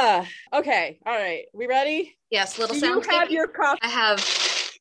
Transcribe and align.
Ah, 0.00 0.28
okay. 0.54 1.00
All 1.04 1.14
right. 1.16 1.46
We 1.52 1.66
ready? 1.66 2.16
Yes, 2.30 2.56
little 2.58 2.74
Do 2.74 2.80
sound. 2.80 3.04
you 3.04 3.10
have 3.10 3.30
your 3.30 3.48
coffee? 3.48 3.80
I 3.82 3.88
have 3.88 4.20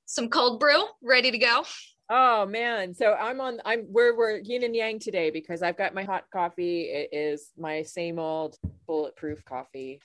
some 0.05 0.29
cold 0.29 0.59
brew 0.59 0.83
ready 1.01 1.31
to 1.31 1.37
go. 1.39 1.63
Oh 2.09 2.45
man. 2.45 2.93
So 2.93 3.13
I'm 3.13 3.41
on 3.41 3.59
I'm 3.65 3.85
we're 3.89 4.15
we're 4.15 4.37
yin 4.37 4.63
and 4.63 4.75
yang 4.75 4.99
today 4.99 5.29
because 5.31 5.61
I've 5.63 5.77
got 5.77 5.93
my 5.95 6.03
hot 6.03 6.25
coffee. 6.31 6.83
It 6.83 7.09
is 7.11 7.51
my 7.57 7.81
same 7.81 8.19
old 8.19 8.57
bulletproof 8.85 9.43
coffee. 9.43 9.99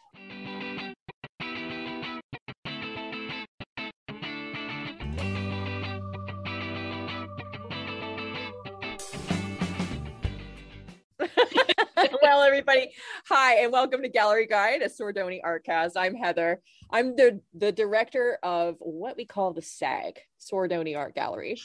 well, 12.22 12.42
everybody, 12.42 12.90
hi, 13.26 13.56
and 13.56 13.72
welcome 13.72 14.02
to 14.02 14.08
Gallery 14.08 14.46
Guide, 14.46 14.82
a 14.82 14.88
Sordoni 14.88 15.40
Artcast. 15.42 15.92
I'm 15.96 16.14
Heather. 16.14 16.60
I'm 16.90 17.14
the 17.16 17.40
the 17.54 17.70
director 17.70 18.38
of 18.42 18.76
what 18.80 19.16
we 19.16 19.24
call 19.24 19.52
the 19.52 19.62
SAG, 19.62 20.20
Sordoni 20.40 20.96
Art 20.96 21.14
Gallery. 21.14 21.60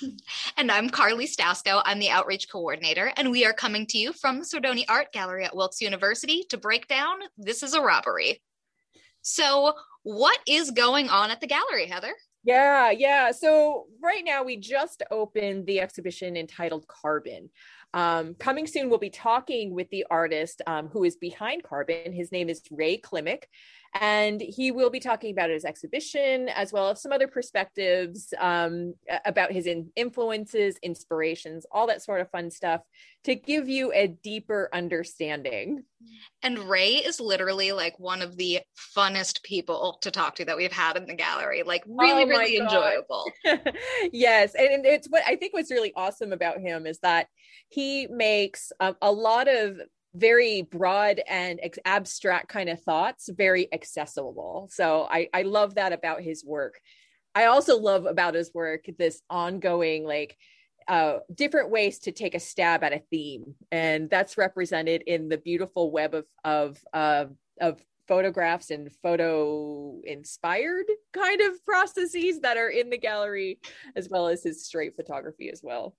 And 0.58 0.72
I'm 0.72 0.90
Carly 0.90 1.28
Stasko. 1.28 1.82
I'm 1.86 2.00
the 2.00 2.10
outreach 2.10 2.50
coordinator, 2.52 3.12
and 3.18 3.32
we 3.32 3.46
are 3.46 3.54
coming 3.54 3.86
to 3.88 3.98
you 3.98 4.14
from 4.14 4.40
the 4.40 4.46
Sordoni 4.46 4.86
Art 4.90 5.12
Gallery 5.12 5.46
at 5.46 5.56
Wilkes 5.56 5.82
University 5.82 6.44
to 6.50 6.58
break 6.58 6.88
down 6.88 7.18
This 7.38 7.64
is 7.64 7.74
a 7.74 7.82
Robbery. 7.82 8.42
So, 9.22 9.74
what 10.04 10.40
is 10.48 10.72
going 10.72 11.10
on 11.10 11.32
at 11.32 11.42
the 11.42 11.48
gallery, 11.48 11.88
Heather? 11.88 12.14
Yeah, 12.48 12.92
yeah. 12.92 13.32
So 13.32 13.88
right 14.02 14.24
now 14.24 14.42
we 14.42 14.56
just 14.56 15.04
opened 15.12 15.66
the 15.66 15.82
exhibition 15.82 16.38
entitled 16.38 16.88
Carbon. 16.88 17.50
Um, 17.98 18.36
coming 18.36 18.68
soon, 18.68 18.90
we'll 18.90 19.00
be 19.00 19.10
talking 19.10 19.74
with 19.74 19.90
the 19.90 20.06
artist 20.12 20.62
um, 20.68 20.88
who 20.88 21.04
is 21.04 21.16
behind 21.16 21.64
Carbon. 21.64 22.14
His 22.14 22.32
name 22.32 22.48
is 22.48 22.62
Ray 22.70 23.00
Klimek, 23.00 23.46
and 23.94 24.42
he 24.42 24.72
will 24.72 24.90
be 24.90 25.00
talking 25.00 25.32
about 25.32 25.50
his 25.50 25.66
exhibition 25.66 26.50
as 26.50 26.72
well 26.74 26.90
as 26.90 27.02
some 27.02 27.12
other 27.12 27.28
perspectives 27.28 28.34
um, 28.40 28.94
about 29.26 29.52
his 29.52 29.66
in- 29.66 29.92
influences, 29.96 30.78
inspirations, 30.84 31.66
all 31.72 31.88
that 31.88 32.04
sort 32.04 32.22
of 32.22 32.30
fun 32.30 32.52
stuff 32.52 32.82
to 33.24 33.36
give 33.36 33.68
you 33.68 33.92
a 33.94 34.08
deeper 34.08 34.70
understanding. 34.72 35.84
And 36.44 36.60
Ray 36.60 36.96
is 36.96 37.20
literally 37.20 37.72
like 37.72 38.00
one 38.00 38.22
of 38.22 38.38
the 38.38 38.62
funnest 38.96 39.44
people 39.44 39.98
to 40.02 40.12
talk 40.12 40.36
to 40.36 40.46
that 40.46 40.58
we've 40.58 40.72
had 40.72 40.96
in 40.96 41.06
the 41.06 41.16
gallery. 41.16 41.64
Like 41.64 41.84
really, 41.88 42.24
Oh 42.24 42.28
really 42.28 42.58
God. 42.58 42.64
enjoyable. 42.64 43.32
yes, 44.14 44.54
and, 44.56 44.86
it's 44.86 45.08
what 45.08 45.24
I 45.28 45.36
think 45.36 45.54
what's 45.54 45.72
really 45.72 45.92
awesome 45.96 46.32
about 46.32 46.60
him 46.60 46.86
is 46.86 47.00
that 47.00 47.28
he 47.70 48.08
makes 48.08 48.72
a, 48.80 48.96
a 49.02 49.12
lot 49.12 49.48
of 49.48 49.80
very 50.18 50.64
broad 50.64 51.22
and 51.28 51.60
ex- 51.62 51.80
abstract 51.86 52.50
kind 52.50 52.70
of 52.70 52.82
thoughts 52.82 53.30
very 53.30 53.72
accessible. 53.74 54.70
So 54.72 55.08
I 55.10 55.30
I 55.34 55.44
love 55.44 55.76
that 55.76 55.94
about 55.94 56.22
his 56.22 56.44
work. 56.44 56.80
I 57.36 57.46
also 57.46 57.80
love 57.80 58.06
about 58.06 58.34
his 58.34 58.52
work 58.54 58.86
this 58.98 59.22
ongoing 59.30 60.06
like 60.06 60.38
uh, 60.88 61.20
different 61.34 61.70
ways 61.70 62.00
to 62.00 62.12
take 62.12 62.34
a 62.34 62.40
stab 62.40 62.84
at 62.84 62.94
a 62.94 63.04
theme, 63.12 63.56
and 63.72 64.10
that's 64.10 64.38
represented 64.38 65.04
in 65.06 65.30
the 65.30 65.38
beautiful 65.38 65.92
web 65.92 66.16
of 66.16 66.26
of 66.44 66.80
uh, 66.94 67.26
of 67.60 67.82
photographs 68.08 68.72
and 68.72 68.90
photo 69.04 70.00
inspired 70.06 70.86
kind 71.14 71.42
of 71.42 71.64
processes 71.66 72.40
that 72.40 72.58
are 72.58 72.70
in 72.70 72.90
the 72.90 72.98
gallery, 72.98 73.60
as 73.96 74.08
well 74.10 74.28
as 74.28 74.44
his 74.44 74.66
straight 74.66 74.96
photography 74.96 75.50
as 75.50 75.62
well. 75.62 75.96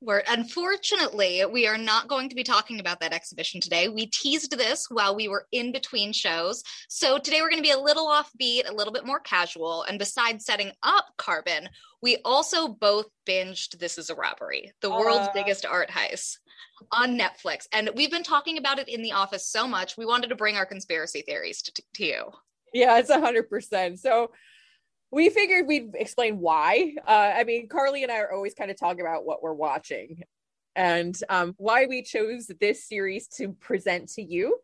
Word. 0.00 0.22
Unfortunately, 0.28 1.44
we 1.50 1.66
are 1.66 1.76
not 1.76 2.06
going 2.06 2.28
to 2.28 2.36
be 2.36 2.44
talking 2.44 2.78
about 2.78 3.00
that 3.00 3.12
exhibition 3.12 3.60
today. 3.60 3.88
We 3.88 4.06
teased 4.06 4.56
this 4.56 4.86
while 4.88 5.16
we 5.16 5.26
were 5.26 5.46
in 5.50 5.72
between 5.72 6.12
shows. 6.12 6.62
So 6.88 7.18
today 7.18 7.40
we're 7.40 7.50
going 7.50 7.62
to 7.62 7.68
be 7.68 7.72
a 7.72 7.80
little 7.80 8.06
offbeat, 8.06 8.70
a 8.70 8.74
little 8.74 8.92
bit 8.92 9.04
more 9.04 9.18
casual. 9.18 9.82
And 9.82 9.98
besides 9.98 10.44
setting 10.44 10.70
up 10.84 11.06
Carbon, 11.16 11.68
we 12.00 12.18
also 12.24 12.68
both 12.68 13.06
binged 13.26 13.78
This 13.80 13.98
is 13.98 14.08
a 14.08 14.14
Robbery, 14.14 14.72
the 14.82 14.90
world's 14.90 15.28
Uh. 15.28 15.32
biggest 15.34 15.66
art 15.66 15.90
heist 15.90 16.38
on 16.92 17.18
Netflix. 17.18 17.66
And 17.72 17.90
we've 17.96 18.10
been 18.10 18.22
talking 18.22 18.56
about 18.56 18.78
it 18.78 18.88
in 18.88 19.02
the 19.02 19.12
office 19.12 19.48
so 19.48 19.66
much, 19.66 19.96
we 19.96 20.06
wanted 20.06 20.28
to 20.28 20.36
bring 20.36 20.56
our 20.56 20.66
conspiracy 20.66 21.22
theories 21.22 21.60
to, 21.62 21.82
to 21.94 22.04
you. 22.04 22.30
Yeah, 22.72 22.98
it's 22.98 23.10
a 23.10 23.20
hundred 23.20 23.50
percent. 23.50 23.98
So 23.98 24.30
we 25.10 25.30
figured 25.30 25.66
we'd 25.66 25.94
explain 25.94 26.38
why. 26.38 26.94
Uh, 27.06 27.32
I 27.36 27.44
mean, 27.44 27.68
Carly 27.68 28.02
and 28.02 28.12
I 28.12 28.18
are 28.20 28.32
always 28.32 28.54
kind 28.54 28.70
of 28.70 28.78
talking 28.78 29.00
about 29.00 29.24
what 29.24 29.42
we're 29.42 29.54
watching, 29.54 30.22
and 30.76 31.18
um, 31.28 31.54
why 31.58 31.86
we 31.86 32.02
chose 32.02 32.50
this 32.60 32.86
series 32.86 33.28
to 33.36 33.52
present 33.54 34.08
to 34.10 34.22
you 34.22 34.58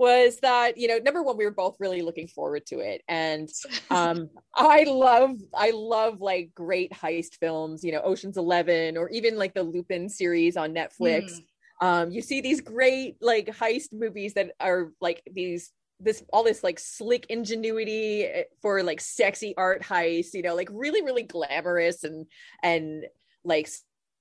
was 0.00 0.38
that 0.40 0.78
you 0.78 0.88
know 0.88 0.96
number 0.96 1.22
one 1.22 1.36
we 1.36 1.44
were 1.44 1.50
both 1.50 1.76
really 1.78 2.00
looking 2.00 2.26
forward 2.26 2.64
to 2.64 2.78
it 2.78 3.02
and 3.06 3.50
um 3.90 4.30
i 4.56 4.82
love 4.84 5.36
i 5.54 5.70
love 5.74 6.22
like 6.22 6.50
great 6.54 6.90
heist 6.90 7.34
films 7.38 7.84
you 7.84 7.92
know 7.92 8.00
oceans 8.00 8.38
11 8.38 8.96
or 8.96 9.10
even 9.10 9.36
like 9.36 9.52
the 9.52 9.62
lupin 9.62 10.08
series 10.08 10.56
on 10.56 10.74
netflix 10.74 11.42
Mm. 11.82 11.86
um 11.86 12.10
you 12.10 12.22
see 12.22 12.40
these 12.40 12.62
great 12.62 13.16
like 13.20 13.46
heist 13.48 13.92
movies 13.92 14.32
that 14.34 14.52
are 14.58 14.90
like 15.02 15.22
these 15.30 15.70
this 16.00 16.22
all 16.32 16.42
this 16.42 16.64
like 16.64 16.78
slick 16.78 17.26
ingenuity 17.28 18.24
eh, 18.24 18.44
for 18.62 18.82
like 18.82 19.00
sexy 19.00 19.54
art 19.56 19.82
heist 19.82 20.32
you 20.32 20.42
know 20.42 20.54
like 20.54 20.68
really 20.72 21.02
really 21.02 21.22
glamorous 21.22 22.04
and 22.04 22.26
and 22.62 23.04
like 23.44 23.68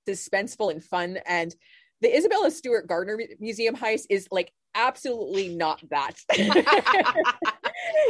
suspenseful 0.08 0.72
and 0.72 0.84
fun. 0.84 1.20
And 1.26 1.54
the 2.02 2.16
isabella 2.16 2.52
stewart 2.52 2.88
gardner 2.88 3.20
museum 3.40 3.76
heist 3.76 4.06
is 4.10 4.28
like 4.32 4.52
absolutely 4.76 5.50
not 5.56 5.82
that. 5.90 6.16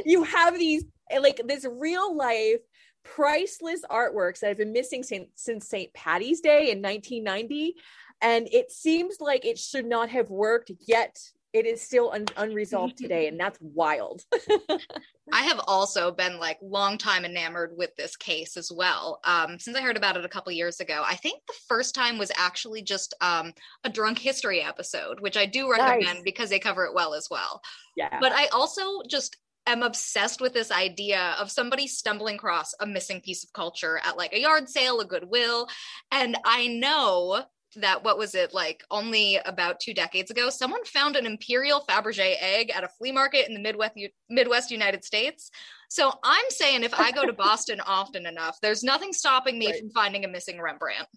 You 0.03 0.23
have 0.23 0.57
these 0.57 0.83
eh, 1.11 1.19
like 1.19 1.39
this 1.45 1.63
real 1.69 2.15
life 2.15 2.57
priceless 3.03 3.81
artworks 3.89 4.39
that 4.39 4.47
have 4.47 4.57
been 4.57 4.73
missing 4.73 5.03
since, 5.03 5.27
since 5.35 5.67
st 5.67 5.93
patty's 5.93 6.41
day 6.41 6.71
in 6.71 6.81
1990 6.81 7.75
and 8.21 8.47
it 8.51 8.71
seems 8.71 9.17
like 9.19 9.45
it 9.45 9.59
should 9.59 9.85
not 9.85 10.09
have 10.09 10.29
worked 10.31 10.71
yet 10.87 11.19
it 11.53 11.65
is 11.65 11.81
still 11.81 12.11
un- 12.11 12.25
unresolved 12.37 12.97
today 13.01 13.27
and 13.27 13.39
that's 13.39 13.57
wild 13.61 14.23
I 15.31 15.43
have 15.43 15.59
also 15.67 16.11
been 16.11 16.39
like 16.39 16.57
long 16.61 16.97
time 16.97 17.23
enamored 17.23 17.73
with 17.77 17.95
this 17.95 18.15
case 18.15 18.57
as 18.57 18.71
well. 18.71 19.19
Um, 19.23 19.59
since 19.59 19.77
I 19.77 19.81
heard 19.81 19.95
about 19.97 20.17
it 20.17 20.25
a 20.25 20.29
couple 20.29 20.51
years 20.51 20.79
ago, 20.79 21.03
I 21.05 21.15
think 21.17 21.41
the 21.47 21.53
first 21.67 21.93
time 21.93 22.17
was 22.17 22.31
actually 22.35 22.81
just 22.81 23.13
um, 23.21 23.53
a 23.83 23.89
drunk 23.89 24.17
history 24.17 24.61
episode, 24.61 25.19
which 25.19 25.37
I 25.37 25.45
do 25.45 25.69
recommend 25.69 26.01
Nice. 26.01 26.21
because 26.23 26.49
they 26.49 26.57
cover 26.57 26.85
it 26.85 26.95
well 26.95 27.13
as 27.13 27.27
well. 27.29 27.61
yeah 27.95 28.17
But 28.19 28.31
I 28.31 28.47
also 28.47 28.81
just 29.07 29.37
am 29.67 29.83
obsessed 29.83 30.41
with 30.41 30.53
this 30.53 30.71
idea 30.71 31.35
of 31.39 31.51
somebody 31.51 31.85
stumbling 31.85 32.35
across 32.35 32.73
a 32.79 32.87
missing 32.87 33.21
piece 33.21 33.43
of 33.43 33.53
culture 33.53 33.99
at 34.03 34.17
like 34.17 34.33
a 34.33 34.39
yard 34.39 34.67
sale, 34.67 34.99
a 34.99 35.05
Goodwill, 35.05 35.67
and 36.11 36.37
I 36.43 36.67
know 36.67 37.43
that 37.75 38.03
what 38.03 38.17
was 38.17 38.35
it 38.35 38.53
like 38.53 38.83
only 38.89 39.37
about 39.45 39.79
two 39.79 39.93
decades 39.93 40.31
ago 40.31 40.49
someone 40.49 40.83
found 40.85 41.15
an 41.15 41.25
imperial 41.25 41.83
fabergé 41.87 42.35
egg 42.41 42.71
at 42.71 42.83
a 42.83 42.89
flea 42.97 43.11
market 43.11 43.47
in 43.47 43.53
the 43.53 43.59
midwest 43.59 43.93
midwest 44.29 44.71
united 44.71 45.03
states 45.03 45.51
so 45.89 46.11
i'm 46.23 46.45
saying 46.49 46.83
if 46.83 46.93
i 46.93 47.11
go 47.11 47.25
to 47.25 47.33
boston 47.33 47.79
often 47.85 48.25
enough 48.25 48.57
there's 48.61 48.83
nothing 48.83 49.13
stopping 49.13 49.59
me 49.59 49.67
Right. 49.67 49.79
from 49.79 49.91
finding 49.91 50.25
a 50.25 50.27
missing 50.27 50.59
rembrandt 50.59 51.07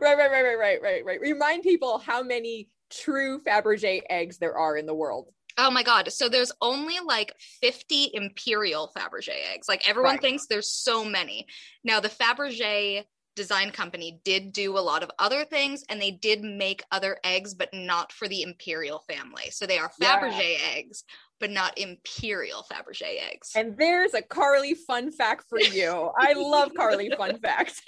right 0.00 0.16
right 0.16 0.30
right 0.30 0.42
right 0.42 0.58
right 0.58 0.82
right 0.82 1.04
right 1.04 1.20
remind 1.20 1.62
people 1.62 1.98
how 1.98 2.22
many 2.22 2.68
true 2.90 3.40
fabergé 3.42 4.02
eggs 4.10 4.38
there 4.38 4.56
are 4.58 4.76
in 4.76 4.86
the 4.86 4.94
world 4.94 5.28
Oh 5.56 5.70
my 5.70 5.84
God. 5.84 6.10
So 6.12 6.28
there's 6.28 6.50
only 6.60 6.96
like 7.06 7.32
50 7.62 8.10
Imperial 8.14 8.90
Fabergé 8.98 9.34
eggs. 9.54 9.68
Like 9.68 9.88
everyone 9.88 10.14
Right. 10.14 10.20
thinks 10.20 10.48
there's 10.48 10.68
so 10.68 11.04
many. 11.04 11.46
Now, 11.84 12.00
the 12.00 12.08
Fabergé 12.08 13.04
design 13.36 13.70
company 13.70 14.20
did 14.24 14.52
do 14.52 14.78
a 14.78 14.80
lot 14.80 15.02
of 15.02 15.10
other 15.18 15.44
things 15.44 15.84
and 15.88 16.00
they 16.00 16.10
did 16.12 16.42
make 16.42 16.82
other 16.92 17.18
eggs, 17.24 17.54
but 17.54 17.68
not 17.72 18.12
for 18.12 18.28
the 18.28 18.42
Imperial 18.42 19.00
family. 19.08 19.50
So 19.50 19.66
they 19.66 19.78
are 19.78 19.90
Yeah. 19.98 20.20
Fabergé 20.20 20.56
eggs, 20.76 21.04
but 21.40 21.50
not 21.50 21.76
Imperial 21.78 22.64
Fabergé 22.70 23.20
eggs. 23.32 23.50
and 23.56 23.76
there's 23.76 24.14
a 24.14 24.22
carly 24.22 24.74
fun 24.74 25.10
fact 25.10 25.44
for 25.48 25.60
you 25.78 26.10
i 26.18 26.32
love 26.34 26.70
carly 26.76 27.10
fun 27.16 27.38
facts 27.42 27.82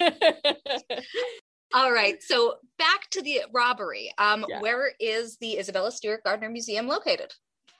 All 1.73 1.91
right. 1.91 2.21
So 2.23 2.55
back 2.77 3.09
to 3.11 3.21
the 3.21 3.41
robbery. 3.53 4.13
Um, 4.17 4.45
Yeah. 4.47 4.61
Where 4.61 4.91
is 5.01 5.37
the 5.41 5.57
Isabella 5.59 5.91
Stewart 5.91 6.23
Gardner 6.23 6.49
Museum 6.49 6.87
located? 6.87 7.33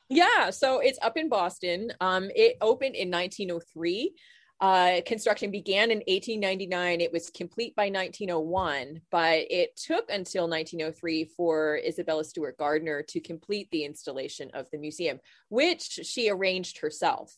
Yeah, 0.10 0.50
so 0.50 0.80
it's 0.80 1.00
up 1.02 1.16
in 1.18 1.30
Boston. 1.30 1.92
Um, 2.02 2.30
it 2.36 2.58
opened 2.60 2.96
in 2.96 3.10
1903. 3.10 4.14
Uh, 4.60 5.02
construction 5.06 5.52
began 5.52 5.92
in 5.92 6.00
1899. 6.08 7.02
It 7.02 7.14
was 7.14 7.30
complete 7.30 7.76
by 7.76 7.90
1901, 7.90 9.02
but 9.12 9.46
it 9.52 9.76
took 9.76 10.10
until 10.10 10.50
1903 10.50 11.26
for 11.26 11.80
Isabella 11.86 12.24
Stewart 12.24 12.58
Gardner 12.58 13.04
to 13.04 13.20
complete 13.20 13.70
the 13.72 13.86
installation 13.86 14.50
of 14.56 14.70
the 14.72 14.80
museum, 14.80 15.20
which 15.50 16.00
she 16.04 16.30
arranged 16.30 16.80
herself. 16.80 17.38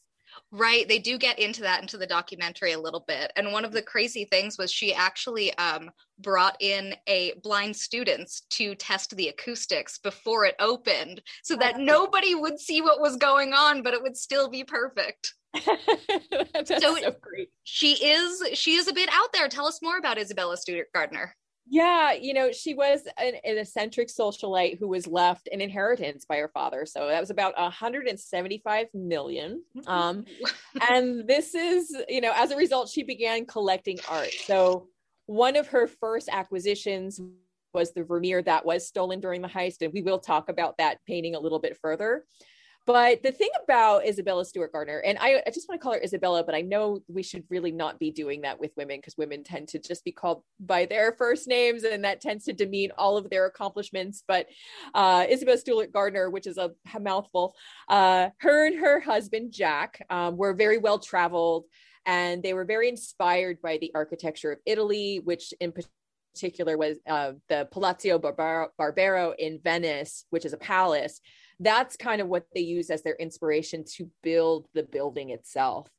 Right. 0.52 0.88
They 0.88 1.00
do 1.00 1.18
get 1.18 1.40
into 1.40 1.62
that 1.62 1.82
into 1.82 1.98
the 1.98 2.08
documentary 2.08 2.74
a 2.74 2.80
little 2.80 3.04
bit. 3.08 3.32
And 3.36 3.52
one 3.52 3.66
of 3.66 3.72
the 3.72 3.82
crazy 3.82 4.26
things 4.26 4.58
was 4.58 4.72
she 4.72 4.94
actually 4.94 5.56
um, 5.58 5.92
brought 6.20 6.56
in 6.60 6.96
a 7.08 7.34
blind 7.44 7.76
students 7.76 8.42
to 8.52 8.76
test 8.76 9.16
the 9.16 9.30
acoustics 9.30 9.98
before 10.00 10.46
it 10.46 10.56
opened 10.60 11.22
so 11.44 11.56
that 11.58 11.80
nobody 11.80 12.36
would 12.36 12.60
see 12.60 12.82
what 12.82 13.00
was 13.00 13.16
going 13.18 13.54
on, 13.54 13.84
but 13.84 13.94
it 13.94 14.02
would 14.02 14.18
still 14.18 14.50
be 14.50 14.64
perfect. 14.64 15.34
So, 16.66 16.78
so 16.78 17.16
great. 17.22 17.50
She 17.64 17.94
is 17.94 18.44
she 18.58 18.76
is 18.76 18.88
a 18.88 18.94
bit 18.94 19.10
out 19.12 19.30
there. 19.34 19.48
Tell 19.48 19.66
us 19.66 19.80
more 19.82 19.98
about 19.98 20.18
Isabella 20.18 20.58
Stewart 20.58 20.88
Gardner. 20.94 21.36
Yeah, 21.72 22.14
you 22.14 22.34
know, 22.34 22.52
she 22.52 22.74
was 22.74 23.02
an, 23.18 23.34
an, 23.44 23.60
eccentric 23.60 24.08
socialite 24.08 24.80
who 24.80 24.88
was 24.88 25.06
left 25.06 25.48
an 25.52 25.62
inheritance 25.62 26.26
by 26.26 26.38
her 26.38 26.48
father. 26.48 26.86
So 26.88 27.08
that 27.08 27.20
was 27.20 27.30
about 27.30 27.56
175 27.58 28.88
million. 28.96 29.64
Mm-hmm. 29.78 29.90
Um, 29.90 30.26
and 30.90 31.28
this 31.28 31.54
is, 31.54 31.96
you 32.08 32.22
know, 32.22 32.32
as 32.36 32.50
a 32.50 32.58
result, 32.58 32.90
she 32.90 33.04
began 33.04 33.46
collecting 33.46 34.00
art. 34.10 34.34
So 34.46 34.88
one 35.28 35.56
of 35.56 35.68
her 35.68 35.86
first 35.86 36.28
acquisitions 36.32 37.22
was 37.72 37.94
the 37.94 38.04
Vermeer 38.04 38.42
that 38.42 38.66
was 38.66 38.88
stolen 38.88 39.20
during 39.20 39.44
the 39.44 39.48
heist. 39.48 39.84
And 39.84 39.94
we 39.94 40.02
will 40.02 40.20
talk 40.20 40.50
about 40.50 40.78
that 40.80 40.98
painting 41.06 41.36
a 41.36 41.40
little 41.40 41.60
bit 41.60 41.78
further. 41.78 42.26
But 42.86 43.22
the 43.22 43.32
thing 43.32 43.50
about 43.64 44.08
Isabella 44.08 44.44
Stewart 44.44 44.72
Gardner, 44.72 45.00
and 45.00 45.18
I, 45.20 45.44
I, 45.46 45.52
just 45.52 45.70
want 45.70 45.80
to 45.80 45.84
call 45.84 45.94
her 45.94 46.02
Isabella, 46.02 46.44
but 46.44 46.56
I 46.56 46.62
know 46.62 47.02
we 47.08 47.22
should 47.22 47.44
really 47.50 47.72
not 47.72 48.00
be 48.00 48.10
doing 48.10 48.42
that 48.42 48.60
with 48.60 48.72
women 48.76 48.98
because 48.98 49.16
women 49.16 49.44
tend 49.44 49.68
to 49.70 49.80
just 49.80 50.04
be 50.04 50.12
called 50.12 50.42
by 50.60 50.86
their 50.86 51.14
first 51.14 51.48
names, 51.48 51.84
and 51.84 52.04
that 52.04 52.20
tends 52.20 52.46
to 52.46 52.54
demean 52.54 52.92
all 52.98 53.16
of 53.16 53.30
their 53.30 53.46
accomplishments. 53.46 54.24
But 54.28 54.48
uh, 54.96 55.26
Isabella 55.30 55.60
Stewart 55.60 55.94
Gardner, 55.94 56.32
which 56.32 56.48
is 56.48 56.58
a, 56.58 56.72
a 56.96 57.00
mouthful, 57.00 57.56
uh, 57.90 58.30
her 58.40 58.66
and 58.66 58.80
her 58.80 59.00
husband 59.00 59.54
Jack 59.54 60.04
um, 60.10 60.36
were 60.36 60.54
very 60.54 60.80
well 60.80 60.98
traveled, 60.98 61.66
and 62.08 62.42
they 62.42 62.54
were 62.54 62.66
very 62.66 62.90
inspired 62.90 63.62
by 63.62 63.78
the 63.78 63.92
architecture 63.94 64.52
of 64.52 64.60
Italy, 64.66 65.22
which 65.24 65.54
in 65.60 65.74
particular 66.34 66.76
was 66.78 66.98
uh, 67.08 67.34
the 67.50 67.68
Palazzo 67.72 68.18
Barbaro, 68.18 68.70
Barbaro 68.78 69.36
in 69.38 69.60
Venice, 69.64 70.26
which 70.32 70.46
is 70.46 70.54
a 70.54 70.58
palace 70.58 71.22
that's 71.60 71.98
kind 71.98 72.22
of 72.22 72.28
what 72.28 72.46
they 72.54 72.62
use 72.62 72.90
as 72.90 73.02
their 73.02 73.16
inspiration 73.16 73.84
to 73.96 74.10
build 74.24 74.68
the 74.74 74.84
building 74.84 75.30
itself. 75.32 75.90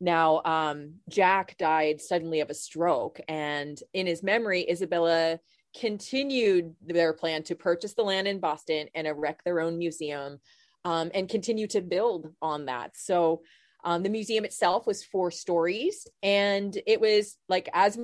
Now, 0.00 0.42
um, 0.44 0.94
Jack 1.08 1.56
died 1.56 2.00
suddenly 2.00 2.40
of 2.40 2.50
a 2.50 2.54
stroke, 2.54 3.18
and 3.28 3.80
in 3.94 4.06
his 4.06 4.22
memory, 4.22 4.68
Isabella 4.68 5.40
continued 5.78 6.74
their 6.84 7.12
plan 7.12 7.42
to 7.44 7.54
purchase 7.54 7.94
the 7.94 8.02
land 8.02 8.28
in 8.28 8.40
Boston 8.40 8.88
and 8.94 9.06
erect 9.06 9.44
their 9.44 9.60
own 9.60 9.78
museum 9.78 10.38
um, 10.84 11.10
and 11.14 11.28
continue 11.28 11.66
to 11.68 11.80
build 11.80 12.32
on 12.42 12.66
that. 12.66 12.96
So, 12.96 13.42
um, 13.84 14.02
the 14.02 14.10
museum 14.10 14.44
itself 14.44 14.86
was 14.86 15.04
four 15.04 15.30
stories, 15.30 16.06
and 16.22 16.76
it 16.86 17.00
was 17.00 17.38
like, 17.48 17.70
as 17.72 17.98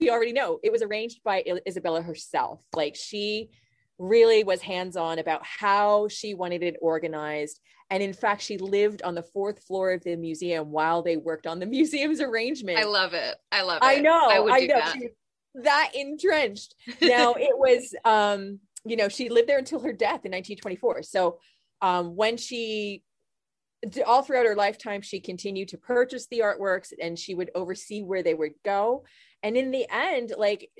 we 0.00 0.08
already 0.08 0.32
know, 0.32 0.60
it 0.62 0.72
was 0.72 0.80
arranged 0.80 1.20
by 1.24 1.44
Isabella 1.68 2.00
herself. 2.00 2.62
Like, 2.74 2.96
she 2.96 3.50
really 3.98 4.44
was 4.44 4.60
hands 4.60 4.96
on 4.96 5.18
about 5.18 5.42
how 5.44 6.08
she 6.08 6.34
wanted 6.34 6.62
it 6.62 6.76
organized. 6.80 7.60
And 7.90 8.02
in 8.02 8.12
fact, 8.12 8.42
she 8.42 8.58
lived 8.58 9.02
on 9.02 9.14
the 9.14 9.22
fourth 9.22 9.62
floor 9.64 9.92
of 9.92 10.02
the 10.02 10.16
museum 10.16 10.70
while 10.70 11.02
they 11.02 11.16
worked 11.16 11.46
on 11.46 11.58
the 11.58 11.66
museum's 11.78 12.20
arrangement. 12.20 12.78
I 12.78 12.84
love 12.84 13.14
it. 13.14 13.36
I 13.52 13.62
love 13.62 13.78
it. 13.82 13.86
I 13.86 14.00
know. 14.00 14.28
I, 14.30 14.40
would 14.40 14.52
I 14.52 14.60
know. 14.60 14.74
That. 14.74 14.96
that 15.62 15.90
entrenched. 15.94 16.74
Now 17.00 17.34
it 17.34 17.56
was, 17.56 17.94
um, 18.04 18.60
you 18.84 18.96
know, 18.96 19.08
she 19.08 19.28
lived 19.28 19.48
there 19.48 19.58
until 19.58 19.80
her 19.80 19.92
death 19.92 20.24
in 20.24 20.32
1924. 20.32 21.02
So 21.02 21.38
um, 21.80 22.16
when 22.16 22.36
she 22.36 23.02
all 24.06 24.22
throughout 24.22 24.46
her 24.46 24.54
lifetime 24.54 25.02
she 25.02 25.20
continued 25.20 25.68
to 25.68 25.78
purchase 25.78 26.26
the 26.26 26.40
artworks 26.40 26.92
and 27.00 27.18
she 27.18 27.34
would 27.34 27.50
oversee 27.54 28.02
where 28.02 28.22
they 28.22 28.34
would 28.34 28.54
go 28.64 29.04
and 29.42 29.56
in 29.56 29.70
the 29.70 29.86
end 29.90 30.32
like 30.36 30.70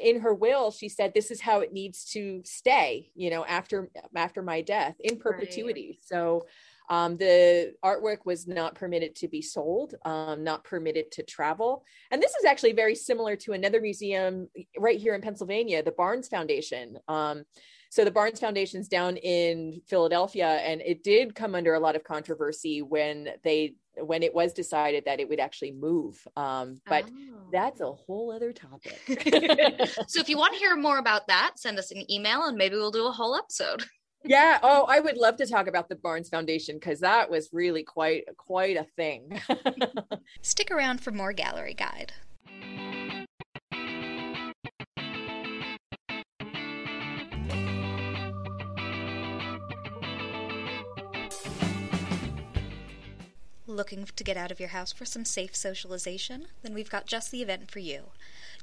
in 0.00 0.20
her 0.20 0.34
will 0.34 0.70
she 0.70 0.88
said 0.88 1.12
this 1.12 1.30
is 1.30 1.40
how 1.40 1.60
it 1.60 1.72
needs 1.72 2.04
to 2.04 2.40
stay 2.44 3.10
you 3.14 3.30
know 3.30 3.44
after 3.44 3.90
after 4.14 4.42
my 4.42 4.60
death 4.60 4.96
in 5.00 5.18
perpetuity 5.18 5.98
right. 5.98 6.04
so 6.04 6.46
um, 6.88 7.16
the 7.16 7.74
artwork 7.82 8.18
was 8.26 8.46
not 8.46 8.74
permitted 8.74 9.14
to 9.16 9.28
be 9.28 9.40
sold, 9.40 9.94
um, 10.04 10.44
not 10.44 10.64
permitted 10.64 11.10
to 11.12 11.22
travel. 11.22 11.84
And 12.10 12.22
this 12.22 12.32
is 12.32 12.44
actually 12.44 12.72
very 12.72 12.94
similar 12.94 13.34
to 13.36 13.52
another 13.52 13.80
museum 13.80 14.48
right 14.78 15.00
here 15.00 15.14
in 15.14 15.22
Pennsylvania, 15.22 15.82
the 15.82 15.92
Barnes 15.92 16.28
Foundation. 16.28 16.98
Um, 17.08 17.44
so 17.92 18.06
the 18.06 18.10
Barnes 18.10 18.40
Foundation's 18.40 18.88
down 18.88 19.18
in 19.18 19.82
Philadelphia, 19.86 20.46
and 20.46 20.80
it 20.80 21.04
did 21.04 21.34
come 21.34 21.54
under 21.54 21.74
a 21.74 21.78
lot 21.78 21.94
of 21.94 22.02
controversy 22.02 22.80
when 22.80 23.28
they 23.44 23.74
when 23.98 24.22
it 24.22 24.32
was 24.32 24.54
decided 24.54 25.04
that 25.04 25.20
it 25.20 25.28
would 25.28 25.38
actually 25.38 25.72
move. 25.72 26.26
Um, 26.34 26.80
but 26.86 27.04
oh. 27.06 27.50
that's 27.52 27.82
a 27.82 27.92
whole 27.92 28.32
other 28.32 28.50
topic. 28.50 28.98
so 30.08 30.20
if 30.22 30.30
you 30.30 30.38
want 30.38 30.54
to 30.54 30.58
hear 30.58 30.74
more 30.74 30.96
about 30.96 31.26
that, 31.26 31.58
send 31.58 31.78
us 31.78 31.90
an 31.90 32.10
email 32.10 32.44
and 32.44 32.56
maybe 32.56 32.76
we'll 32.76 32.90
do 32.90 33.06
a 33.06 33.12
whole 33.12 33.36
episode. 33.36 33.84
yeah. 34.24 34.58
Oh, 34.62 34.86
I 34.88 34.98
would 34.98 35.18
love 35.18 35.36
to 35.36 35.46
talk 35.46 35.66
about 35.66 35.90
the 35.90 35.96
Barnes 35.96 36.30
Foundation 36.30 36.76
because 36.76 37.00
that 37.00 37.30
was 37.30 37.50
really 37.52 37.82
quite 37.82 38.24
quite 38.38 38.78
a 38.78 38.86
thing. 38.96 39.38
Stick 40.40 40.70
around 40.70 41.02
for 41.02 41.10
more 41.10 41.34
gallery 41.34 41.74
guide. 41.74 42.14
Looking 53.72 54.04
to 54.04 54.22
get 54.22 54.36
out 54.36 54.50
of 54.52 54.60
your 54.60 54.68
house 54.68 54.92
for 54.92 55.06
some 55.06 55.24
safe 55.24 55.56
socialization? 55.56 56.48
Then 56.62 56.74
we've 56.74 56.90
got 56.90 57.06
just 57.06 57.30
the 57.30 57.40
event 57.40 57.70
for 57.70 57.78
you. 57.78 58.10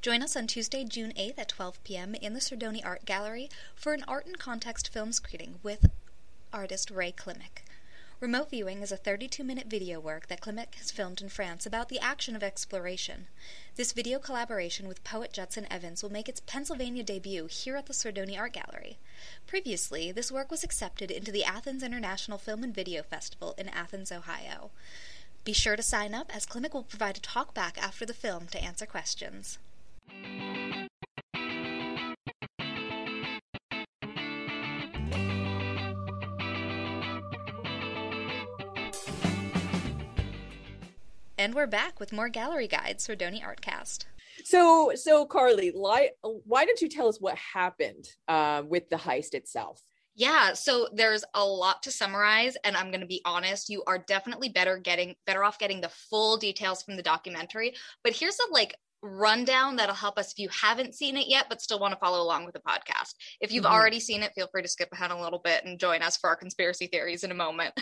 Join 0.03 0.21
us 0.21 0.35
on 0.35 0.45
Tuesday, 0.45 0.83
June 0.83 1.13
8th 1.17 1.39
at 1.39 1.49
12 1.49 1.83
p.m. 1.83 2.13
in 2.13 2.35
the 2.35 2.39
Sordoni 2.39 2.85
Art 2.85 3.05
Gallery 3.05 3.49
for 3.73 3.95
an 3.95 4.03
art 4.07 4.27
and 4.27 4.37
context 4.37 4.93
film 4.93 5.11
screening 5.11 5.55
with 5.63 5.89
artist 6.53 6.91
Ray 6.91 7.11
Klimek. 7.11 7.63
Remote 8.21 8.49
viewing 8.49 8.81
is 8.81 8.91
a 8.91 8.97
32 8.97 9.45
minute 9.45 9.67
video 9.67 9.97
work 9.97 10.27
that 10.27 10.41
Klimek 10.41 10.75
has 10.75 10.91
filmed 10.91 11.21
in 11.21 11.29
France 11.29 11.65
about 11.65 11.87
the 11.87 12.01
action 12.01 12.35
of 12.35 12.43
exploration. 12.43 13.27
This 13.77 13.93
video 13.93 14.19
collaboration 14.19 14.89
with 14.89 15.05
poet 15.05 15.31
Judson 15.31 15.65
Evans 15.71 16.03
will 16.03 16.11
make 16.11 16.27
its 16.27 16.41
Pennsylvania 16.41 17.01
debut 17.01 17.47
here 17.47 17.77
at 17.77 17.85
the 17.85 17.93
Sordoni 17.93 18.37
Art 18.37 18.51
Gallery. 18.51 18.97
Previously, 19.47 20.11
this 20.11 20.33
work 20.33 20.51
was 20.51 20.65
accepted 20.65 21.11
into 21.11 21.31
the 21.31 21.45
Athens 21.45 21.81
International 21.81 22.37
Film 22.37 22.61
and 22.61 22.75
Video 22.75 23.03
Festival 23.03 23.55
in 23.57 23.69
Athens, 23.69 24.11
Ohio. 24.11 24.71
Be 25.45 25.53
sure 25.53 25.77
to 25.77 25.81
sign 25.81 26.13
up 26.13 26.35
as 26.35 26.45
Klimek 26.45 26.73
will 26.73 26.83
provide 26.83 27.15
a 27.15 27.21
talk 27.21 27.53
back 27.53 27.81
after 27.81 28.05
the 28.05 28.13
film 28.13 28.47
to 28.47 28.61
answer 28.61 28.85
questions. 28.85 29.59
And 41.39 41.55
we're 41.55 41.67
back 41.67 42.01
with 42.01 42.11
more 42.11 42.27
gallery 42.27 42.67
guides 42.67 43.07
Sordoni 43.07 43.41
Artcast. 43.41 44.03
So, 44.43 44.91
so 44.95 45.25
Carly, 45.25 45.69
why, 45.69 46.09
why 46.21 46.65
don't 46.65 46.81
you 46.81 46.89
tell 46.89 47.07
us 47.07 47.21
what 47.21 47.37
happened 47.37 48.09
uh, 48.27 48.63
with 48.67 48.89
the 48.89 48.97
heist 48.97 49.33
itself? 49.33 49.81
Yeah, 50.15 50.51
so 50.51 50.89
there's 50.91 51.23
a 51.33 51.45
lot 51.45 51.81
to 51.83 51.91
summarize, 51.91 52.57
and 52.65 52.75
I'm 52.75 52.91
going 52.91 52.99
to 52.99 53.07
be 53.07 53.21
honest. 53.23 53.69
You 53.69 53.83
are 53.87 53.99
definitely 53.99 54.49
better 54.49 54.77
getting 54.77 55.15
better 55.25 55.45
off 55.45 55.59
getting 55.59 55.79
the 55.79 55.87
full 55.87 56.35
details 56.35 56.83
from 56.83 56.97
the 56.97 57.03
documentary. 57.03 57.73
But 58.03 58.17
here's 58.17 58.37
a 58.37 58.51
like 58.51 58.75
rundown 59.01 59.75
that'll 59.75 59.95
help 59.95 60.17
us 60.17 60.31
if 60.31 60.39
you 60.39 60.49
haven't 60.49 60.93
seen 60.93 61.15
it 61.15 61.27
yet 61.27 61.45
but 61.49 61.61
still 61.61 61.79
want 61.79 61.93
to 61.93 61.99
follow 61.99 62.21
along 62.21 62.45
with 62.45 62.53
the 62.53 62.59
podcast. 62.59 63.13
If 63.39 63.51
you've 63.51 63.63
mm-hmm. 63.63 63.73
already 63.73 63.99
seen 63.99 64.23
it, 64.23 64.33
feel 64.33 64.47
free 64.51 64.61
to 64.61 64.67
skip 64.67 64.89
ahead 64.91 65.11
a 65.11 65.21
little 65.21 65.39
bit 65.39 65.65
and 65.65 65.79
join 65.79 66.01
us 66.01 66.17
for 66.17 66.29
our 66.29 66.35
conspiracy 66.35 66.87
theories 66.87 67.23
in 67.23 67.31
a 67.31 67.35
moment. 67.35 67.73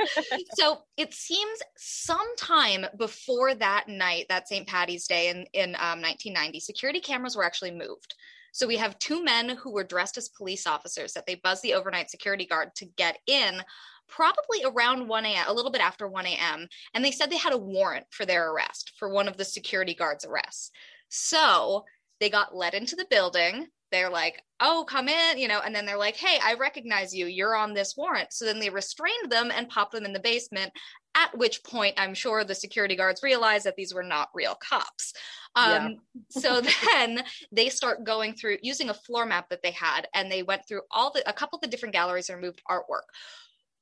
so 0.54 0.78
it 0.96 1.12
seems 1.12 1.58
sometime 1.76 2.86
before 2.98 3.54
that 3.54 3.88
night, 3.88 4.26
that 4.28 4.48
St. 4.48 4.66
Patty's 4.66 5.06
Day 5.06 5.28
in, 5.28 5.46
in 5.52 5.74
um, 5.76 6.00
1990, 6.00 6.60
security 6.60 7.00
cameras 7.00 7.36
were 7.36 7.44
actually 7.44 7.72
moved. 7.72 8.14
So 8.52 8.66
we 8.66 8.76
have 8.78 8.98
two 8.98 9.22
men 9.22 9.50
who 9.50 9.72
were 9.72 9.84
dressed 9.84 10.18
as 10.18 10.28
police 10.28 10.66
officers 10.66 11.12
that 11.12 11.26
they 11.26 11.36
buzzed 11.36 11.62
the 11.62 11.74
overnight 11.74 12.10
security 12.10 12.46
guard 12.46 12.74
to 12.76 12.86
get 12.96 13.18
in 13.26 13.62
probably 14.10 14.64
around 14.64 15.08
1 15.08 15.24
a.m., 15.24 15.44
a 15.48 15.52
little 15.52 15.70
bit 15.70 15.80
after 15.80 16.08
1 16.08 16.26
a.m. 16.26 16.66
And 16.94 17.04
they 17.04 17.10
said 17.10 17.30
they 17.30 17.36
had 17.36 17.52
a 17.52 17.58
warrant 17.58 18.06
for 18.10 18.26
their 18.26 18.52
arrest, 18.52 18.92
for 18.98 19.08
one 19.08 19.28
of 19.28 19.36
the 19.36 19.44
security 19.44 19.94
guards' 19.94 20.24
arrests. 20.24 20.70
So 21.08 21.84
they 22.20 22.30
got 22.30 22.54
let 22.54 22.74
into 22.74 22.96
the 22.96 23.06
building. 23.08 23.68
They're 23.90 24.10
like, 24.10 24.42
oh, 24.60 24.84
come 24.88 25.08
in, 25.08 25.38
you 25.38 25.48
know, 25.48 25.60
and 25.64 25.74
then 25.74 25.84
they're 25.84 25.96
like, 25.96 26.16
hey, 26.16 26.38
I 26.42 26.54
recognize 26.54 27.14
you. 27.14 27.26
You're 27.26 27.56
on 27.56 27.74
this 27.74 27.96
warrant. 27.96 28.32
So 28.32 28.44
then 28.44 28.60
they 28.60 28.70
restrained 28.70 29.30
them 29.30 29.50
and 29.52 29.68
popped 29.68 29.92
them 29.92 30.04
in 30.04 30.12
the 30.12 30.20
basement, 30.20 30.70
at 31.16 31.36
which 31.36 31.64
point 31.64 31.94
I'm 31.98 32.14
sure 32.14 32.44
the 32.44 32.54
security 32.54 32.94
guards 32.94 33.22
realized 33.22 33.66
that 33.66 33.74
these 33.74 33.92
were 33.92 34.04
not 34.04 34.28
real 34.32 34.54
cops. 34.54 35.12
Um, 35.56 35.64
yeah. 35.64 35.88
so 36.28 36.60
then 36.94 37.24
they 37.50 37.68
start 37.68 38.04
going 38.04 38.34
through 38.34 38.58
using 38.62 38.90
a 38.90 38.94
floor 38.94 39.26
map 39.26 39.48
that 39.48 39.62
they 39.62 39.72
had, 39.72 40.06
and 40.14 40.30
they 40.30 40.44
went 40.44 40.68
through 40.68 40.82
all 40.92 41.10
the, 41.12 41.28
a 41.28 41.32
couple 41.32 41.56
of 41.56 41.62
the 41.62 41.68
different 41.68 41.94
galleries 41.94 42.28
and 42.28 42.38
removed 42.38 42.62
artwork 42.70 43.08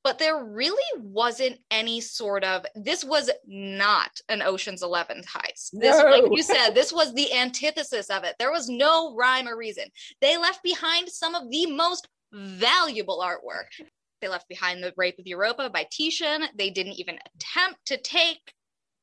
but 0.03 0.17
there 0.19 0.43
really 0.43 1.01
wasn't 1.01 1.59
any 1.71 2.01
sort 2.01 2.43
of 2.43 2.65
this 2.75 3.03
was 3.03 3.29
not 3.45 4.11
an 4.29 4.41
oceans 4.41 4.81
11 4.81 5.23
heist. 5.23 5.69
This 5.73 5.97
No. 5.97 6.05
like 6.05 6.23
you 6.31 6.43
said 6.43 6.71
this 6.71 6.93
was 6.93 7.13
the 7.13 7.33
antithesis 7.33 8.09
of 8.09 8.23
it. 8.23 8.35
There 8.39 8.51
was 8.51 8.69
no 8.69 9.15
rhyme 9.15 9.47
or 9.47 9.57
reason. 9.57 9.85
They 10.21 10.37
left 10.37 10.63
behind 10.63 11.09
some 11.09 11.35
of 11.35 11.49
the 11.49 11.65
most 11.67 12.07
valuable 12.31 13.19
artwork. 13.23 13.85
They 14.21 14.27
left 14.27 14.49
behind 14.49 14.83
the 14.83 14.93
rape 14.97 15.19
of 15.19 15.27
europa 15.27 15.69
by 15.69 15.87
titian. 15.89 16.43
They 16.55 16.69
didn't 16.69 16.99
even 16.99 17.19
attempt 17.35 17.85
to 17.87 17.97
take 17.97 18.53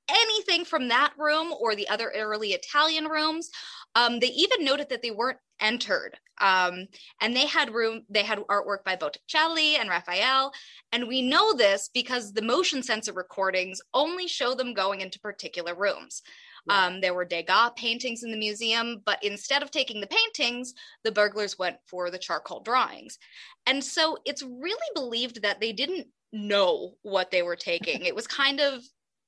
anything 0.08 0.64
from 0.64 0.88
that 0.88 1.12
room 1.18 1.52
or 1.58 1.74
the 1.74 1.88
other 1.88 2.12
early 2.14 2.50
italian 2.50 3.06
rooms 3.06 3.50
um, 3.96 4.20
they 4.20 4.28
even 4.28 4.64
noted 4.64 4.90
that 4.90 5.02
they 5.02 5.10
weren't 5.10 5.38
entered. 5.58 6.16
Um, 6.38 6.86
and 7.22 7.34
they 7.34 7.46
had 7.46 7.72
room 7.72 8.02
they 8.10 8.22
had 8.22 8.38
artwork 8.40 8.84
by 8.84 8.94
botticelli 8.94 9.76
and 9.76 9.88
raphael. 9.88 10.52
And 10.92 11.08
we 11.08 11.22
know 11.22 11.54
this 11.54 11.88
because 11.92 12.32
the 12.32 12.42
motion 12.42 12.82
sensor 12.82 13.14
recordings 13.14 13.80
only 13.94 14.28
show 14.28 14.54
them 14.54 14.74
going 14.74 15.00
into 15.00 15.18
particular 15.18 15.74
rooms. 15.74 16.22
Yeah. 16.68 16.86
um, 16.86 17.00
there 17.00 17.14
were 17.14 17.24
degas 17.24 17.70
paintings 17.76 18.24
in 18.24 18.32
the 18.32 18.36
museum 18.36 19.00
but 19.06 19.22
instead 19.22 19.62
of 19.62 19.70
taking 19.70 20.00
the 20.00 20.08
paintings 20.08 20.74
the 21.04 21.12
burglars 21.12 21.56
went 21.58 21.76
for 21.86 22.10
the 22.10 22.18
charcoal 22.18 22.60
drawings. 22.60 23.18
And 23.66 23.82
so 23.82 24.18
it's 24.26 24.42
really 24.42 24.90
believed 24.94 25.42
that 25.42 25.60
they 25.60 25.72
didn't 25.72 26.08
know 26.32 26.94
what 27.02 27.30
they 27.30 27.42
were 27.42 27.56
taking. 27.56 28.00
It 28.04 28.14
was 28.14 28.26
kind 28.26 28.60
of 28.60 28.82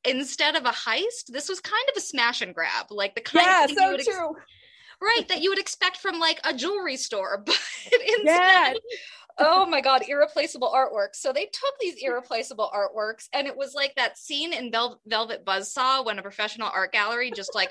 instead 0.08 0.56
of 0.56 0.64
a 0.64 0.70
heist 0.70 1.26
this 1.28 1.48
was 1.48 1.60
kind 1.60 1.84
of 1.90 1.96
a 1.96 2.00
smash 2.00 2.42
and 2.42 2.54
grab 2.54 2.86
like 2.90 3.14
the 3.14 3.20
kind 3.20 3.46
yeah 3.46 3.64
of 3.64 3.70
thing 3.70 3.78
you 3.78 3.84
so 3.88 3.94
ex- 3.94 4.04
true. 4.04 4.36
right 5.00 5.28
that 5.28 5.42
you 5.42 5.50
would 5.50 5.58
expect 5.58 5.98
from 5.98 6.18
like 6.18 6.40
a 6.44 6.54
jewelry 6.54 6.96
store 6.96 7.42
but 7.46 7.58
instead 7.92 8.24
yeah 8.26 8.74
oh 9.38 9.66
my 9.66 9.80
god 9.80 10.02
irreplaceable 10.08 10.72
artworks 10.74 11.16
so 11.16 11.32
they 11.32 11.44
took 11.44 11.74
these 11.80 11.96
irreplaceable 12.02 12.70
artworks 12.74 13.28
and 13.32 13.46
it 13.46 13.56
was 13.56 13.74
like 13.74 13.94
that 13.94 14.18
scene 14.18 14.52
in 14.52 14.70
Vel- 14.70 15.00
velvet 15.06 15.44
buzzsaw 15.44 16.04
when 16.04 16.18
a 16.18 16.22
professional 16.22 16.70
art 16.72 16.92
gallery 16.92 17.30
just 17.34 17.54
like 17.54 17.70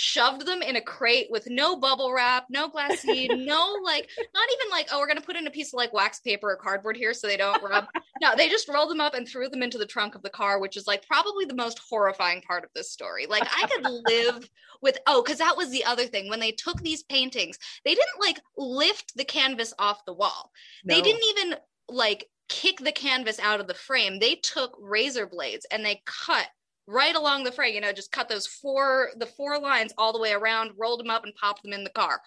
shoved 0.00 0.46
them 0.46 0.62
in 0.62 0.76
a 0.76 0.80
crate 0.80 1.26
with 1.28 1.50
no 1.50 1.74
bubble 1.74 2.12
wrap 2.12 2.46
no 2.50 2.70
glassine 2.70 3.44
no 3.44 3.76
like 3.84 4.08
not 4.32 4.48
even 4.52 4.70
like 4.70 4.86
oh 4.92 5.00
we're 5.00 5.08
gonna 5.08 5.20
put 5.20 5.34
in 5.34 5.48
a 5.48 5.50
piece 5.50 5.72
of 5.72 5.76
like 5.76 5.92
wax 5.92 6.20
paper 6.20 6.52
or 6.52 6.56
cardboard 6.56 6.96
here 6.96 7.12
so 7.12 7.26
they 7.26 7.36
don't 7.36 7.60
rub. 7.64 7.84
No 8.20 8.36
they 8.36 8.48
just 8.48 8.68
rolled 8.68 8.90
them 8.90 9.00
up 9.00 9.14
and 9.14 9.26
threw 9.26 9.48
them 9.48 9.62
into 9.62 9.76
the 9.76 9.86
trunk 9.86 10.14
of 10.14 10.22
the 10.22 10.30
car 10.30 10.60
which 10.60 10.76
is 10.76 10.86
like 10.86 11.04
probably 11.04 11.46
the 11.46 11.54
most 11.54 11.80
horrifying 11.80 12.42
part 12.42 12.62
of 12.62 12.70
this 12.76 12.92
story. 12.92 13.26
Like 13.26 13.42
i 13.44 13.66
could 13.66 13.90
live 14.06 14.48
with 14.80 14.98
oh 15.08 15.20
because 15.20 15.38
that 15.38 15.56
was 15.56 15.70
the 15.70 15.84
other 15.84 16.04
thing. 16.04 16.28
When 16.28 16.38
they 16.38 16.52
took 16.52 16.80
these 16.80 17.02
paintings 17.02 17.58
they 17.84 17.94
didn't 17.96 18.20
like 18.20 18.38
lift 18.56 19.16
the 19.16 19.24
canvas 19.24 19.74
off 19.80 20.04
the 20.04 20.14
wall. 20.14 20.52
They 20.84 21.02
didn't 21.02 21.24
even 21.30 21.56
like 21.88 22.28
kick 22.48 22.78
the 22.78 22.92
canvas 22.92 23.40
out 23.40 23.58
of 23.58 23.66
the 23.66 23.74
frame. 23.74 24.20
They 24.20 24.36
took 24.36 24.76
razor 24.80 25.26
blades 25.26 25.66
and 25.72 25.84
they 25.84 26.02
cut 26.06 26.46
right 26.88 27.14
along 27.14 27.44
the 27.44 27.52
fray, 27.52 27.72
you 27.72 27.80
know 27.80 27.92
just 27.92 28.10
cut 28.10 28.28
those 28.28 28.46
four 28.46 29.10
the 29.16 29.26
four 29.26 29.58
lines 29.58 29.92
all 29.98 30.12
the 30.12 30.18
way 30.18 30.32
around 30.32 30.72
rolled 30.76 31.00
them 31.00 31.10
up 31.10 31.24
and 31.24 31.34
popped 31.34 31.62
them 31.62 31.72
in 31.72 31.84
the 31.84 31.90
car 31.90 32.20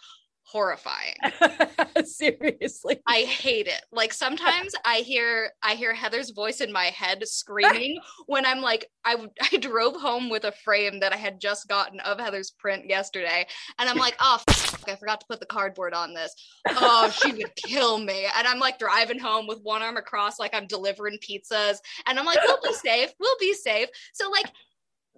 horrifying. 0.44 1.16
Seriously. 2.04 3.00
I 3.08 3.20
hate 3.22 3.68
it. 3.68 3.82
Like 3.92 4.14
sometimes 4.14 4.74
i 4.86 4.98
hear 4.98 5.52
i 5.64 5.74
hear 5.76 5.94
heather's 5.94 6.32
voice 6.32 6.62
in 6.62 6.72
my 6.72 6.86
head 6.86 7.26
screaming 7.28 8.00
when 8.28 8.46
i'm 8.46 8.62
like 8.62 8.86
I 9.06 9.16
I 9.52 9.58
drove 9.58 9.96
home 9.96 10.30
with 10.30 10.44
a 10.44 10.52
frame 10.52 11.00
that 11.00 11.14
i 11.14 11.18
had 11.18 11.40
just 11.40 11.68
gotten 11.68 12.00
of 12.02 12.20
heather's 12.20 12.52
print 12.52 12.90
yesterday 12.90 13.46
and 13.80 13.90
i'm 13.90 13.98
like 13.98 14.16
oh 14.20 14.42
i 14.48 14.96
forgot 14.96 15.22
to 15.22 15.26
put 15.28 15.40
the 15.40 15.46
cardboard 15.46 15.94
on 15.94 16.14
this. 16.14 16.34
Oh 16.70 17.10
she 17.10 17.32
would 17.32 17.56
kill 17.66 17.98
me. 17.98 18.28
And 18.38 18.48
i'm 18.48 18.60
like 18.60 18.80
driving 18.80 19.20
home 19.20 19.48
with 19.48 19.60
one 19.64 19.82
arm 19.82 19.98
across 19.98 20.40
like 20.40 20.54
i'm 20.54 20.68
delivering 20.68 21.18
pizzas 21.20 21.78
and 22.08 22.20
i'm 22.20 22.26
like 22.26 22.40
we'll 22.46 22.60
be 22.64 22.74
safe. 22.74 23.12
We'll 23.20 23.38
be 23.40 23.54
safe. 23.54 23.90
So 24.14 24.30
like 24.30 24.52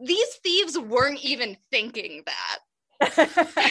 these 0.03 0.35
thieves 0.43 0.77
weren't 0.77 1.23
even 1.23 1.57
thinking 1.71 2.23
that 2.25 2.59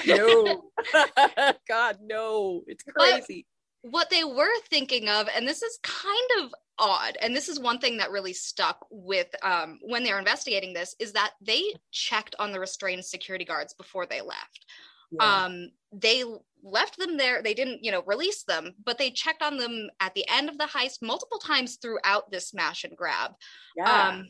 no 0.07 0.64
god 1.69 1.99
no 2.02 2.62
it's 2.67 2.85
crazy 2.85 3.47
what 3.83 4.11
they 4.11 4.25
were 4.25 4.52
thinking 4.71 5.09
of, 5.09 5.29
and 5.35 5.47
this 5.47 5.62
is 5.62 5.79
kind 5.83 6.31
of 6.41 6.55
odd, 6.79 7.19
and 7.21 7.35
this 7.35 7.49
is 7.49 7.59
one 7.59 7.79
thing 7.79 7.97
that 7.97 8.12
really 8.12 8.33
stuck 8.33 8.87
with 8.91 9.29
um, 9.43 9.81
when 9.83 10.05
they 10.05 10.12
were 10.12 10.19
investigating 10.19 10.73
this, 10.73 10.95
is 10.99 11.12
that 11.12 11.33
they 11.41 11.62
checked 11.91 12.35
on 12.38 12.52
the 12.52 12.61
restrained 12.61 13.05
security 13.05 13.45
guards 13.45 13.75
before 13.75 14.07
they 14.07 14.21
left. 14.21 14.67
Yeah. 15.11 15.45
Um, 15.45 15.71
they 15.93 16.25
left 16.62 16.97
them 16.97 17.17
there. 17.17 17.43
They 17.43 17.55
didn't, 17.55 17.85
you 17.85 17.91
know, 17.91 18.02
release 18.07 18.45
them, 18.45 18.73
but 18.85 18.99
they 18.99 19.11
checked 19.11 19.43
on 19.43 19.59
them 19.59 19.91
at 20.00 20.14
the 20.14 20.25
end 20.33 20.49
of 20.49 20.59
the 20.59 20.64
heist 20.64 21.02
multiple 21.02 21.38
times 21.38 21.76
throughout 21.76 22.31
this 22.31 22.49
smash 22.49 22.85
and 22.85 22.97
grab. 22.97 23.33
yeah. 23.76 24.09
Um, 24.09 24.29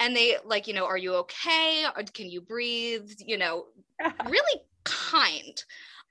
and 0.00 0.14
they 0.16 0.36
like, 0.44 0.66
you 0.66 0.74
know, 0.74 0.86
are 0.86 0.98
you 0.98 1.14
okay? 1.16 1.84
Can 2.14 2.28
you 2.30 2.40
breathe? 2.40 3.10
You 3.18 3.38
know, 3.38 3.66
really 4.26 4.62
kind. 4.84 5.62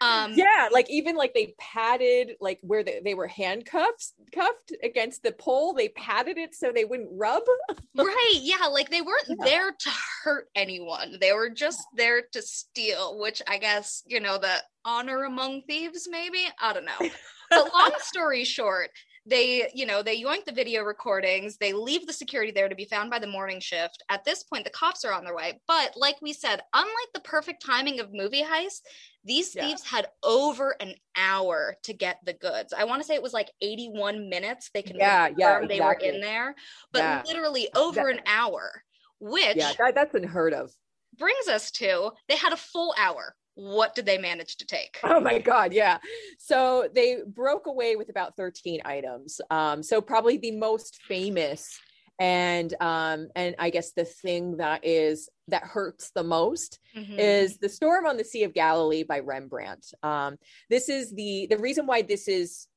Um, 0.04 0.34
yeah 0.34 0.68
like 0.72 0.90
even 0.90 1.16
like 1.16 1.36
they 1.36 1.54
patted 1.60 2.32
like 2.42 2.58
where 2.64 2.84
they, 2.84 3.02
they 3.06 3.14
were 3.14 3.28
handcuffed 3.28 4.14
cuffed 4.34 4.74
against 4.84 5.22
the 5.22 5.32
pole 5.32 5.74
they 5.76 5.90
patted 5.90 6.40
it 6.40 6.56
so 6.56 6.72
they 6.72 6.86
wouldn't 6.86 7.12
rub 7.14 7.44
right 7.96 8.40
yeah 8.42 8.66
like 8.66 8.90
they 8.90 9.02
weren't 9.02 9.28
Yeah. 9.28 9.36
there 9.46 9.72
to 9.72 9.90
hurt 10.24 10.48
anyone 10.56 11.18
they 11.22 11.34
were 11.34 11.52
just 11.52 11.84
there 11.96 12.24
to 12.32 12.42
steal 12.42 13.20
which 13.20 13.44
i 13.48 13.60
guess 13.60 14.02
you 14.08 14.20
know 14.20 14.40
the 14.40 14.56
honor 14.86 15.26
among 15.26 15.62
thieves 15.68 16.08
maybe 16.10 16.48
i 16.60 16.74
don't 16.74 16.86
know 16.86 16.98
but 17.52 17.72
long 17.72 17.92
story 18.00 18.44
short 18.44 18.90
they 19.26 19.70
you 19.74 19.86
know 19.86 20.02
they 20.02 20.22
yoink 20.22 20.46
the 20.46 20.52
video 20.52 20.82
recordings 20.82 21.58
they 21.58 21.74
leave 21.74 22.08
the 22.08 22.14
security 22.14 22.52
there 22.52 22.68
to 22.68 22.76
be 22.76 22.86
found 22.86 23.10
by 23.12 23.20
the 23.20 23.28
morning 23.28 23.60
shift. 23.60 24.04
At 24.10 24.26
this 24.26 24.44
point 24.44 24.64
the 24.64 24.72
cops 24.72 25.06
are 25.06 25.14
on 25.14 25.24
their 25.24 25.36
way. 25.36 25.62
But 25.68 25.94
like 25.96 26.16
we 26.22 26.34
said 26.34 26.62
unlike 26.74 27.12
the 27.14 27.20
perfect 27.22 27.64
timing 27.66 28.00
of 28.00 28.14
movie 28.14 28.44
heists 28.44 28.82
these 29.24 29.54
Yeah. 29.56 29.68
thieves 29.68 29.84
had 29.86 30.08
over 30.24 30.76
an 30.80 30.96
hour 31.16 31.76
to 31.84 31.94
get 31.94 32.18
the 32.26 32.34
goods. 32.34 32.74
I 32.74 32.86
want 32.86 33.02
to 33.02 33.08
say 33.08 33.14
it 33.14 33.22
was 33.22 33.34
like 33.34 33.52
81 33.62 34.30
minutes 34.30 34.72
they 34.74 34.82
can 34.82 34.96
Yeah, 34.98 35.30
yeah, 35.38 35.52
confirm 35.60 35.68
they 35.68 35.80
were 35.82 35.94
in 35.94 36.22
there 36.22 36.56
but 36.92 37.00
Yeah. 37.00 37.22
literally 37.28 37.70
over 37.76 37.96
That- 38.02 38.08
an 38.14 38.22
hour 38.26 38.84
which 39.20 39.56
yeah 39.58 39.74
that, 39.78 39.94
that's 39.94 40.16
unheard 40.16 40.54
of. 40.56 40.72
brings 41.16 41.48
us 41.48 41.70
to 41.72 42.12
they 42.28 42.36
had 42.36 42.54
a 42.54 42.58
full 42.58 42.96
hour 42.98 43.36
what 43.56 43.96
did 43.96 44.06
they 44.06 44.18
manage 44.18 44.58
to 44.58 44.66
take 44.66 45.00
Oh 45.04 45.20
my 45.20 45.40
God, 45.40 45.74
yeah. 45.74 45.98
So 46.38 46.90
they 46.94 47.18
broke 47.28 47.68
away 47.68 47.96
with 47.96 48.10
about 48.10 48.36
13 48.38 48.82
items. 48.86 49.42
Um, 49.50 49.84
so 49.84 50.02
probably 50.02 50.38
the 50.38 50.52
most 50.52 51.02
famous 51.08 51.80
and 52.20 52.74
um, 52.82 53.30
and 53.36 53.56
I 53.58 53.70
guess 53.72 53.94
the 53.94 54.06
thing 54.06 54.58
that 54.58 54.86
is 54.86 55.30
that 55.48 55.64
hurts 55.64 56.12
the 56.12 56.24
most 56.24 56.80
Mhm. 56.96 57.20
is 57.20 57.58
the 57.58 57.70
storm 57.70 58.06
on 58.06 58.18
the 58.18 58.24
sea 58.24 58.44
of 58.44 58.54
galilee 58.54 59.04
by 59.04 59.20
rembrandt 59.20 59.94
um, 60.04 60.38
this 60.70 60.88
is 60.90 61.12
the 61.14 61.48
the 61.50 61.58
reason 61.58 61.88
why 61.88 62.02
this 62.04 62.28
is 62.28 62.68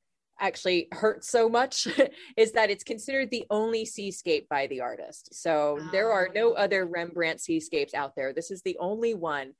actually 0.40 0.88
hurts 0.92 1.28
so 1.30 1.48
much 1.48 1.86
is 2.36 2.52
that 2.52 2.70
it's 2.70 2.84
considered 2.84 3.30
the 3.30 3.44
only 3.50 3.84
seascape 3.84 4.48
by 4.48 4.66
the 4.68 4.80
artist 4.80 5.34
so 5.34 5.78
there 5.92 6.10
are 6.10 6.28
no 6.34 6.52
Oh. 6.52 6.54
other 6.54 6.86
rembrandt 6.86 7.40
seascapes 7.40 7.92
out 7.94 8.14
there 8.16 8.32
this 8.32 8.50
is 8.50 8.62
the 8.62 8.76
only 8.80 9.14
one 9.14 9.52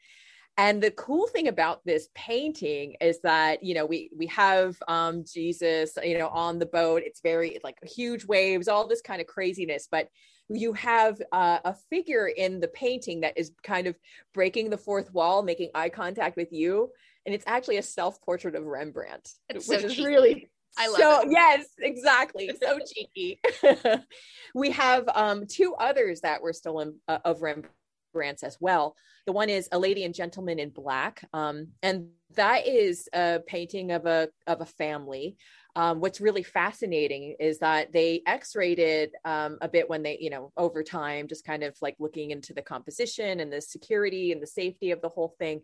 and 0.56 0.82
the 0.82 0.90
cool 0.92 1.26
thing 1.26 1.48
about 1.48 1.84
this 1.84 2.08
painting 2.14 2.94
is 3.00 3.20
that 3.22 3.62
you 3.62 3.74
know 3.74 3.86
we 3.86 4.10
we 4.16 4.26
have 4.28 4.76
um 4.86 5.24
jesus 5.24 5.98
you 6.02 6.16
know 6.18 6.28
on 6.28 6.58
the 6.58 6.66
boat. 6.66 7.02
It's 7.04 7.20
very 7.20 7.58
like 7.64 7.76
huge 7.82 8.24
waves 8.24 8.68
all 8.68 8.86
this 8.86 9.00
kind 9.00 9.20
of 9.20 9.26
craziness. 9.26 9.88
But 9.90 10.08
you 10.50 10.74
have 10.74 11.20
uh, 11.32 11.58
a 11.64 11.74
figure 11.88 12.26
in 12.28 12.60
the 12.60 12.68
painting 12.68 13.22
that 13.22 13.38
is 13.38 13.52
kind 13.62 13.86
of 13.86 13.96
breaking 14.34 14.68
the 14.68 14.76
fourth 14.76 15.12
wall 15.12 15.42
making 15.42 15.70
eye 15.74 15.88
contact 15.88 16.36
with 16.36 16.52
you. 16.52 16.90
And 17.24 17.34
it's 17.34 17.44
actually 17.46 17.78
a 17.78 17.82
self-portrait 17.82 18.54
of 18.54 18.64
rembrandt 18.66 19.30
which 19.52 19.64
so 19.64 19.72
is 19.74 19.94
cheeky. 19.94 20.04
really 20.04 20.50
I 20.76 20.88
love 20.88 20.96
so 20.98 21.20
it. 21.22 21.30
yes 21.30 21.66
exactly. 21.80 22.50
So 22.62 22.78
cheeky. 22.86 23.40
We 24.54 24.70
have 24.70 25.08
um 25.14 25.46
two 25.46 25.74
others 25.80 26.20
that 26.20 26.42
were 26.42 26.52
still 26.52 26.80
in, 26.80 26.94
uh, 27.08 27.18
of 27.24 27.42
rembrandt's 28.14 28.42
as 28.42 28.56
well. 28.60 28.96
The 29.26 29.32
one 29.32 29.48
is 29.48 29.68
a 29.72 29.78
lady 29.78 30.04
and 30.04 30.14
gentleman 30.14 30.58
in 30.58 30.70
black 30.70 31.24
um 31.32 31.68
and 31.82 32.08
that 32.36 32.66
is 32.66 33.08
a 33.12 33.40
painting 33.46 33.90
of 33.92 34.06
a 34.06 34.28
of 34.46 34.60
a 34.60 34.66
family. 34.66 35.36
Um, 35.76 36.00
what's 36.00 36.20
really 36.20 36.44
fascinating 36.44 37.34
is 37.40 37.58
that 37.58 37.92
they 37.92 38.22
x-rayed 38.26 39.10
um, 39.24 39.58
a 39.60 39.68
bit 39.68 39.88
when 39.88 40.02
they 40.02 40.18
you 40.20 40.30
know 40.30 40.52
over 40.56 40.82
time 40.82 41.26
just 41.28 41.44
kind 41.44 41.62
of 41.64 41.76
like 41.82 41.96
looking 41.98 42.30
into 42.30 42.52
the 42.54 42.62
composition 42.62 43.40
and 43.40 43.52
the 43.52 43.60
security 43.60 44.32
and 44.32 44.42
the 44.42 44.46
safety 44.46 44.90
of 44.92 45.00
the 45.00 45.08
whole 45.08 45.34
thing. 45.38 45.62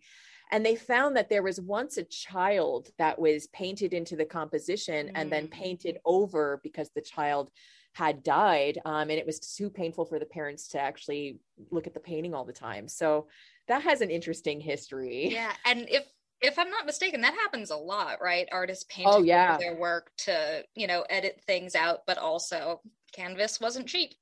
And 0.52 0.66
they 0.66 0.74
found 0.74 1.16
that 1.16 1.28
there 1.28 1.44
was 1.44 1.60
once 1.60 1.96
a 1.96 2.02
child 2.04 2.90
that 2.98 3.20
was 3.20 3.46
painted 3.48 3.94
into 3.94 4.16
the 4.16 4.24
composition 4.24 5.10
and 5.14 5.30
then 5.30 5.46
Mm. 5.46 5.50
painted 5.52 5.98
over 6.04 6.60
because 6.64 6.90
the 6.90 7.00
child 7.00 7.50
had 7.92 8.22
died 8.22 8.78
um, 8.84 9.10
and 9.10 9.12
it 9.12 9.26
was 9.26 9.40
too 9.40 9.68
painful 9.68 10.04
for 10.04 10.18
the 10.18 10.26
parents 10.26 10.68
to 10.68 10.80
actually 10.80 11.38
look 11.70 11.86
at 11.86 11.94
the 11.94 12.00
painting 12.00 12.34
all 12.34 12.44
the 12.44 12.52
time 12.52 12.86
so 12.88 13.26
that 13.68 13.82
has 13.82 14.00
an 14.00 14.10
interesting 14.10 14.60
history 14.60 15.28
yeah 15.32 15.52
and 15.66 15.88
if 15.88 16.04
if 16.40 16.58
i'm 16.58 16.70
not 16.70 16.86
mistaken 16.86 17.20
that 17.20 17.34
happens 17.34 17.70
a 17.70 17.76
lot 17.76 18.18
right 18.22 18.48
artists 18.52 18.84
paint 18.88 19.08
Oh, 19.10 19.22
yeah. 19.22 19.56
their 19.58 19.74
work 19.74 20.10
to 20.18 20.64
you 20.74 20.86
know 20.86 21.04
edit 21.10 21.40
things 21.46 21.74
out 21.74 22.00
but 22.06 22.16
also 22.16 22.80
canvas 23.12 23.60
wasn't 23.60 23.86
cheap. 23.86 24.12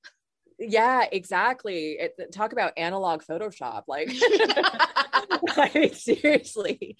Yeah, 0.58 1.04
exactly. 1.10 1.98
It, 2.00 2.32
talk 2.32 2.52
about 2.52 2.72
analog 2.76 3.22
Photoshop. 3.22 3.84
Like, 3.86 4.10
like 5.56 5.94
seriously. 5.94 6.96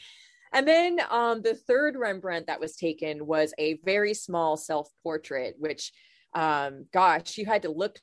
And 0.53 0.67
then 0.67 1.01
um, 1.11 1.43
the 1.43 1.55
third 1.55 1.97
Rembrandt 1.97 2.47
that 2.47 2.61
was 2.61 2.77
taken 2.77 3.27
was 3.27 3.53
a 3.59 3.79
very 3.85 4.15
small 4.15 4.57
self 4.57 4.89
portrait, 5.03 5.57
which, 5.59 5.93
um, 6.35 6.87
gosh, 6.93 7.39
you 7.39 7.47
had 7.47 7.63
to 7.63 7.71
look 7.71 7.99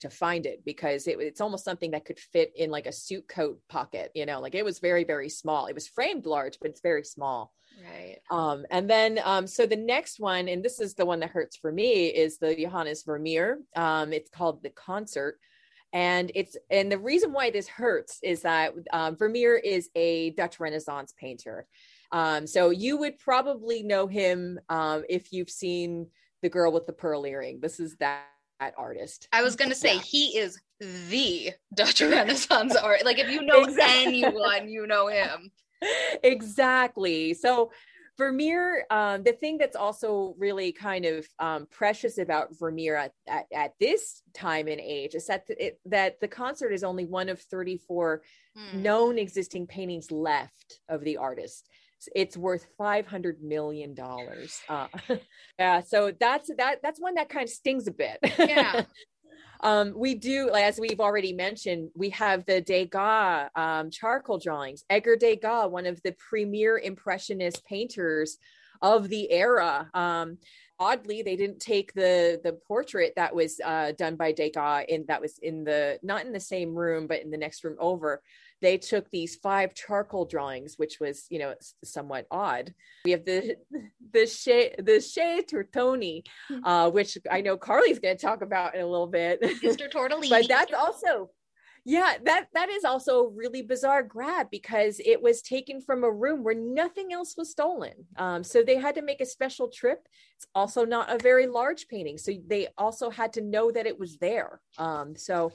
to 0.00 0.10
find 0.10 0.46
it 0.46 0.64
because 0.64 1.06
it, 1.06 1.18
it's 1.20 1.40
almost 1.40 1.64
something 1.64 1.90
that 1.90 2.04
could 2.04 2.18
fit 2.18 2.52
in 2.56 2.70
like 2.70 2.86
a 2.86 2.92
suit 2.92 3.28
coat 3.28 3.60
pocket, 3.68 4.10
you 4.14 4.26
know, 4.26 4.40
like 4.40 4.54
it 4.54 4.64
was 4.64 4.78
very, 4.78 5.04
very 5.04 5.28
small. 5.28 5.66
It 5.66 5.74
was 5.74 5.88
framed 5.88 6.26
large, 6.26 6.58
but 6.60 6.70
it's 6.70 6.80
very 6.80 7.04
small. 7.04 7.52
Right. 7.82 8.18
Um, 8.30 8.66
and 8.70 8.88
then, 8.88 9.20
um, 9.24 9.46
so 9.46 9.66
the 9.66 9.76
next 9.76 10.20
one, 10.20 10.48
and 10.48 10.62
this 10.64 10.80
is 10.80 10.94
the 10.94 11.06
one 11.06 11.20
that 11.20 11.30
hurts 11.30 11.56
for 11.56 11.70
me, 11.70 12.06
is 12.06 12.38
the 12.38 12.54
Johannes 12.54 13.04
Vermeer. 13.04 13.60
Um, 13.76 14.12
it's 14.12 14.30
called 14.30 14.62
The 14.62 14.70
Concert. 14.70 15.38
And 15.92 16.30
it's, 16.34 16.56
and 16.70 16.90
the 16.90 16.98
reason 16.98 17.32
why 17.32 17.50
this 17.50 17.68
hurts 17.68 18.18
is 18.22 18.42
that 18.42 18.74
um, 18.92 19.16
Vermeer 19.16 19.56
is 19.56 19.90
a 19.94 20.30
Dutch 20.30 20.60
Renaissance 20.60 21.12
painter. 21.18 21.66
Um, 22.12 22.46
so 22.46 22.70
you 22.70 22.96
would 22.98 23.18
probably 23.18 23.82
know 23.82 24.06
him 24.06 24.58
um, 24.68 25.04
if 25.08 25.32
you've 25.32 25.50
seen 25.50 26.06
The 26.42 26.48
Girl 26.48 26.72
with 26.72 26.86
the 26.86 26.92
Pearl 26.92 27.24
Earring. 27.26 27.60
This 27.60 27.80
is 27.80 27.96
that 27.96 28.24
artist. 28.76 29.28
I 29.32 29.42
was 29.42 29.56
going 29.56 29.70
to 29.70 29.74
say 29.74 29.94
yeah. 29.94 30.02
he 30.02 30.38
is 30.38 30.60
the 30.80 31.52
Dutch 31.74 32.00
Renaissance 32.02 32.76
art. 32.82 33.04
Like 33.04 33.18
if 33.18 33.30
you 33.30 33.42
know 33.42 33.62
exactly. 33.62 34.24
anyone, 34.24 34.68
you 34.68 34.86
know 34.86 35.08
him. 35.08 35.50
exactly. 36.22 37.34
So 37.34 37.70
Vermeer, 38.18 38.84
um, 38.90 39.22
the 39.22 39.32
thing 39.32 39.56
that's 39.56 39.76
also 39.76 40.34
really 40.36 40.72
kind 40.72 41.06
of 41.06 41.26
um, 41.38 41.66
precious 41.70 42.18
about 42.18 42.48
Vermeer 42.58 42.94
at, 42.96 43.12
at, 43.26 43.46
at, 43.50 43.72
this 43.80 44.22
time 44.34 44.68
and 44.68 44.78
age 44.78 45.14
is 45.14 45.26
that 45.26 45.44
it, 45.48 45.80
that 45.86 46.20
the 46.20 46.28
concert 46.28 46.70
is 46.70 46.84
only 46.84 47.06
one 47.06 47.30
of 47.30 47.40
34 47.40 48.20
hmm. 48.54 48.82
known 48.82 49.18
existing 49.18 49.66
paintings 49.66 50.10
left 50.10 50.80
of 50.90 51.02
the 51.02 51.16
artist 51.16 51.66
it's 52.14 52.36
worth 52.36 52.66
500 52.78 53.42
million 53.42 53.94
dollars. 53.94 54.60
Uh, 54.68 54.88
yeah 55.58 55.80
so 55.80 56.12
that's 56.18 56.50
that 56.56 56.76
that's 56.82 57.00
one 57.00 57.14
that 57.14 57.28
kind 57.28 57.44
of 57.44 57.50
stings 57.50 57.86
a 57.86 57.92
bit. 57.92 58.18
Yeah. 58.38 58.84
Um, 59.62 59.92
we 59.94 60.14
do 60.14 60.48
as 60.54 60.80
we've 60.80 61.00
already 61.00 61.34
mentioned 61.34 61.90
we 61.94 62.08
have 62.10 62.46
the 62.46 62.62
degas 62.62 63.50
um, 63.54 63.90
charcoal 63.90 64.38
drawings. 64.38 64.84
Edgar 64.88 65.16
degas 65.16 65.70
one 65.70 65.84
of 65.84 66.00
the 66.02 66.12
premier 66.12 66.78
impressionist 66.78 67.62
painters 67.66 68.38
of 68.80 69.10
the 69.10 69.30
era. 69.30 69.90
Um, 69.92 70.38
oddly 70.78 71.22
they 71.22 71.36
didn't 71.36 71.60
take 71.60 71.92
the 71.92 72.40
the 72.42 72.54
portrait 72.66 73.12
that 73.16 73.34
was 73.34 73.60
uh, 73.64 73.92
done 73.92 74.16
by 74.16 74.32
degas 74.32 74.86
in 74.88 75.04
that 75.06 75.20
was 75.20 75.38
in 75.42 75.62
the 75.62 75.98
not 76.02 76.24
in 76.24 76.32
the 76.32 76.40
same 76.40 76.74
room 76.74 77.06
but 77.06 77.20
in 77.20 77.30
the 77.30 77.36
next 77.36 77.62
room 77.62 77.76
over 77.78 78.22
they 78.60 78.78
took 78.78 79.10
these 79.10 79.36
five 79.36 79.74
charcoal 79.74 80.24
drawings, 80.24 80.74
which 80.76 80.98
was, 81.00 81.26
you 81.30 81.38
know, 81.38 81.54
somewhat 81.84 82.26
odd. 82.30 82.74
We 83.04 83.12
have 83.12 83.24
the 83.24 83.56
the 84.12 84.26
Chez 84.26 84.74
the 84.78 85.00
Chez 85.00 85.42
Tortoni, 85.42 86.22
hmm. 86.48 86.64
uh, 86.64 86.90
which 86.90 87.18
I 87.30 87.40
know 87.40 87.56
Carly's 87.56 87.98
going 87.98 88.16
to 88.16 88.22
talk 88.22 88.42
about 88.42 88.74
in 88.74 88.82
a 88.82 88.86
little 88.86 89.06
bit. 89.06 89.40
Mr. 89.42 89.90
Tortellini. 89.92 90.30
but 90.30 90.48
that's 90.48 90.72
also 90.72 91.30
yeah 91.84 92.14
that 92.24 92.46
that 92.52 92.68
is 92.68 92.84
also 92.84 93.20
a 93.20 93.28
really 93.28 93.62
bizarre 93.62 94.02
grab 94.02 94.48
because 94.50 95.00
it 95.04 95.20
was 95.20 95.40
taken 95.40 95.80
from 95.80 96.04
a 96.04 96.10
room 96.10 96.44
where 96.44 96.54
nothing 96.54 97.12
else 97.12 97.36
was 97.36 97.50
stolen 97.50 97.94
um, 98.16 98.44
so 98.44 98.62
they 98.62 98.76
had 98.76 98.94
to 98.94 99.02
make 99.02 99.20
a 99.20 99.26
special 99.26 99.68
trip 99.68 100.06
it's 100.36 100.46
also 100.54 100.84
not 100.84 101.10
a 101.10 101.18
very 101.22 101.46
large 101.46 101.88
painting 101.88 102.18
so 102.18 102.32
they 102.46 102.68
also 102.76 103.08
had 103.08 103.32
to 103.32 103.40
know 103.40 103.70
that 103.70 103.86
it 103.86 103.98
was 103.98 104.18
there 104.18 104.60
um, 104.78 105.16
so 105.16 105.52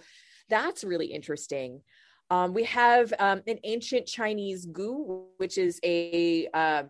that's 0.50 0.84
really 0.84 1.08
interesting 1.08 1.82
um, 2.30 2.54
we 2.54 2.64
have 2.64 3.14
um, 3.20 3.42
an 3.48 3.60
ancient 3.64 4.08
Chinese 4.08 4.66
gu, 4.66 5.26
which 5.38 5.58
is 5.58 5.80
a 5.84 6.48
uh, 6.54 6.84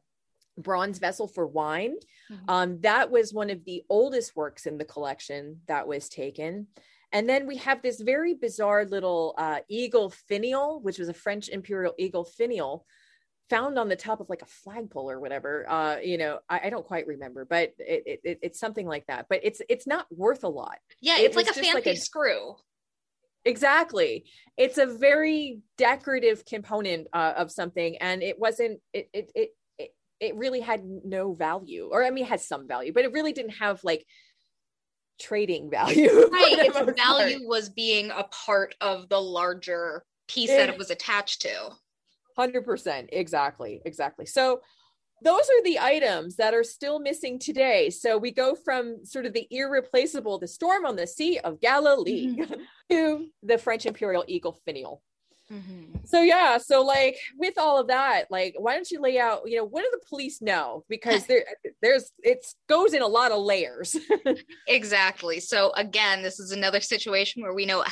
bronze 0.57 0.99
vessel 0.99 1.27
for 1.27 1.45
wine. 1.45 1.95
Mm-hmm. 2.31 2.49
Um, 2.49 2.81
that 2.81 3.11
was 3.11 3.33
one 3.33 3.49
of 3.49 3.63
the 3.65 3.83
oldest 3.89 4.35
works 4.35 4.65
in 4.65 4.77
the 4.77 4.85
collection 4.85 5.61
that 5.67 5.87
was 5.87 6.09
taken. 6.09 6.67
And 7.11 7.29
then 7.29 7.47
we 7.47 7.57
have 7.57 7.81
this 7.81 8.01
very 8.01 8.33
bizarre 8.33 8.85
little 8.85 9.35
uh, 9.37 9.59
eagle 9.69 10.09
finial, 10.09 10.81
which 10.81 10.99
was 10.99 11.09
a 11.09 11.13
French 11.13 11.49
imperial 11.49 11.93
eagle 11.97 12.25
finial 12.25 12.85
found 13.49 13.77
on 13.77 13.89
the 13.89 13.95
top 13.95 14.19
of 14.19 14.29
like 14.29 14.41
a 14.41 14.47
flagpole 14.47 15.09
or 15.09 15.19
whatever. 15.19 15.69
Uh, 15.69 15.97
you 15.97 16.17
know, 16.17 16.39
I, 16.49 16.61
I 16.65 16.69
don't 16.69 16.85
quite 16.85 17.07
remember, 17.07 17.45
but 17.45 17.73
it, 17.77 18.19
it, 18.23 18.39
it's 18.41 18.59
something 18.59 18.87
like 18.87 19.05
that. 19.07 19.27
But 19.29 19.41
it's 19.43 19.61
it's 19.69 19.87
not 19.87 20.07
worth 20.09 20.43
a 20.43 20.49
lot. 20.49 20.77
Yeah, 20.99 21.17
it's 21.19 21.35
it 21.35 21.37
like 21.37 21.49
a 21.49 21.53
fancy 21.53 21.73
like 21.73 21.87
a, 21.87 21.95
screw. 21.95 22.55
Exactly. 23.45 24.25
It's 24.57 24.77
a 24.77 24.85
very 24.87 25.59
decorative 25.77 26.45
component 26.45 27.07
uh, 27.13 27.33
of 27.37 27.51
something, 27.51 27.97
and 27.97 28.23
it 28.23 28.39
wasn't. 28.39 28.81
It, 28.91 29.09
it 29.13 29.31
it 29.35 29.49
it 29.77 29.95
it 30.19 30.35
really 30.35 30.61
had 30.61 30.83
no 30.83 31.33
value, 31.33 31.89
or 31.91 32.03
I 32.03 32.09
mean, 32.09 32.25
it 32.25 32.29
has 32.29 32.47
some 32.47 32.67
value, 32.67 32.91
but 32.91 33.05
it 33.05 33.11
really 33.11 33.33
didn't 33.33 33.51
have 33.51 33.83
like 33.83 34.05
trading 35.19 35.69
value. 35.69 36.09
Right. 36.31 36.57
its 36.59 36.97
value 36.97 37.37
part. 37.37 37.47
was 37.47 37.69
being 37.69 38.11
a 38.11 38.23
part 38.23 38.75
of 38.81 39.09
the 39.09 39.19
larger 39.19 40.03
piece 40.27 40.49
it, 40.49 40.57
that 40.57 40.69
it 40.69 40.77
was 40.77 40.89
attached 40.89 41.41
to. 41.41 41.69
Hundred 42.35 42.65
percent. 42.65 43.09
Exactly. 43.13 43.81
Exactly. 43.85 44.25
So 44.25 44.61
those 45.25 45.49
are 45.49 45.63
the 45.63 45.79
items 45.79 46.35
that 46.35 46.53
are 46.53 46.63
still 46.63 46.99
missing 46.99 47.39
today. 47.39 47.89
So 47.89 48.17
we 48.17 48.31
go 48.31 48.53
from 48.53 49.03
sort 49.03 49.25
of 49.25 49.33
the 49.33 49.47
irreplaceable, 49.49 50.37
the 50.37 50.47
storm 50.47 50.85
on 50.85 50.95
the 50.95 51.07
Sea 51.07 51.39
of 51.39 51.59
Galilee, 51.59 52.37
mm-hmm. 52.37 52.53
to 52.91 53.27
the 53.41 53.57
French 53.57 53.87
imperial 53.87 54.23
eagle 54.27 54.57
finial. 54.65 55.01
Mm-hmm. 55.51 55.97
So 56.05 56.21
yeah, 56.21 56.57
so 56.57 56.83
like 56.83 57.17
with 57.37 57.57
all 57.57 57.79
of 57.79 57.87
that, 57.87 58.25
like 58.29 58.55
why 58.57 58.75
don't 58.75 58.89
you 58.89 59.01
lay 59.01 59.19
out, 59.19 59.41
you 59.45 59.57
know, 59.57 59.65
what 59.65 59.81
do 59.81 59.89
the 59.91 60.07
police 60.07 60.41
know? 60.41 60.83
Because 60.89 61.25
there 61.27 61.45
there's 61.81 62.11
it 62.19 62.45
goes 62.69 62.93
in 62.93 63.01
a 63.01 63.07
lot 63.07 63.31
of 63.31 63.39
layers. 63.39 63.95
exactly. 64.67 65.39
So 65.39 65.71
again, 65.75 66.21
this 66.21 66.39
is 66.39 66.51
another 66.51 66.81
situation 66.81 67.41
where 67.41 67.53
we 67.53 67.65
know 67.65 67.83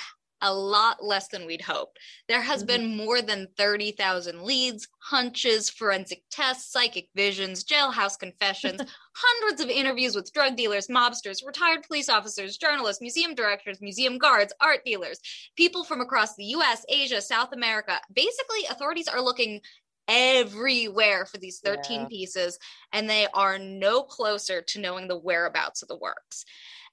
a 0.44 0.54
lot 0.54 1.04
less 1.04 1.30
than 1.30 1.48
we'd 1.48 1.62
hoped. 1.62 1.98
There 2.28 2.42
has 2.42 2.64
mm-hmm. 2.64 2.68
been 2.68 2.98
more 2.98 3.22
than 3.22 3.48
30,000 3.58 4.44
leads, 4.44 4.88
hunches, 5.00 5.70
forensic 5.70 6.22
tests, 6.30 6.72
psychic 6.72 7.10
visions, 7.16 7.64
jailhouse 7.64 8.20
confessions, 8.20 8.82
hundreds 9.16 9.62
of 9.62 9.70
interviews 9.70 10.16
with 10.16 10.32
drug 10.34 10.56
dealers, 10.56 10.88
mobsters, 10.88 11.46
retired 11.46 11.84
police 11.84 12.10
officers, 12.10 12.58
journalists, 12.58 13.02
museum 13.02 13.34
directors, 13.34 13.82
museum 13.82 14.18
guards, 14.18 14.54
art 14.62 14.80
dealers, 14.86 15.20
people 15.56 15.84
from 15.84 16.02
across 16.02 16.36
the 16.36 16.46
US, 16.46 16.86
Asia, 16.90 17.22
South 17.22 17.54
America. 17.54 18.00
Basically, 18.14 18.66
authorities 18.70 19.08
are 19.08 19.22
looking 19.22 19.62
everywhere 20.08 21.26
for 21.26 21.38
these 21.38 21.60
13 21.60 22.02
yeah. 22.02 22.08
pieces, 22.08 22.60
and 22.92 23.10
they 23.10 23.28
are 23.34 23.58
no 23.58 24.04
closer 24.04 24.62
to 24.62 24.80
knowing 24.80 25.08
the 25.08 25.18
whereabouts 25.18 25.82
of 25.82 25.88
the 25.88 25.98
works. 25.98 26.46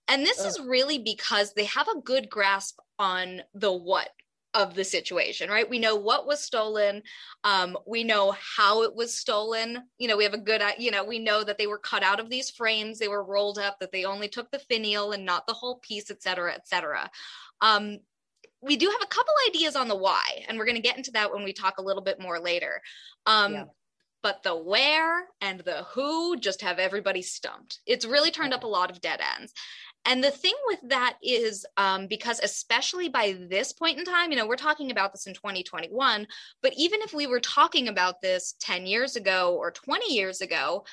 And 0.08 0.24
this 0.24 0.40
Ugh. 0.40 0.46
is 0.46 0.60
really 0.60 0.98
because 0.98 1.52
they 1.52 1.64
have 1.64 1.88
a 1.88 2.00
good 2.00 2.28
grasp 2.28 2.78
on 2.98 3.42
the 3.54 3.72
what 3.72 4.08
of 4.52 4.74
the 4.74 4.84
situation, 4.84 5.48
right? 5.48 5.70
We 5.70 5.78
know 5.78 5.94
what 5.94 6.26
was 6.26 6.42
stolen. 6.42 7.02
Um, 7.44 7.78
we 7.86 8.02
know 8.02 8.34
how 8.56 8.82
it 8.82 8.94
was 8.94 9.14
stolen. 9.14 9.84
You 9.98 10.08
know, 10.08 10.16
we 10.16 10.24
have 10.24 10.34
a 10.34 10.38
good, 10.38 10.60
you 10.78 10.90
know, 10.90 11.04
we 11.04 11.20
know 11.20 11.44
that 11.44 11.56
they 11.56 11.68
were 11.68 11.78
cut 11.78 12.02
out 12.02 12.18
of 12.18 12.28
these 12.28 12.50
frames, 12.50 12.98
they 12.98 13.06
were 13.06 13.22
rolled 13.22 13.58
up, 13.58 13.78
that 13.78 13.92
they 13.92 14.04
only 14.04 14.28
took 14.28 14.50
the 14.50 14.58
finial 14.58 15.12
and 15.12 15.24
not 15.24 15.46
the 15.46 15.52
whole 15.52 15.76
piece, 15.76 16.10
et 16.10 16.22
cetera, 16.22 16.52
et 16.52 16.66
cetera. 16.66 17.08
Um, 17.60 17.98
we 18.60 18.76
do 18.76 18.90
have 18.90 19.02
a 19.02 19.06
couple 19.06 19.32
ideas 19.48 19.76
on 19.76 19.88
the 19.88 19.96
why, 19.96 20.44
and 20.48 20.58
we're 20.58 20.66
going 20.66 20.74
to 20.74 20.82
get 20.82 20.96
into 20.96 21.12
that 21.12 21.32
when 21.32 21.44
we 21.44 21.52
talk 21.52 21.78
a 21.78 21.82
little 21.82 22.02
bit 22.02 22.20
more 22.20 22.40
later. 22.40 22.82
Um, 23.26 23.54
yeah. 23.54 23.64
But 24.22 24.42
the 24.42 24.54
where 24.54 25.28
and 25.40 25.60
the 25.60 25.84
who 25.94 26.36
just 26.38 26.60
have 26.60 26.78
everybody 26.78 27.22
stumped. 27.22 27.80
It's 27.86 28.04
really 28.04 28.30
turned 28.30 28.52
up 28.52 28.64
a 28.64 28.66
lot 28.66 28.90
of 28.90 29.00
dead 29.00 29.20
ends. 29.38 29.54
And 30.06 30.24
the 30.24 30.30
thing 30.30 30.54
with 30.66 30.80
that 30.88 31.16
is 31.22 31.66
um, 31.76 32.06
because, 32.06 32.40
especially 32.42 33.08
by 33.08 33.36
this 33.48 33.72
point 33.72 33.98
in 33.98 34.04
time, 34.04 34.30
you 34.30 34.36
know, 34.36 34.46
we're 34.46 34.56
talking 34.56 34.90
about 34.90 35.12
this 35.12 35.26
in 35.26 35.34
2021, 35.34 36.26
but 36.62 36.72
even 36.76 37.00
if 37.02 37.12
we 37.12 37.26
were 37.26 37.40
talking 37.40 37.88
about 37.88 38.22
this 38.22 38.54
10 38.60 38.86
years 38.86 39.16
ago 39.16 39.54
or 39.56 39.70
20 39.70 40.14
years 40.14 40.40
ago, 40.40 40.84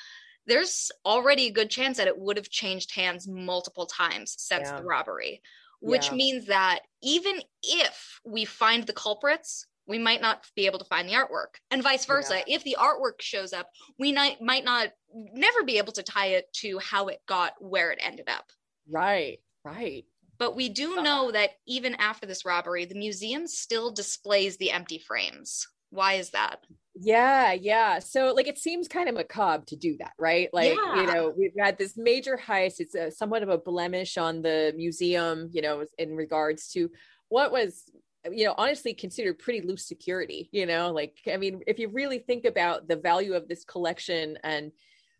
there's 0.46 0.90
already 1.04 1.46
a 1.46 1.52
good 1.52 1.70
chance 1.70 1.96
that 1.96 2.06
it 2.06 2.18
would 2.18 2.36
have 2.36 2.50
changed 2.50 2.94
hands 2.94 3.26
multiple 3.26 3.86
times 3.86 4.34
since 4.38 4.68
yeah. 4.68 4.78
the 4.78 4.84
robbery, 4.84 5.42
which 5.80 6.08
yeah. 6.08 6.14
means 6.14 6.46
that 6.46 6.80
even 7.02 7.40
if 7.62 8.20
we 8.24 8.44
find 8.44 8.84
the 8.84 8.92
culprits, 8.92 9.66
we 9.86 9.98
might 9.98 10.20
not 10.20 10.44
be 10.54 10.66
able 10.66 10.78
to 10.78 10.84
find 10.84 11.08
the 11.08 11.14
artwork 11.14 11.56
and 11.70 11.82
vice 11.82 12.04
versa 12.04 12.42
yeah. 12.46 12.56
if 12.56 12.62
the 12.62 12.76
artwork 12.78 13.20
shows 13.20 13.54
up 13.54 13.70
we 13.98 14.12
might 14.12 14.40
might 14.40 14.62
not 14.62 14.88
never 15.32 15.64
be 15.64 15.78
able 15.78 15.94
to 15.94 16.02
tie 16.02 16.26
it 16.26 16.52
to 16.52 16.78
how 16.78 17.06
it 17.06 17.22
got 17.26 17.54
where 17.58 17.90
it 17.90 17.98
ended 18.02 18.28
up 18.28 18.44
Right, 18.90 19.38
right. 19.64 20.04
But 20.38 20.54
we 20.54 20.68
do 20.68 21.02
know 21.02 21.32
that 21.32 21.50
even 21.66 21.96
after 21.96 22.26
this 22.26 22.44
robbery, 22.44 22.84
the 22.84 22.94
museum 22.94 23.46
still 23.46 23.90
displays 23.90 24.56
the 24.56 24.70
empty 24.70 24.98
frames. 24.98 25.66
Why 25.90 26.14
is 26.14 26.30
that? 26.30 26.60
Yeah, 26.94 27.52
yeah. 27.52 27.98
So 27.98 28.32
like 28.34 28.46
it 28.46 28.58
seems 28.58 28.88
kind 28.88 29.08
of 29.08 29.16
macabre 29.16 29.64
to 29.66 29.76
do 29.76 29.96
that, 29.98 30.12
right? 30.18 30.48
Like, 30.52 30.74
yeah. 30.74 31.00
you 31.00 31.06
know, 31.06 31.32
we've 31.36 31.52
had 31.58 31.78
this 31.78 31.96
major 31.96 32.36
heist. 32.36 32.80
It's 32.80 32.94
a, 32.94 33.10
somewhat 33.10 33.42
of 33.42 33.48
a 33.48 33.58
blemish 33.58 34.16
on 34.16 34.42
the 34.42 34.72
museum, 34.76 35.48
you 35.52 35.62
know, 35.62 35.84
in 35.98 36.14
regards 36.14 36.68
to 36.72 36.90
what 37.28 37.52
was 37.52 37.84
you 38.30 38.44
know 38.44 38.54
honestly 38.58 38.92
considered 38.92 39.38
pretty 39.38 39.66
loose 39.66 39.86
security 39.86 40.48
you 40.52 40.66
know 40.66 40.90
like 40.90 41.16
i 41.32 41.36
mean 41.36 41.60
if 41.66 41.78
you 41.78 41.88
really 41.88 42.18
think 42.18 42.44
about 42.44 42.88
the 42.88 42.96
value 42.96 43.32
of 43.32 43.48
this 43.48 43.64
collection 43.64 44.36
and 44.42 44.72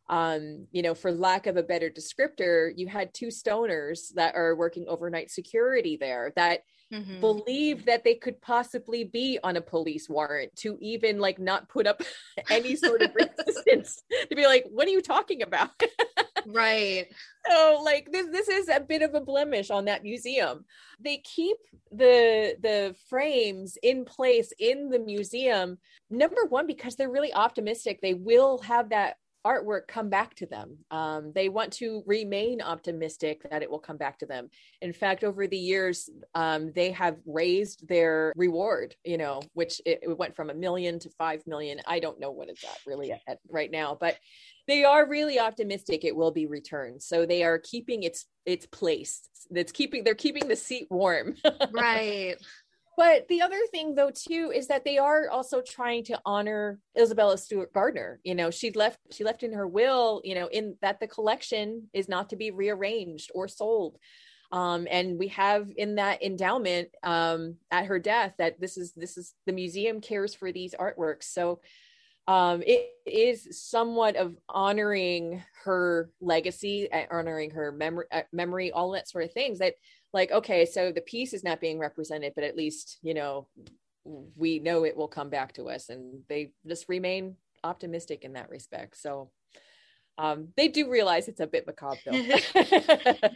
um, 0.09 0.67
you 0.73 0.83
know, 0.83 0.95
for 0.95 1.13
lack 1.13 1.47
of 1.47 1.57
a 1.57 1.63
better 1.63 1.91
descriptor, 1.91 2.73
you 2.75 2.87
had 2.87 3.13
two 3.13 3.27
stoners 3.27 4.13
that 4.15 4.35
are 4.35 4.57
working 4.57 4.87
overnight 4.89 5.31
security 5.31 5.99
there 6.01 6.33
that 6.37 6.61
mm-hmm. 6.93 7.21
believed 7.21 7.87
that 7.87 8.05
they 8.05 8.15
could 8.15 8.41
possibly 8.41 9.05
be 9.05 9.39
on 9.45 9.57
a 9.57 9.61
police 9.61 10.09
warrant 10.09 10.55
to 10.57 10.79
even 10.81 11.19
like 11.19 11.39
not 11.39 11.69
put 11.69 11.87
up 11.87 12.03
any 12.51 12.75
sort 12.75 13.03
of 13.03 13.15
resistance 13.15 14.03
to 14.29 14.35
be 14.35 14.47
like, 14.47 14.65
what 14.71 14.89
are 14.89 14.93
you 14.93 15.03
talking 15.03 15.43
about? 15.43 15.71
right. 16.47 17.07
So 17.49 17.83
like 17.85 18.11
this 18.11 18.29
this 18.31 18.49
is 18.49 18.69
a 18.69 18.81
bit 18.81 19.03
of 19.03 19.15
a 19.15 19.21
blemish 19.21 19.71
on 19.71 19.85
that 19.87 20.03
museum. 20.03 20.65
They 21.01 21.19
keep 21.19 21.59
the 21.93 22.57
the 22.63 22.95
frames 23.11 23.77
in 23.83 24.05
place 24.05 24.53
in 24.59 24.89
the 24.89 24.99
museum 24.99 25.79
number 26.11 26.45
one 26.47 26.67
because 26.67 26.97
they're 26.97 27.11
really 27.11 27.33
optimistic 27.33 27.99
they 28.03 28.13
will 28.13 28.59
have 28.59 28.91
that 28.91 29.17
artwork 29.47 29.87
come 29.89 30.09
back 30.09 30.35
to 30.37 30.47
them. 30.47 30.79
Um, 30.91 31.33
they 31.35 31.49
want 31.49 31.73
to 31.75 32.03
remain 32.07 32.61
optimistic 32.61 33.49
that 33.51 33.63
it 33.63 33.71
will 33.71 33.79
come 33.79 33.97
back 33.97 34.19
to 34.19 34.27
them. 34.27 34.51
In 34.83 34.93
fact, 34.93 35.25
over 35.25 35.47
the 35.47 35.59
years, 35.59 36.11
um, 36.35 36.73
they 36.73 36.91
have 36.93 37.17
raised 37.27 37.87
their 37.89 38.33
reward, 38.37 38.95
you 39.05 39.19
know, 39.19 39.41
which 39.55 39.81
it, 39.87 40.01
it, 40.03 40.19
went 40.19 40.37
from 40.37 40.51
a 40.51 40.55
million 40.55 40.99
to 41.01 41.11
five 41.11 41.47
million. 41.47 41.81
I 41.87 42.01
don't 42.01 42.21
know 42.21 42.31
what 42.31 42.49
it's 42.49 42.65
at 42.65 42.79
really 42.87 43.13
at, 43.13 43.39
right 43.49 43.71
now, 43.71 43.97
but 43.99 44.17
they 44.67 44.85
are 44.85 45.09
really 45.09 45.39
optimistic 45.39 46.05
it 46.05 46.15
will 46.15 46.33
be 46.33 46.47
returned. 46.47 47.03
So 47.03 47.25
they 47.25 47.43
are 47.43 47.59
keeping 47.59 48.03
its 48.03 48.27
its 48.45 48.67
place. 48.67 49.29
That's 49.51 49.73
keeping 49.73 50.05
they're 50.05 50.15
keeping 50.15 50.49
the 50.49 50.57
seat 50.57 50.89
warm. 50.91 51.37
right. 51.73 52.37
But 52.99 53.29
the 53.29 53.43
other 53.43 53.61
thing, 53.71 53.95
though, 53.95 54.11
too, 54.11 54.51
is 54.53 54.67
that 54.67 54.85
they 54.85 54.99
are 54.99 55.31
also 55.31 55.63
trying 55.63 56.03
to 56.07 56.21
honor 56.27 56.81
Isabella 57.01 57.39
Stewart 57.39 57.73
Gardner. 57.73 58.19
You 58.25 58.35
know, 58.35 58.51
she 58.51 58.73
left 58.73 58.99
she 59.13 59.23
left 59.23 59.45
in 59.45 59.53
her 59.53 59.69
will, 59.69 60.21
you 60.25 60.35
know, 60.35 60.49
in 60.49 60.77
that 60.83 60.99
the 60.99 61.07
collection 61.07 61.89
is 61.93 62.09
not 62.09 62.29
to 62.31 62.37
be 62.37 62.51
rearranged 62.51 63.31
or 63.37 63.47
sold. 63.47 63.99
Um, 64.51 64.89
and 64.91 65.17
we 65.17 65.29
have 65.29 65.69
in 65.77 65.95
that 65.95 66.25
endowment 66.25 66.89
um, 67.05 67.59
at 67.71 67.87
her 67.87 68.01
death 68.01 68.35
that 68.39 68.61
this 68.61 68.77
is 68.77 68.93
this 68.95 69.17
is 69.17 69.33
the 69.47 69.53
museum 69.53 70.01
cares 70.01 70.35
for 70.35 70.51
these 70.51 70.75
artworks. 70.75 71.25
So 71.25 71.61
um, 72.27 72.65
it 72.67 72.91
is 73.07 73.49
somewhat 73.71 74.17
of 74.17 74.37
honoring 74.49 75.43
her 75.65 76.11
legacy, 76.21 76.89
honoring 77.13 77.53
her 77.53 77.71
memory, 77.71 78.07
uh, 78.11 78.23
memory, 78.33 78.73
all 78.73 78.91
that 78.91 79.09
sort 79.09 79.25
of 79.25 79.33
things 79.33 79.61
that 79.61 79.75
like 80.13 80.31
okay 80.31 80.65
so 80.65 80.91
the 80.91 81.01
piece 81.01 81.33
is 81.33 81.45
not 81.45 81.61
being 81.61 81.79
represented 81.79 82.33
but 82.35 82.45
at 82.45 82.57
least 82.57 82.99
you 83.03 83.15
know 83.15 83.47
we 84.37 84.59
know 84.59 84.85
it 84.85 84.97
will 84.97 85.09
come 85.09 85.31
back 85.31 85.53
to 85.55 85.69
us. 85.69 85.89
And 85.89 86.23
they 86.29 86.53
just 86.67 86.89
remain 86.89 87.37
optimistic 87.65 88.25
in 88.25 88.35
that 88.35 88.51
respect. 88.51 88.97
So 88.97 89.31
um, 90.17 90.49
they 90.57 90.69
do 90.69 90.91
realize 90.91 91.29
it's 91.29 91.41
a 91.41 91.47
bit 91.47 91.67
macabre 91.67 91.99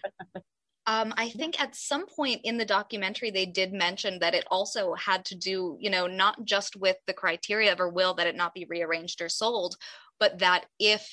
um, 0.87 1.15
I 1.17 1.29
think 1.29 1.61
at 1.61 1.77
some 1.77 2.07
point 2.07 2.41
in 2.45 2.59
the 2.59 2.65
documentary, 2.65 3.31
they 3.31 3.47
did 3.47 3.73
mention 3.73 4.19
that 4.21 4.35
it 4.35 4.47
also 4.51 4.95
had 4.95 5.25
to 5.27 5.37
do, 5.37 5.77
you 5.81 5.91
know, 5.91 6.07
not 6.07 6.45
just 6.45 6.77
with 6.77 6.97
the 7.07 7.15
criteria 7.15 7.73
of 7.73 7.79
her 7.79 7.89
will 7.89 8.15
that 8.15 8.27
it 8.27 8.37
not 8.37 8.55
be 8.55 8.67
rearranged 8.69 9.21
or 9.21 9.29
sold, 9.29 9.77
but 10.19 10.39
that 10.39 10.67
if 10.79 11.09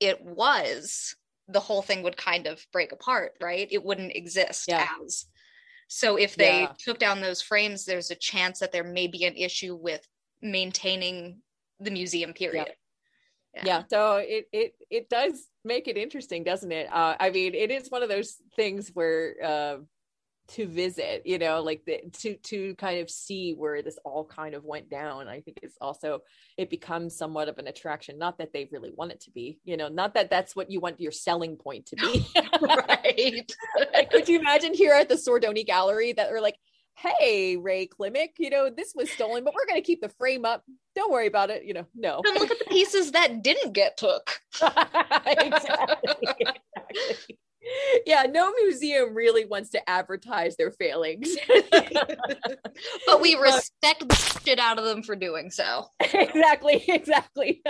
it 0.00 0.22
was, 0.22 1.16
the 1.48 1.60
whole 1.60 1.82
thing 1.82 2.02
would 2.02 2.16
kind 2.16 2.46
of 2.46 2.64
break 2.72 2.92
apart, 2.92 3.32
right? 3.40 3.68
It 3.70 3.84
wouldn't 3.84 4.16
exist 4.16 4.64
yeah. 4.68 4.86
as. 5.04 5.26
So 5.88 6.16
if 6.16 6.34
they 6.34 6.62
yeah. 6.62 6.72
took 6.78 6.98
down 6.98 7.20
those 7.20 7.40
frames, 7.40 7.84
there's 7.84 8.10
a 8.10 8.16
chance 8.16 8.58
that 8.58 8.72
there 8.72 8.84
may 8.84 9.06
be 9.06 9.24
an 9.24 9.36
issue 9.36 9.76
with 9.76 10.06
maintaining 10.42 11.40
the 11.80 11.90
museum 11.90 12.32
period. 12.32 12.72
Yeah. 13.54 13.62
yeah. 13.64 13.82
so 13.88 14.16
it 14.16 14.46
it 14.52 14.74
it 14.90 15.08
does 15.08 15.46
make 15.64 15.88
it 15.88 15.96
interesting, 15.96 16.42
doesn't 16.44 16.72
it? 16.72 16.88
Uh, 16.92 17.16
I 17.18 17.30
mean, 17.30 17.54
it 17.54 17.70
is 17.70 17.90
one 17.90 18.02
of 18.02 18.08
those 18.08 18.36
things 18.56 18.90
where 18.92 19.34
uh, 19.42 19.76
to 20.48 20.66
visit 20.66 21.22
you 21.24 21.38
know 21.38 21.60
like 21.62 21.84
the, 21.84 22.00
to 22.12 22.36
to 22.36 22.74
kind 22.76 23.00
of 23.00 23.10
see 23.10 23.52
where 23.54 23.82
this 23.82 23.98
all 24.04 24.24
kind 24.24 24.54
of 24.54 24.64
went 24.64 24.88
down. 24.88 25.28
I 25.28 25.40
think 25.40 25.58
it's 25.62 25.76
also 25.80 26.20
it 26.56 26.70
becomes 26.70 27.16
somewhat 27.16 27.48
of 27.48 27.58
an 27.58 27.66
attraction. 27.66 28.18
Not 28.18 28.38
that 28.38 28.52
they 28.52 28.68
really 28.70 28.92
want 28.94 29.12
it 29.12 29.20
to 29.22 29.30
be 29.30 29.58
you 29.64 29.76
know 29.76 29.88
not 29.88 30.14
that 30.14 30.30
that's 30.30 30.54
what 30.54 30.70
you 30.70 30.80
want 30.80 31.00
your 31.00 31.12
selling 31.12 31.56
point 31.56 31.86
to 31.86 31.96
be 31.96 32.26
right? 32.62 33.52
Like, 33.92 34.10
could 34.10 34.28
you 34.28 34.38
imagine 34.38 34.74
here 34.74 34.92
at 34.92 35.08
the 35.08 35.16
sordoni 35.16 35.66
gallery 35.66 36.12
that 36.12 36.32
are 36.32 36.40
like 36.40 36.56
hey 36.98 37.58
ray 37.58 37.86
klimek 37.86 38.30
you 38.38 38.48
know 38.48 38.70
this 38.70 38.94
was 38.94 39.10
stolen 39.10 39.44
but 39.44 39.52
we're 39.54 39.66
going 39.66 39.80
to 39.80 39.86
keep 39.86 40.00
the 40.00 40.08
frame 40.10 40.44
up. 40.44 40.62
Don't 40.94 41.12
worry 41.12 41.26
about 41.26 41.50
it 41.50 41.64
you 41.64 41.74
know 41.74 41.86
no. 41.94 42.22
And 42.24 42.38
look 42.38 42.50
at 42.50 42.58
the 42.58 42.64
pieces 42.66 43.12
that 43.12 43.42
didn't 43.42 43.72
get 43.72 43.96
took. 43.96 44.40
Exactly, 45.26 46.28
exactly 46.38 47.38
yeah, 48.06 48.24
no 48.24 48.52
museum 48.52 49.14
really 49.14 49.44
wants 49.44 49.70
to 49.70 49.90
advertise 49.90 50.56
their 50.56 50.70
failings. 50.70 51.36
but 53.06 53.20
we 53.20 53.34
respect 53.36 54.08
the 54.08 54.40
shit 54.44 54.58
out 54.58 54.78
of 54.78 54.84
them 54.84 55.02
for 55.02 55.16
doing 55.16 55.50
so. 55.50 55.86
Exactly, 56.00 56.84
exactly. 56.88 57.62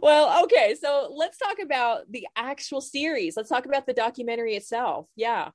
well, 0.00 0.44
okay, 0.44 0.76
so 0.80 1.12
let's 1.14 1.38
talk 1.38 1.56
about 1.62 2.10
the 2.10 2.26
actual 2.36 2.80
series. 2.80 3.36
Let's 3.36 3.48
talk 3.48 3.66
about 3.66 3.86
the 3.86 3.94
documentary 3.94 4.54
itself. 4.54 5.06
Yeah. 5.16 5.50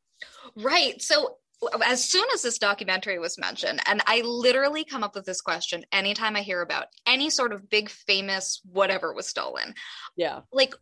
Right. 0.56 1.02
So 1.02 1.38
as 1.86 2.04
soon 2.04 2.26
as 2.34 2.42
this 2.42 2.58
documentary 2.58 3.20
was 3.20 3.38
mentioned, 3.38 3.82
and 3.86 4.02
I 4.08 4.22
literally 4.22 4.84
come 4.84 5.04
up 5.04 5.16
with 5.16 5.26
this 5.26 5.42
question 5.42 5.86
anytime 5.92 6.36
I 6.36 6.42
hear 6.42 6.62
about 6.62 6.88
any 7.06 7.30
sort 7.30 7.54
of 7.54 7.70
big 7.70 7.90
famous 7.90 8.62
whatever 8.66 9.14
was 9.14 9.28
stolen. 9.28 9.76
Yeah. 10.16 10.40
Like, 10.52 10.74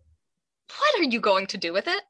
what 0.77 0.99
are 0.99 1.03
you 1.03 1.19
going 1.19 1.47
to 1.47 1.57
do 1.57 1.73
with 1.73 1.87
it? 1.87 2.01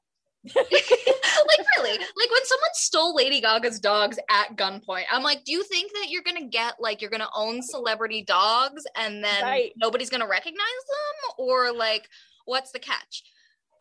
like 0.56 1.66
really? 1.78 1.98
Like 1.98 2.32
when 2.32 2.46
someone 2.46 2.70
stole 2.74 3.16
lady 3.16 3.42
gaga's 3.42 3.80
dogs 3.80 4.18
at 4.30 4.56
gunpoint 4.56 5.04
i'm 5.12 5.22
like 5.22 5.44
do 5.44 5.52
you 5.52 5.64
think 5.64 5.92
that 5.94 6.10
you're 6.10 6.24
gonna 6.24 6.48
get 6.48 6.76
like 6.80 7.02
you're 7.02 7.10
gonna 7.10 7.30
own 7.36 7.62
celebrity 7.62 8.22
dogs 8.24 8.84
and 8.96 9.22
then 9.24 9.44
right. 9.44 9.72
nobody's 9.76 10.10
gonna 10.10 10.28
recognize 10.28 10.56
them? 10.58 11.46
Or 11.46 11.74
like 11.74 12.08
what's 12.46 12.72
the 12.72 12.80
catch? 12.80 13.24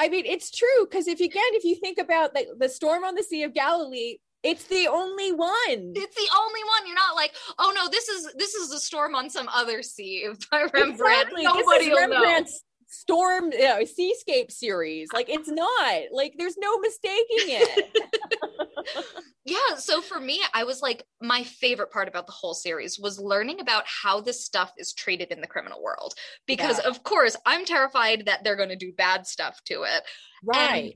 I 0.01 0.09
mean 0.09 0.27
it's 0.27 0.51
true 0.51 0.85
because 0.85 1.07
if 1.07 1.21
you 1.21 1.27
again 1.27 1.43
if 1.53 1.64
you 1.64 1.77
think 1.77 1.99
about 1.99 2.35
the, 2.35 2.47
the 2.59 2.69
storm 2.69 3.05
on 3.05 3.14
the 3.14 3.23
sea 3.23 3.45
of 3.45 3.55
galilee 3.55 4.17
it's 4.45 4.64
the 4.64 4.87
only 4.87 5.33
one. 5.33 5.51
It's 5.69 6.14
the 6.14 6.29
only 6.38 6.61
one. 6.62 6.87
You're 6.87 6.95
not 6.95 7.17
like 7.17 7.35
oh 7.59 7.73
no 7.75 7.88
this 7.88 8.09
is 8.09 8.33
this 8.37 8.55
is 8.55 8.73
a 8.73 8.79
storm 8.79 9.14
on 9.14 9.31
some 9.31 9.49
other 9.53 9.83
sea. 9.83 10.29
By 10.51 10.67
rembrandt 10.73 10.91
exactly. 10.93 11.43
nobody 11.43 11.91
will 11.91 12.09
know 12.09 12.45
storm 12.88 13.53
you 13.53 13.61
know, 13.61 13.85
seascape 13.85 14.51
series. 14.51 15.09
Like 15.12 15.29
it's 15.29 15.48
not. 15.48 16.03
Like 16.12 16.35
there's 16.37 16.57
no 16.59 16.79
mistaking 16.79 17.27
it. 17.29 17.98
Yeah 19.44 19.77
so 19.77 20.03
for 20.03 20.20
me 20.20 20.40
i 20.53 20.64
was 20.64 20.83
like 20.83 21.05
my 21.22 21.42
favorite 21.42 21.90
part 21.90 22.07
about 22.07 22.27
the 22.27 22.33
whole 22.33 22.53
series 22.53 22.98
was 22.98 23.18
learning 23.18 23.61
about 23.61 23.85
how 23.87 24.20
this 24.20 24.44
stuff 24.44 24.72
is 24.77 24.92
treated 24.92 25.29
in 25.29 25.40
the 25.40 25.46
criminal 25.46 25.83
world. 25.83 26.14
Because 26.46 26.79
yeah. 26.83 26.88
of 26.88 27.03
course 27.03 27.37
i'm 27.46 27.64
terrified 27.64 28.27
that 28.27 28.44
they're 28.44 28.57
going 28.57 28.68
to 28.68 28.77
do 28.77 28.92
bad 28.92 29.27
stuff 29.27 29.61
to 29.64 29.83
it. 29.85 30.03
Right. 30.44 30.83
and 30.85 30.92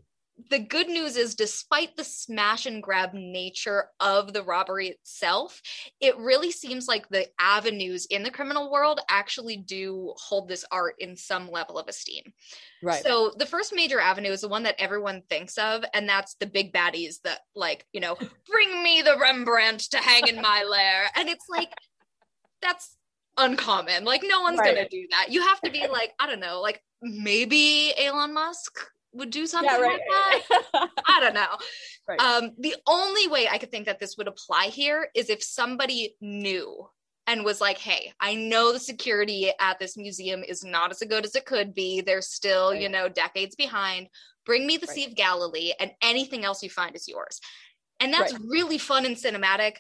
the 0.51 0.59
good 0.59 0.89
news 0.89 1.17
is 1.17 1.35
despite 1.35 1.97
the 1.97 2.05
smash 2.05 2.67
and 2.67 2.83
grab 2.83 3.13
nature 3.15 3.87
of 4.01 4.33
the 4.33 4.43
robbery 4.43 4.89
itself 4.89 5.61
it 6.01 6.17
really 6.19 6.51
seems 6.51 6.89
like 6.89 7.09
the 7.09 7.27
avenues 7.39 8.07
in 8.07 8.23
the 8.23 8.31
criminal 8.31 8.71
world 8.71 9.01
actually 9.09 9.57
do 9.57 10.13
hold 10.17 10.49
this 10.49 10.65
art 10.71 10.95
in 10.99 11.17
some 11.17 11.51
level 11.51 11.79
of 11.79 11.89
esteem. 11.89 12.33
Right. 12.83 13.03
So 13.03 13.33
the 13.37 13.47
first 13.47 13.75
major 13.75 14.01
avenue 14.01 14.31
is 14.31 14.41
the 14.41 14.49
one 14.49 14.65
that 14.65 14.81
everyone 14.81 15.23
thinks 15.29 15.59
of 15.59 15.85
and 15.95 16.09
that's 16.09 16.35
the 16.35 16.47
big 16.47 16.73
baddies 16.73 17.21
that 17.25 17.41
like 17.55 17.87
you 17.93 18.01
know 18.01 18.17
bring 18.51 18.83
me 18.83 19.03
the 19.03 19.19
rembrandt 19.19 19.81
to 19.91 19.99
hang 19.99 20.27
in 20.27 20.41
my 20.41 20.65
lair. 20.69 21.05
And 21.17 21.29
it's 21.29 21.47
like 21.49 21.73
that's 22.61 22.97
uncommon. 23.37 24.05
Like 24.05 24.23
no 24.25 24.43
one's 24.43 24.59
right. 24.59 24.75
gonna 24.75 24.89
do 24.89 25.07
that. 25.11 25.27
You 25.31 25.43
have 25.43 25.61
to 25.63 25.71
be 25.71 25.87
like 25.89 26.13
i 26.19 26.27
don't 26.27 26.41
know 26.41 26.61
like 26.61 26.83
maybe 27.03 27.93
elon 27.99 28.35
musk 28.35 28.79
would 29.13 29.31
do 29.31 29.47
something 29.47 29.71
yeah, 29.71 29.81
right. 29.81 30.01
like 30.11 30.49
that. 30.73 30.89
I 31.07 31.21
don't 31.21 31.35
know. 31.35 31.47
Right. 32.09 32.19
Um, 32.19 32.51
the 32.59 32.75
only 32.89 33.29
way 33.29 33.47
I 33.49 33.59
could 33.59 33.71
think 33.71 33.87
that 33.87 34.01
this 34.01 34.17
would 34.19 34.27
apply 34.27 34.67
here 34.67 35.09
is 35.15 35.31
if 35.31 35.41
somebody 35.41 36.17
knew 36.21 36.89
and 37.29 37.45
was 37.45 37.61
like, 37.61 37.79
hey, 37.79 38.13
I 38.19 38.35
know 38.35 38.73
the 38.73 38.81
security 38.81 39.53
at 39.61 39.79
this 39.79 39.97
museum 39.97 40.43
is 40.43 40.65
not 40.65 40.91
as 40.91 41.01
good 41.09 41.25
as 41.25 41.37
it 41.37 41.47
could 41.47 41.75
be. 41.75 42.01
They're 42.01 42.21
still, 42.21 42.73
right. 42.73 42.83
you 42.83 42.89
know, 42.89 43.09
decades 43.09 43.55
behind. 43.55 44.09
Bring 44.45 44.67
me 44.67 44.79
the 44.79 44.89
Sea 44.89 45.05
of 45.05 45.15
Galilee, 45.15 45.73
and 45.79 45.93
anything 46.03 46.45
else 46.45 46.65
you 46.65 46.71
find 46.71 46.97
is 46.97 47.07
yours. 47.07 47.41
And 48.01 48.13
that's 48.13 48.35
really 48.41 48.79
fun 48.79 49.07
and 49.07 49.17
cinematic. 49.17 49.77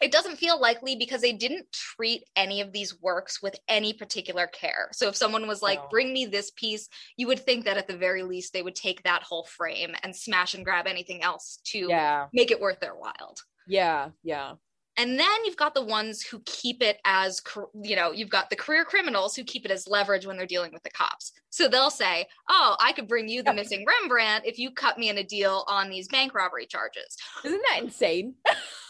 It 0.00 0.12
doesn't 0.12 0.36
feel 0.36 0.60
likely 0.60 0.96
because 0.96 1.20
they 1.20 1.32
didn't 1.32 1.66
treat 1.72 2.22
any 2.36 2.60
of 2.60 2.72
these 2.72 3.00
works 3.00 3.42
with 3.42 3.58
any 3.68 3.92
particular 3.92 4.46
care. 4.46 4.88
So 4.92 5.08
if 5.08 5.16
someone 5.16 5.48
was 5.48 5.62
like, 5.62 5.78
no. 5.78 5.88
bring 5.90 6.12
me 6.12 6.26
this 6.26 6.50
piece, 6.52 6.88
you 7.16 7.26
would 7.26 7.40
think 7.40 7.64
that 7.64 7.76
at 7.76 7.88
the 7.88 7.96
very 7.96 8.22
least 8.22 8.52
they 8.52 8.62
would 8.62 8.76
take 8.76 9.02
that 9.02 9.22
whole 9.22 9.44
frame 9.44 9.94
and 10.02 10.14
smash 10.14 10.54
and 10.54 10.64
grab 10.64 10.86
anything 10.86 11.22
else 11.22 11.58
to 11.66 11.86
yeah. 11.88 12.26
make 12.32 12.50
it 12.50 12.60
worth 12.60 12.80
their 12.80 12.94
while. 12.94 13.34
Yeah, 13.66 14.10
yeah. 14.22 14.54
And 14.98 15.16
then 15.16 15.44
you've 15.44 15.56
got 15.56 15.74
the 15.74 15.84
ones 15.84 16.22
who 16.22 16.42
keep 16.44 16.82
it 16.82 16.98
as, 17.04 17.40
you 17.84 17.94
know, 17.94 18.10
you've 18.10 18.30
got 18.30 18.50
the 18.50 18.56
career 18.56 18.84
criminals 18.84 19.36
who 19.36 19.44
keep 19.44 19.64
it 19.64 19.70
as 19.70 19.86
leverage 19.86 20.26
when 20.26 20.36
they're 20.36 20.44
dealing 20.44 20.72
with 20.72 20.82
the 20.82 20.90
cops. 20.90 21.32
So 21.50 21.68
they'll 21.68 21.88
say, 21.88 22.26
oh, 22.50 22.74
I 22.80 22.92
could 22.92 23.06
bring 23.06 23.28
you 23.28 23.44
the 23.44 23.54
missing 23.54 23.86
Rembrandt 23.86 24.44
if 24.44 24.58
you 24.58 24.72
cut 24.72 24.98
me 24.98 25.08
in 25.08 25.18
a 25.18 25.22
deal 25.22 25.64
on 25.68 25.88
these 25.88 26.08
bank 26.08 26.34
robbery 26.34 26.66
charges. 26.66 27.16
Isn't 27.44 27.62
that 27.70 27.84
insane? 27.84 28.34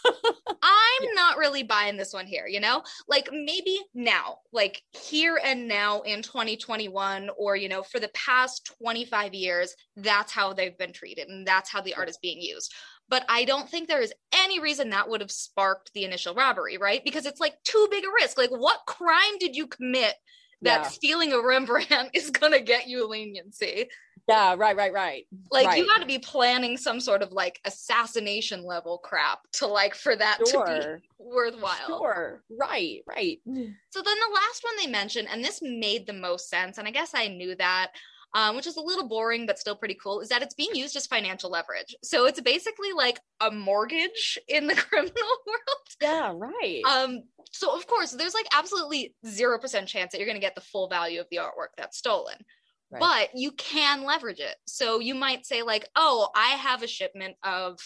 I'm 0.62 1.02
yeah. 1.02 1.10
not 1.14 1.38
really 1.38 1.62
buying 1.62 1.96
this 1.96 2.12
one 2.12 2.26
here, 2.26 2.46
you 2.46 2.60
know? 2.60 2.82
Like 3.08 3.28
maybe 3.32 3.78
now, 3.94 4.38
like 4.52 4.82
here 4.92 5.40
and 5.42 5.68
now 5.68 6.00
in 6.02 6.22
2021, 6.22 7.30
or, 7.36 7.56
you 7.56 7.68
know, 7.68 7.82
for 7.82 8.00
the 8.00 8.10
past 8.14 8.70
25 8.80 9.34
years, 9.34 9.74
that's 9.96 10.32
how 10.32 10.52
they've 10.52 10.76
been 10.76 10.92
treated 10.92 11.28
and 11.28 11.46
that's 11.46 11.70
how 11.70 11.80
the 11.80 11.94
art 11.94 12.08
is 12.08 12.18
being 12.18 12.40
used 12.40 12.74
but 13.08 13.24
I 13.28 13.44
don't 13.44 13.68
think 13.68 13.88
there 13.88 14.02
is 14.02 14.12
any 14.32 14.60
reason 14.60 14.90
that 14.90 15.08
would 15.08 15.20
have 15.20 15.30
sparked 15.30 15.92
the 15.94 16.04
initial 16.04 16.34
robbery, 16.34 16.76
right? 16.76 17.02
Because 17.02 17.26
it's 17.26 17.40
like 17.40 17.54
too 17.64 17.88
big 17.90 18.04
a 18.04 18.08
risk. 18.20 18.36
Like, 18.36 18.50
what 18.50 18.80
crime 18.86 19.38
did 19.40 19.56
you 19.56 19.66
commit 19.66 20.14
that 20.62 20.82
yeah. 20.82 20.88
stealing 20.88 21.32
a 21.32 21.40
Rembrandt 21.40 22.10
is 22.14 22.30
going 22.30 22.52
to 22.52 22.60
get 22.60 22.86
you 22.86 23.08
leniency? 23.08 23.88
Yeah, 24.28 24.54
right, 24.58 24.76
right, 24.76 24.92
right. 24.92 25.26
Like, 25.50 25.66
right. 25.68 25.78
you 25.78 25.86
got 25.86 26.00
to 26.00 26.06
be 26.06 26.18
planning 26.18 26.76
some 26.76 27.00
sort 27.00 27.22
of 27.22 27.32
like 27.32 27.60
assassination 27.64 28.62
level 28.62 28.98
crap 28.98 29.40
to 29.54 29.66
like 29.66 29.94
for 29.94 30.14
that 30.14 30.38
sure. 30.46 30.66
to 30.66 30.98
be 31.00 31.08
worthwhile. 31.18 31.86
Sure, 31.86 32.42
right, 32.50 33.00
right. 33.08 33.40
So 33.90 34.02
then 34.02 34.16
the 34.18 34.34
last 34.34 34.62
one 34.62 34.74
they 34.76 34.86
mentioned, 34.86 35.28
and 35.30 35.42
this 35.42 35.60
made 35.62 36.06
the 36.06 36.12
most 36.12 36.50
sense, 36.50 36.78
and 36.78 36.86
I 36.86 36.90
guess 36.90 37.12
I 37.14 37.28
knew 37.28 37.56
that 37.56 37.92
um, 38.34 38.56
which 38.56 38.66
is 38.66 38.76
a 38.76 38.82
little 38.82 39.08
boring 39.08 39.46
but 39.46 39.58
still 39.58 39.76
pretty 39.76 39.96
cool, 40.02 40.20
is 40.20 40.28
that 40.28 40.42
it's 40.42 40.54
being 40.54 40.74
used 40.74 40.96
as 40.96 41.06
financial 41.06 41.50
leverage. 41.50 41.96
So 42.02 42.26
it's 42.26 42.40
basically 42.40 42.92
like 42.92 43.20
a 43.40 43.50
mortgage 43.50 44.38
in 44.48 44.66
the 44.66 44.74
criminal 44.76 45.12
world. 45.46 45.88
Yeah, 46.00 46.32
right. 46.34 46.82
Um, 46.86 47.22
so 47.52 47.74
of 47.74 47.86
course, 47.86 48.12
there's 48.12 48.34
like 48.34 48.46
absolutely 48.54 49.14
zero 49.26 49.58
percent 49.58 49.88
chance 49.88 50.12
that 50.12 50.18
you're 50.18 50.26
going 50.26 50.36
to 50.36 50.46
get 50.46 50.54
the 50.54 50.60
full 50.60 50.88
value 50.88 51.20
of 51.20 51.26
the 51.30 51.38
artwork 51.38 51.68
that's 51.76 51.96
stolen. 51.96 52.36
But 53.00 53.30
you 53.34 53.52
can 53.52 54.04
leverage 54.04 54.40
it. 54.40 54.56
So 54.66 55.00
you 55.00 55.14
might 55.14 55.46
say, 55.46 55.62
like, 55.62 55.88
oh, 55.94 56.28
I 56.34 56.48
have 56.50 56.82
a 56.82 56.88
shipment 56.88 57.36
of 57.42 57.78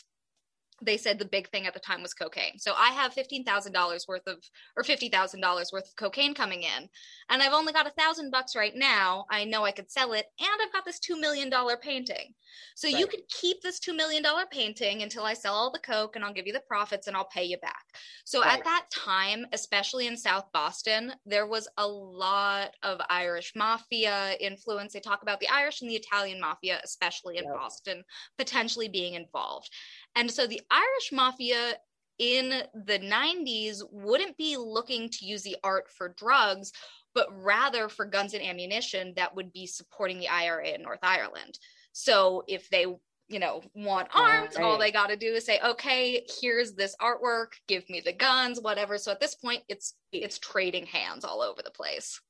they 0.83 0.97
said 0.97 1.19
the 1.19 1.25
big 1.25 1.49
thing 1.49 1.67
at 1.67 1.75
the 1.75 1.81
time 1.81 2.03
was 2.03 2.15
cocaine. 2.15 2.59
So 2.59 2.73
I 2.77 2.91
have 2.91 3.15
$15,000 3.15 4.09
worth 4.09 4.27
of, 4.27 4.39
or 4.77 4.83
$50,000 4.83 5.73
worth 5.73 5.89
of 5.89 5.97
cocaine 5.97 6.35
coming 6.35 6.63
in, 6.63 6.89
and 7.31 7.43
I've 7.43 7.53
only 7.53 7.73
got 7.73 7.87
a 7.87 7.91
thousand 7.91 8.31
bucks 8.31 8.57
right 8.57 8.75
now. 8.75 9.27
I 9.31 9.45
know 9.45 9.65
I 9.65 9.73
could 9.73 9.91
sell 9.91 10.13
it, 10.13 10.27
and 10.39 10.49
I've 10.63 10.73
got 10.73 10.85
this 10.85 11.01
$2 11.01 11.19
million 11.21 11.51
painting. 11.81 12.35
So 12.75 12.89
right. 12.89 12.99
you 12.99 13.07
could 13.07 13.27
keep 13.29 13.63
this 13.63 13.81
$2 13.81 13.97
million 13.97 14.23
painting 14.51 15.03
until 15.03 15.25
I 15.25 15.35
sell 15.35 15.55
all 15.55 15.71
the 15.71 15.79
coke 15.79 16.17
and 16.17 16.25
I'll 16.25 16.33
give 16.33 16.47
you 16.47 16.53
the 16.53 16.61
profits 16.61 17.07
and 17.07 17.17
I'll 17.17 17.29
pay 17.29 17.45
you 17.45 17.57
back. 17.59 17.85
So 18.25 18.41
right. 18.41 18.59
at 18.59 18.65
that 18.65 18.87
time, 18.95 19.47
especially 19.53 20.07
in 20.07 20.17
South 20.17 20.45
Boston, 20.53 21.13
there 21.25 21.47
was 21.47 21.69
a 21.79 21.87
lot 21.87 22.75
of 22.83 23.01
Irish 23.09 23.53
mafia 23.57 24.35
influence. 24.41 24.93
They 24.93 25.01
talk 25.01 25.23
about 25.23 25.41
the 25.41 25.49
Irish 25.49 25.81
and 25.81 25.91
the 25.91 25.97
Italian 25.97 26.41
mafia, 26.41 26.81
especially 26.85 27.39
in. 27.39 27.45
Boston, 27.53 28.03
potentially 28.39 28.89
being 28.89 29.15
involved. 29.15 29.71
And 30.15 30.31
so 30.31 30.47
the 30.47 30.61
Irish 30.71 31.13
mafia 31.13 31.75
in 32.19 32.63
the 32.75 32.99
90s 32.99 33.83
wouldn't 33.91 34.37
be 34.37 34.57
looking 34.57 35.09
to 35.11 35.25
use 35.25 35.43
the 35.43 35.57
art 35.65 35.89
for 35.91 36.15
drugs, 36.17 36.73
but 37.15 37.27
rather 37.31 37.89
for 37.89 38.05
guns 38.05 38.35
and 38.35 38.43
ammunition 38.43 39.13
that 39.17 39.35
would 39.35 39.53
be 39.53 39.67
supporting 39.67 40.19
the 40.19 40.29
IRA 40.29 40.69
in 40.69 40.83
North 40.83 41.01
Ireland. 41.03 41.59
So 41.93 42.45
if 42.47 42.69
they 42.71 42.87
you 43.29 43.39
know 43.39 43.63
want 43.75 44.09
arms 44.13 44.57
right. 44.57 44.65
all 44.65 44.79
they 44.79 44.93
got 44.93 45.09
to 45.09 45.17
do 45.17 45.33
is 45.33 45.47
say 45.47 45.59
okay 45.65 46.27
here's 46.41 46.75
this 46.75 46.95
artwork 47.01 47.53
give 47.67 47.89
me 47.89 48.03
the 48.05 48.13
guns 48.13 48.61
whatever 48.61 48.99
so 48.99 49.11
at 49.11 49.21
this 49.21 49.35
point 49.35 49.63
it's 49.69 49.95
it's 50.13 50.39
trading 50.39 50.85
hands 50.85 51.25
all 51.25 51.41
over 51.41 51.63
the 51.63 51.71
place 51.71 52.21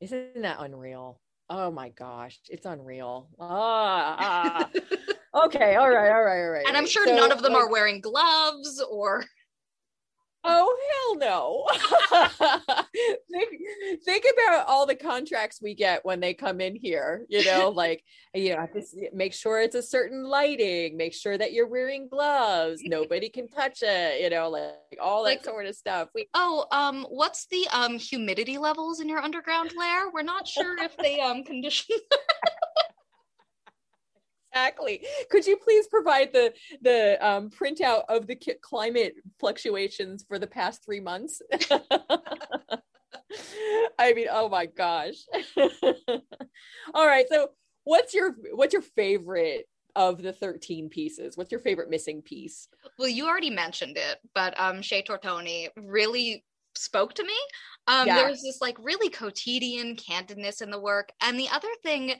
isn't 0.00 0.40
that 0.40 0.56
unreal 0.60 1.20
oh 1.50 1.70
my 1.70 1.90
gosh 1.90 2.38
it's 2.48 2.64
unreal 2.64 3.28
ah, 3.38 4.16
ah. 4.18 4.70
okay, 5.46 5.76
all 5.76 5.88
right, 5.88 6.10
all 6.10 6.22
right, 6.22 6.42
all 6.42 6.50
right. 6.50 6.64
And 6.66 6.76
I'm 6.76 6.86
sure 6.86 7.06
so, 7.06 7.14
none 7.14 7.32
of 7.32 7.42
them 7.42 7.52
like, 7.52 7.62
are 7.62 7.70
wearing 7.70 8.00
gloves 8.00 8.82
or. 8.90 9.24
Oh 10.44 10.76
hell 10.88 11.18
no! 11.18 11.66
think, 13.30 13.48
think 14.04 14.24
about 14.32 14.66
all 14.68 14.86
the 14.86 14.94
contracts 14.94 15.60
we 15.60 15.74
get 15.74 16.04
when 16.04 16.20
they 16.20 16.32
come 16.32 16.60
in 16.60 16.76
here. 16.76 17.26
You 17.28 17.44
know, 17.44 17.68
like 17.74 18.04
you 18.32 18.54
know, 18.54 18.66
to 18.72 19.10
make 19.12 19.34
sure 19.34 19.60
it's 19.60 19.74
a 19.74 19.82
certain 19.82 20.24
lighting, 20.24 20.96
make 20.96 21.12
sure 21.12 21.36
that 21.36 21.52
you're 21.52 21.66
wearing 21.66 22.08
gloves, 22.08 22.82
nobody 22.84 23.28
can 23.28 23.48
touch 23.48 23.82
it. 23.82 24.22
You 24.22 24.30
know, 24.30 24.48
like 24.48 24.76
all 25.02 25.24
that 25.24 25.30
like, 25.30 25.44
sort 25.44 25.66
of 25.66 25.74
stuff. 25.74 26.08
We- 26.14 26.28
oh, 26.34 26.66
um, 26.70 27.04
what's 27.10 27.46
the 27.46 27.66
um 27.72 27.98
humidity 27.98 28.58
levels 28.58 29.00
in 29.00 29.08
your 29.08 29.18
underground 29.18 29.72
lair? 29.76 30.08
We're 30.08 30.22
not 30.22 30.46
sure 30.46 30.78
if 30.78 30.96
they 30.98 31.20
um 31.20 31.42
condition 31.42 31.96
exactly. 34.52 35.04
Could 35.30 35.46
you 35.46 35.56
please 35.56 35.86
provide 35.88 36.32
the 36.32 36.52
the 36.82 37.18
um, 37.26 37.50
printout 37.50 38.02
of 38.08 38.26
the 38.26 38.36
climate 38.62 39.14
fluctuations 39.38 40.24
for 40.26 40.38
the 40.38 40.46
past 40.46 40.84
three 40.84 41.00
months? 41.00 41.42
I 43.98 44.12
mean, 44.14 44.28
oh 44.30 44.48
my 44.48 44.66
gosh. 44.66 45.26
All 46.94 47.06
right, 47.06 47.26
so 47.28 47.48
what's 47.84 48.14
your 48.14 48.36
what's 48.52 48.72
your 48.72 48.82
favorite 48.82 49.68
of 49.96 50.22
the 50.22 50.32
13 50.32 50.88
pieces? 50.88 51.36
What's 51.36 51.50
your 51.50 51.60
favorite 51.60 51.90
missing 51.90 52.22
piece? 52.22 52.68
Well, 52.98 53.08
you 53.08 53.26
already 53.26 53.50
mentioned 53.50 53.96
it, 53.96 54.18
but 54.34 54.58
um 54.58 54.82
Chez 54.82 55.02
Tortoni 55.02 55.68
really 55.76 56.44
spoke 56.78 57.14
to 57.14 57.24
me. 57.24 57.36
Um, 57.86 58.06
yeah. 58.06 58.16
There's 58.16 58.42
this 58.42 58.60
like 58.60 58.76
really 58.78 59.08
quotidian 59.08 59.96
candidness 59.96 60.60
in 60.62 60.70
the 60.70 60.80
work. 60.80 61.10
And 61.22 61.38
the 61.38 61.48
other 61.48 61.68
thing 61.82 62.14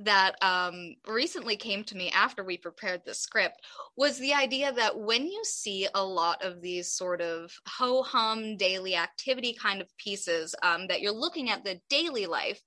that 0.00 0.36
um, 0.42 0.94
recently 1.06 1.56
came 1.56 1.84
to 1.84 1.96
me 1.96 2.10
after 2.10 2.44
we 2.44 2.58
prepared 2.58 3.02
the 3.04 3.14
script 3.14 3.60
was 3.96 4.18
the 4.18 4.34
idea 4.34 4.72
that 4.72 4.98
when 4.98 5.26
you 5.26 5.40
see 5.44 5.88
a 5.94 6.04
lot 6.04 6.44
of 6.44 6.60
these 6.60 6.92
sort 6.92 7.20
of 7.20 7.52
ho 7.66 8.02
hum 8.02 8.56
daily 8.56 8.96
activity 8.96 9.56
kind 9.60 9.80
of 9.80 9.88
pieces, 9.98 10.54
um, 10.62 10.86
that 10.88 11.00
you're 11.00 11.12
looking 11.12 11.50
at 11.50 11.64
the 11.64 11.80
daily 11.88 12.26
life, 12.26 12.60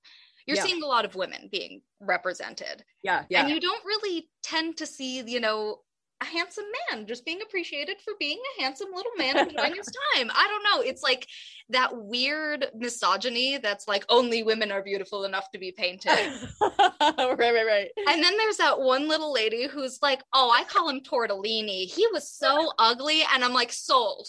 you're 0.46 0.56
yeah. 0.56 0.62
seeing 0.62 0.82
a 0.82 0.86
lot 0.86 1.04
of 1.04 1.14
women 1.14 1.48
being 1.52 1.82
represented. 2.00 2.82
Yeah, 3.02 3.24
yeah. 3.28 3.42
And 3.42 3.50
you 3.50 3.60
don't 3.60 3.84
really 3.84 4.30
tend 4.42 4.78
to 4.78 4.86
see, 4.86 5.22
you 5.22 5.40
know, 5.40 5.80
a 6.20 6.24
handsome 6.24 6.64
man 6.90 7.06
just 7.06 7.24
being 7.24 7.40
appreciated 7.42 8.00
for 8.00 8.14
being 8.18 8.38
a 8.58 8.62
handsome 8.62 8.88
little 8.94 9.12
man 9.16 9.38
enjoying 9.38 9.74
his 9.74 9.86
time. 10.14 10.30
I 10.34 10.48
don't 10.48 10.64
know. 10.64 10.88
It's 10.88 11.02
like 11.02 11.26
that 11.70 11.90
weird 11.96 12.66
misogyny 12.74 13.58
that's 13.58 13.86
like 13.86 14.04
only 14.08 14.42
women 14.42 14.72
are 14.72 14.82
beautiful 14.82 15.24
enough 15.24 15.50
to 15.52 15.58
be 15.58 15.72
painted. 15.72 16.10
right, 16.60 17.38
right, 17.38 17.66
right. 17.66 17.88
And 18.08 18.22
then 18.22 18.36
there's 18.36 18.56
that 18.56 18.80
one 18.80 19.08
little 19.08 19.32
lady 19.32 19.68
who's 19.68 20.00
like, 20.02 20.22
oh, 20.32 20.50
I 20.50 20.64
call 20.64 20.88
him 20.88 21.00
Tortellini. 21.00 21.84
He 21.84 22.06
was 22.12 22.30
so 22.30 22.72
ugly. 22.78 23.22
And 23.32 23.44
I'm 23.44 23.54
like, 23.54 23.72
sold. 23.72 24.28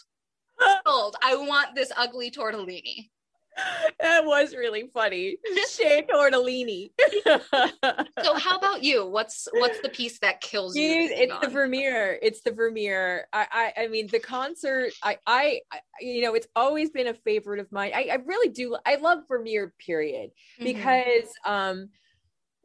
Sold. 0.85 1.15
I 1.23 1.35
want 1.35 1.73
this 1.73 1.91
ugly 1.95 2.29
Tortellini 2.29 3.09
that 3.99 4.25
was 4.25 4.55
really 4.55 4.89
funny. 4.93 5.37
Chez 5.69 6.03
Tortellini. 6.03 6.91
so 8.23 8.35
how 8.35 8.57
about 8.57 8.83
you? 8.83 9.05
What's 9.05 9.47
what's 9.53 9.79
the 9.81 9.89
piece 9.89 10.19
that 10.19 10.41
kills 10.41 10.75
you? 10.75 11.09
it's 11.11 11.33
the 11.41 11.49
Vermeer. 11.49 12.19
It's 12.21 12.41
the 12.41 12.51
Vermeer. 12.51 13.27
I, 13.33 13.47
I 13.51 13.83
I 13.83 13.87
mean 13.87 14.07
the 14.07 14.19
concert. 14.19 14.91
I 15.03 15.17
I 15.25 15.61
you 15.99 16.21
know 16.21 16.35
it's 16.35 16.47
always 16.55 16.89
been 16.89 17.07
a 17.07 17.13
favorite 17.13 17.59
of 17.59 17.71
mine. 17.71 17.91
I, 17.93 18.09
I 18.11 18.15
really 18.25 18.49
do. 18.49 18.77
I 18.85 18.95
love 18.95 19.19
Vermeer. 19.27 19.73
Period. 19.79 20.31
Mm-hmm. 20.59 20.63
Because 20.63 21.29
um 21.45 21.89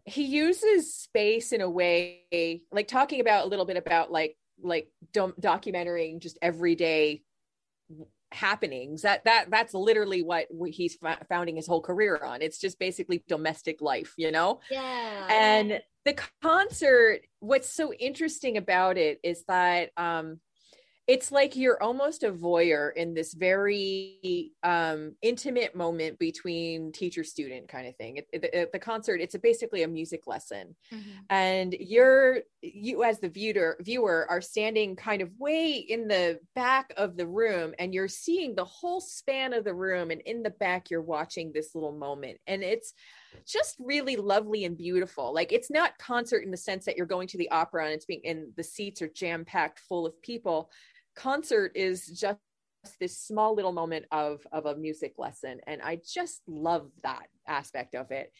he 0.05 0.25
uses 0.25 0.95
space 0.95 1.53
in 1.53 1.63
a 1.63 1.71
way 1.71 2.61
like 2.71 2.89
talking 2.89 3.21
about 3.21 3.47
a 3.47 3.49
little 3.49 3.65
bit 3.65 3.77
about 3.77 4.13
like 4.13 4.37
like 4.63 4.89
documenting 5.13 6.21
just 6.21 6.39
everyday 6.43 7.23
happenings. 8.35 9.03
That 9.03 9.25
that 9.25 9.51
that's 9.51 9.75
literally 9.75 10.23
what 10.23 10.47
he's 10.69 10.99
founding 11.29 11.57
his 11.57 11.67
whole 11.67 11.81
career 11.81 12.21
on. 12.25 12.43
It's 12.43 12.59
just 12.59 12.79
basically 12.79 13.25
domestic 13.29 13.81
life 13.81 14.15
you 14.17 14.31
know? 14.31 14.61
Yeah. 14.71 15.27
And 15.31 15.81
the 16.05 16.17
concert 16.43 17.21
what's 17.41 17.71
so 17.71 17.93
interesting 17.93 18.57
about 18.57 18.99
it 18.99 19.21
is 19.23 19.45
that 19.49 19.91
um 19.97 20.41
it's 21.07 21.31
like 21.31 21.55
you're 21.55 21.83
almost 21.83 22.23
a 22.23 22.33
voyeur 22.33 22.91
in 22.97 23.13
this 23.13 23.35
very 23.35 24.53
um, 24.63 25.15
intimate 25.21 25.75
moment 25.75 26.19
between 26.19 26.93
teacher 26.93 27.23
student 27.23 27.69
kind 27.69 27.87
of 27.87 27.95
thing. 27.97 28.17
It, 28.17 28.29
it, 28.33 28.73
the 28.73 28.79
concert, 28.79 29.21
it's 29.21 29.35
a, 29.35 29.39
basically 29.39 29.83
a 29.83 29.89
music 29.89 30.27
lesson, 30.27 30.75
mm-hmm. 30.93 31.11
and 31.29 31.75
you're 31.79 32.39
you 32.63 33.05
as 33.05 33.21
the 33.21 33.29
viewer 33.29 33.77
viewer 33.81 34.27
are 34.31 34.41
standing 34.41 34.97
kind 34.97 35.21
of 35.21 35.31
way 35.39 35.73
in 35.73 36.09
the 36.09 36.41
back 36.55 36.95
of 36.97 37.19
the 37.19 37.27
room, 37.27 37.75
and 37.79 37.93
you're 37.93 38.09
seeing 38.09 38.55
the 38.55 38.65
whole 38.65 39.01
span 39.01 39.53
of 39.53 39.65
the 39.65 39.75
room, 39.75 40.11
and 40.11 40.23
in 40.23 40.43
the 40.43 40.51
back 40.51 40.89
you're 40.89 41.03
watching 41.03 41.53
this 41.53 41.75
little 41.75 41.93
moment, 41.93 42.39
and 42.47 42.63
it's 42.63 42.95
just 43.47 43.77
really 43.79 44.17
lovely 44.17 44.65
and 44.65 44.79
beautiful. 44.79 45.35
Like 45.35 45.53
it's 45.53 45.71
not 45.71 45.99
concert 45.99 46.45
in 46.45 46.51
the 46.51 46.57
sense 46.57 46.87
that 46.87 46.97
you're 46.97 47.05
going 47.05 47.29
to 47.29 47.39
the 47.39 47.51
opera 47.51 47.85
and 47.85 47.93
it's 47.93 48.07
being 48.07 48.23
and 48.25 48.47
the 48.57 48.63
seats 48.63 49.03
are 49.03 49.09
jam 49.09 49.45
packed 49.45 49.81
full 49.81 50.07
of 50.07 50.21
people 50.23 50.71
concert 51.17 51.73
is 51.75 52.07
just 52.07 52.39
this 53.01 53.19
small 53.19 53.55
little 53.55 53.73
moment 53.73 54.05
of 54.11 54.47
of 54.53 54.67
a 54.67 54.77
music 54.77 55.15
lesson 55.17 55.59
and 55.67 55.81
i 55.81 55.99
just 56.07 56.43
love 56.47 56.91
that 57.03 57.29
aspect 57.47 57.95
of 57.95 58.11
it. 58.11 58.33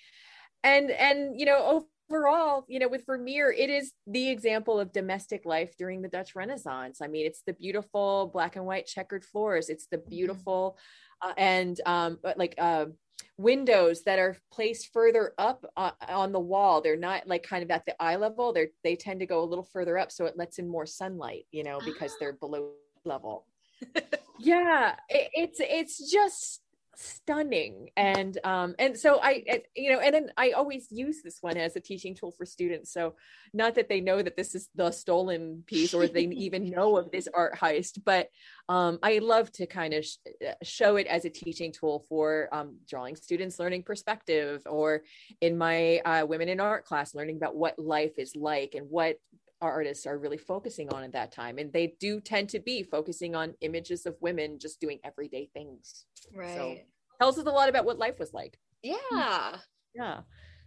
And 0.63 0.91
and 0.91 1.39
you 1.39 1.47
know 1.47 1.85
overall 2.11 2.65
you 2.69 2.79
know 2.79 2.89
with 2.89 3.07
vermeer 3.07 3.51
it 3.51 3.71
is 3.71 3.93
the 4.07 4.31
example 4.31 4.79
of 4.81 4.93
domestic 4.93 5.45
life 5.45 5.75
during 5.79 6.03
the 6.03 6.09
dutch 6.09 6.35
renaissance. 6.35 7.01
I 7.03 7.09
mean 7.09 7.27
it's 7.27 7.43
the 7.47 7.53
beautiful 7.53 8.31
black 8.33 8.57
and 8.57 8.65
white 8.65 8.87
checkered 8.87 9.25
floors. 9.25 9.69
It's 9.69 9.87
the 9.87 9.99
mm-hmm. 9.99 10.11
beautiful 10.11 10.79
uh, 11.23 11.33
and 11.37 11.81
um 11.87 12.19
like 12.37 12.55
uh 12.59 12.87
windows 13.37 14.03
that 14.03 14.19
are 14.19 14.37
placed 14.53 14.93
further 14.93 15.33
up 15.39 15.65
uh, 15.77 15.91
on 16.09 16.33
the 16.33 16.41
wall. 16.41 16.81
They're 16.81 16.97
not 16.97 17.27
like 17.27 17.43
kind 17.43 17.63
of 17.63 17.71
at 17.71 17.85
the 17.87 18.01
eye 18.03 18.17
level. 18.17 18.53
They're 18.53 18.69
they 18.83 18.97
tend 18.97 19.21
to 19.21 19.27
go 19.27 19.43
a 19.43 19.45
little 19.45 19.65
further 19.65 19.99
up 19.99 20.13
so 20.13 20.27
it 20.27 20.37
lets 20.37 20.59
in 20.59 20.69
more 20.69 20.87
sunlight 20.87 21.47
you 21.51 21.65
know 21.65 21.81
because 21.85 22.15
they're 22.19 22.33
below 22.35 22.71
level. 23.05 23.47
Yeah 24.41 24.97
it, 25.09 25.31
it's 25.33 25.59
it's 25.61 26.11
just 26.11 26.61
stunning. 26.97 27.91
And 27.97 28.39
um 28.45 28.75
and 28.79 28.97
so 28.99 29.21
i 29.23 29.43
you 29.75 29.93
know 29.93 30.01
and 30.01 30.15
then 30.15 30.31
i 30.37 30.51
always 30.51 30.89
use 30.91 31.23
this 31.23 31.39
one 31.41 31.57
as 31.57 31.77
a 31.77 31.81
teaching 31.81 32.15
tool 32.15 32.33
for 32.33 32.45
students. 32.45 32.93
So 32.93 33.15
not 33.53 33.75
that 33.77 33.89
they 33.89 34.01
know 34.01 34.23
that 34.23 34.37
this 34.37 34.55
is 34.55 34.69
the 34.75 34.91
stolen 34.91 35.63
piece 35.67 35.95
or 35.95 36.07
they 36.07 36.25
even 36.33 36.71
know 36.71 36.97
of 36.97 37.11
this 37.11 37.29
art 37.33 37.57
heist 37.57 38.01
but 38.05 38.29
um 38.69 38.99
i 39.03 39.19
love 39.19 39.51
to 39.53 39.67
kind 39.67 39.95
of 39.95 40.05
sh- 40.05 40.17
uh, 40.47 40.53
show 40.63 40.97
it 40.97 41.07
as 41.07 41.25
a 41.25 41.31
teaching 41.31 41.73
tool 41.73 42.05
for 42.09 42.49
um, 42.53 42.77
drawing 42.89 43.17
students 43.17 43.59
learning 43.59 43.83
perspective 43.83 44.63
or 44.67 45.03
in 45.41 45.57
my 45.57 45.99
uh, 46.05 46.27
women 46.27 46.49
in 46.49 46.61
art 46.61 46.85
class 46.85 47.15
learning 47.15 47.37
about 47.37 47.57
what 47.57 47.79
life 47.79 48.19
is 48.19 48.35
like 48.35 48.75
and 48.75 48.91
what 48.91 49.17
artists 49.61 50.07
are 50.07 50.19
really 50.19 50.39
focusing 50.39 50.93
on 50.93 51.03
at 51.05 51.13
that 51.13 51.33
time. 51.33 51.59
And 51.59 51.73
they 51.73 51.95
do 52.01 52.21
tend 52.21 52.49
to 52.51 52.61
be 52.61 52.83
focusing 52.83 53.35
on 53.35 53.55
images 53.61 54.07
of 54.07 54.17
women 54.21 54.59
just 54.59 54.81
doing 54.81 54.99
everyday 55.05 55.49
things. 55.53 56.07
Right. 56.35 56.55
so 56.55 56.77
tells 57.21 57.39
us 57.39 57.47
a 57.47 57.51
lot 57.51 57.69
about 57.69 57.85
what 57.85 57.99
life 57.99 58.19
was 58.19 58.33
like. 58.33 58.59
Yeah. 58.83 59.57
Yeah. 59.95 60.21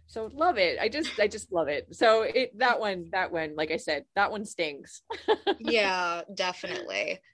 So 0.06 0.30
love 0.32 0.56
it. 0.56 0.78
I 0.80 0.88
just 0.88 1.18
i 1.20 1.28
just 1.28 1.52
love 1.52 1.68
it. 1.68 1.94
So 1.94 2.22
it 2.22 2.58
that 2.58 2.80
one 2.80 3.10
that 3.12 3.30
one 3.30 3.54
like 3.56 3.70
i 3.70 3.76
said 3.76 4.04
that 4.14 4.30
one 4.30 4.44
stings. 4.44 5.02
Yeah 5.58 6.22
definitely. 6.34 7.20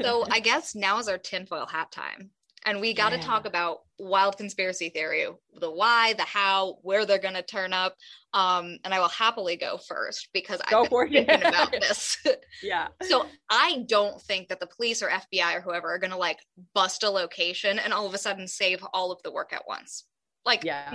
So 0.00 0.24
i 0.30 0.40
guess 0.40 0.74
now 0.74 0.98
is 1.00 1.08
our 1.08 1.18
tinfoil 1.18 1.66
hat 1.66 1.92
time 1.92 2.30
and 2.64 2.80
we 2.80 2.92
got 2.92 3.10
to 3.10 3.16
yeah. 3.16 3.22
talk 3.22 3.46
about 3.46 3.80
wild 3.98 4.36
conspiracy 4.36 4.88
theory 4.88 5.26
the 5.60 5.70
why 5.70 6.14
the 6.14 6.22
how 6.22 6.78
where 6.82 7.04
they're 7.04 7.18
going 7.18 7.34
to 7.34 7.42
turn 7.42 7.72
up 7.72 7.94
um 8.32 8.78
and 8.84 8.94
i 8.94 8.98
will 8.98 9.08
happily 9.08 9.56
go 9.56 9.76
first 9.76 10.28
because 10.32 10.60
go 10.70 10.82
i've 10.82 10.90
been 10.90 11.26
thinking 11.26 11.48
about 11.48 11.70
this. 11.80 12.16
Yeah. 12.62 12.88
So 13.02 13.26
i 13.50 13.84
don't 13.88 14.20
think 14.22 14.48
that 14.48 14.60
the 14.60 14.66
police 14.66 15.02
or 15.02 15.08
fbi 15.08 15.56
or 15.56 15.60
whoever 15.60 15.88
are 15.88 15.98
going 15.98 16.12
to 16.12 16.16
like 16.16 16.38
bust 16.74 17.02
a 17.02 17.10
location 17.10 17.78
and 17.78 17.92
all 17.92 18.06
of 18.06 18.14
a 18.14 18.18
sudden 18.18 18.46
save 18.46 18.84
all 18.92 19.12
of 19.12 19.22
the 19.22 19.32
work 19.32 19.52
at 19.52 19.66
once. 19.68 20.04
Like 20.46 20.64
yeah. 20.64 20.92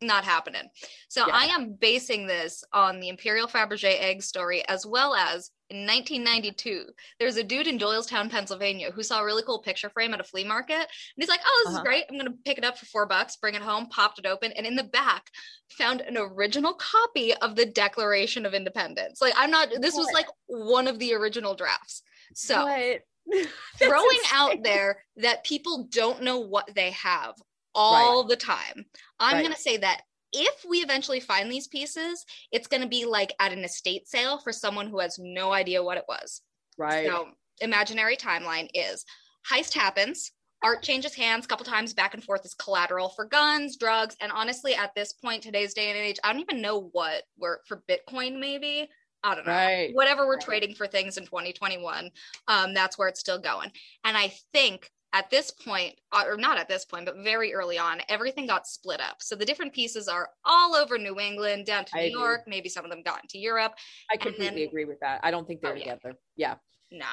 not 0.00 0.24
happening. 0.24 0.68
So 1.08 1.26
yeah. 1.26 1.34
i 1.34 1.44
am 1.46 1.74
basing 1.74 2.26
this 2.26 2.64
on 2.72 3.00
the 3.00 3.08
imperial 3.08 3.46
fabergé 3.46 4.00
egg 4.00 4.22
story 4.22 4.66
as 4.68 4.84
well 4.86 5.14
as 5.14 5.50
in 5.70 5.86
1992, 5.86 6.86
there's 7.20 7.36
a 7.36 7.44
dude 7.44 7.68
in 7.68 7.78
Doylestown, 7.78 8.28
Pennsylvania, 8.28 8.90
who 8.90 9.04
saw 9.04 9.20
a 9.20 9.24
really 9.24 9.44
cool 9.44 9.60
picture 9.60 9.88
frame 9.88 10.12
at 10.12 10.20
a 10.20 10.24
flea 10.24 10.44
market. 10.44 10.74
And 10.74 10.88
he's 11.16 11.28
like, 11.28 11.40
oh, 11.46 11.62
this 11.64 11.74
uh-huh. 11.74 11.82
is 11.82 11.84
great. 11.84 12.04
I'm 12.10 12.18
going 12.18 12.30
to 12.30 12.38
pick 12.44 12.58
it 12.58 12.64
up 12.64 12.76
for 12.76 12.86
four 12.86 13.06
bucks, 13.06 13.36
bring 13.36 13.54
it 13.54 13.62
home, 13.62 13.86
popped 13.86 14.18
it 14.18 14.26
open. 14.26 14.52
And 14.52 14.66
in 14.66 14.74
the 14.74 14.84
back, 14.84 15.28
found 15.70 16.00
an 16.00 16.16
original 16.16 16.74
copy 16.74 17.34
of 17.34 17.54
the 17.54 17.66
Declaration 17.66 18.44
of 18.44 18.52
Independence. 18.52 19.22
Like, 19.22 19.34
I'm 19.36 19.50
not, 19.50 19.68
this 19.80 19.94
was 19.94 20.08
like 20.12 20.26
one 20.46 20.88
of 20.88 20.98
the 20.98 21.14
original 21.14 21.54
drafts. 21.54 22.02
So, 22.34 22.56
throwing 23.78 24.18
insane. 24.18 24.32
out 24.32 24.56
there 24.64 25.04
that 25.18 25.44
people 25.44 25.86
don't 25.90 26.22
know 26.22 26.40
what 26.40 26.68
they 26.74 26.90
have 26.90 27.34
all 27.74 28.22
right. 28.22 28.28
the 28.28 28.36
time, 28.36 28.86
I'm 29.20 29.36
right. 29.36 29.42
going 29.42 29.54
to 29.54 29.60
say 29.60 29.76
that 29.76 30.02
if 30.32 30.64
we 30.68 30.78
eventually 30.78 31.20
find 31.20 31.50
these 31.50 31.68
pieces, 31.68 32.24
it's 32.52 32.66
going 32.66 32.82
to 32.82 32.88
be 32.88 33.04
like 33.04 33.34
at 33.40 33.52
an 33.52 33.64
estate 33.64 34.08
sale 34.08 34.38
for 34.38 34.52
someone 34.52 34.88
who 34.88 35.00
has 35.00 35.18
no 35.18 35.52
idea 35.52 35.82
what 35.82 35.98
it 35.98 36.04
was. 36.08 36.42
Right. 36.78 37.06
So, 37.06 37.28
imaginary 37.60 38.16
timeline 38.16 38.68
is 38.74 39.04
heist 39.50 39.74
happens, 39.74 40.32
art 40.62 40.82
changes 40.82 41.14
hands 41.14 41.44
a 41.44 41.48
couple 41.48 41.64
times 41.64 41.94
back 41.94 42.14
and 42.14 42.22
forth 42.22 42.44
as 42.44 42.54
collateral 42.54 43.10
for 43.10 43.24
guns, 43.24 43.76
drugs, 43.76 44.16
and 44.20 44.32
honestly, 44.32 44.74
at 44.74 44.94
this 44.94 45.12
point, 45.12 45.42
today's 45.42 45.74
day 45.74 45.90
and 45.90 45.98
age, 45.98 46.18
I 46.22 46.32
don't 46.32 46.42
even 46.42 46.62
know 46.62 46.88
what 46.92 47.24
we're 47.38 47.58
for 47.66 47.82
Bitcoin, 47.88 48.38
maybe. 48.38 48.88
I 49.22 49.34
don't 49.34 49.46
know. 49.46 49.52
Right. 49.52 49.90
Whatever 49.92 50.26
we're 50.26 50.34
right. 50.34 50.42
trading 50.42 50.74
for 50.74 50.86
things 50.86 51.18
in 51.18 51.24
2021, 51.24 52.10
um, 52.48 52.74
that's 52.74 52.98
where 52.98 53.08
it's 53.08 53.20
still 53.20 53.38
going. 53.38 53.70
And 54.04 54.16
I 54.16 54.32
think 54.52 54.90
at 55.12 55.30
this 55.30 55.50
point, 55.50 55.94
uh, 56.12 56.24
or 56.26 56.36
not 56.36 56.58
at 56.58 56.68
this 56.68 56.84
point, 56.84 57.04
but 57.04 57.16
very 57.24 57.52
early 57.52 57.78
on, 57.78 58.00
everything 58.08 58.46
got 58.46 58.66
split 58.66 59.00
up. 59.00 59.16
So 59.20 59.34
the 59.34 59.44
different 59.44 59.72
pieces 59.72 60.08
are 60.08 60.28
all 60.44 60.76
over 60.76 60.98
New 60.98 61.18
England, 61.18 61.66
down 61.66 61.84
to 61.86 61.96
I 61.96 62.00
New 62.00 62.06
agree. 62.06 62.20
York. 62.20 62.40
Maybe 62.46 62.68
some 62.68 62.84
of 62.84 62.90
them 62.90 63.02
got 63.02 63.22
into 63.22 63.38
Europe. 63.38 63.72
I 64.10 64.16
completely 64.16 64.60
then, 64.60 64.68
agree 64.68 64.84
with 64.84 65.00
that. 65.00 65.20
I 65.22 65.30
don't 65.30 65.46
think 65.46 65.60
they're 65.60 65.72
oh, 65.72 65.78
together. 65.78 66.14
Yeah. 66.36 66.54
No. 66.92 67.06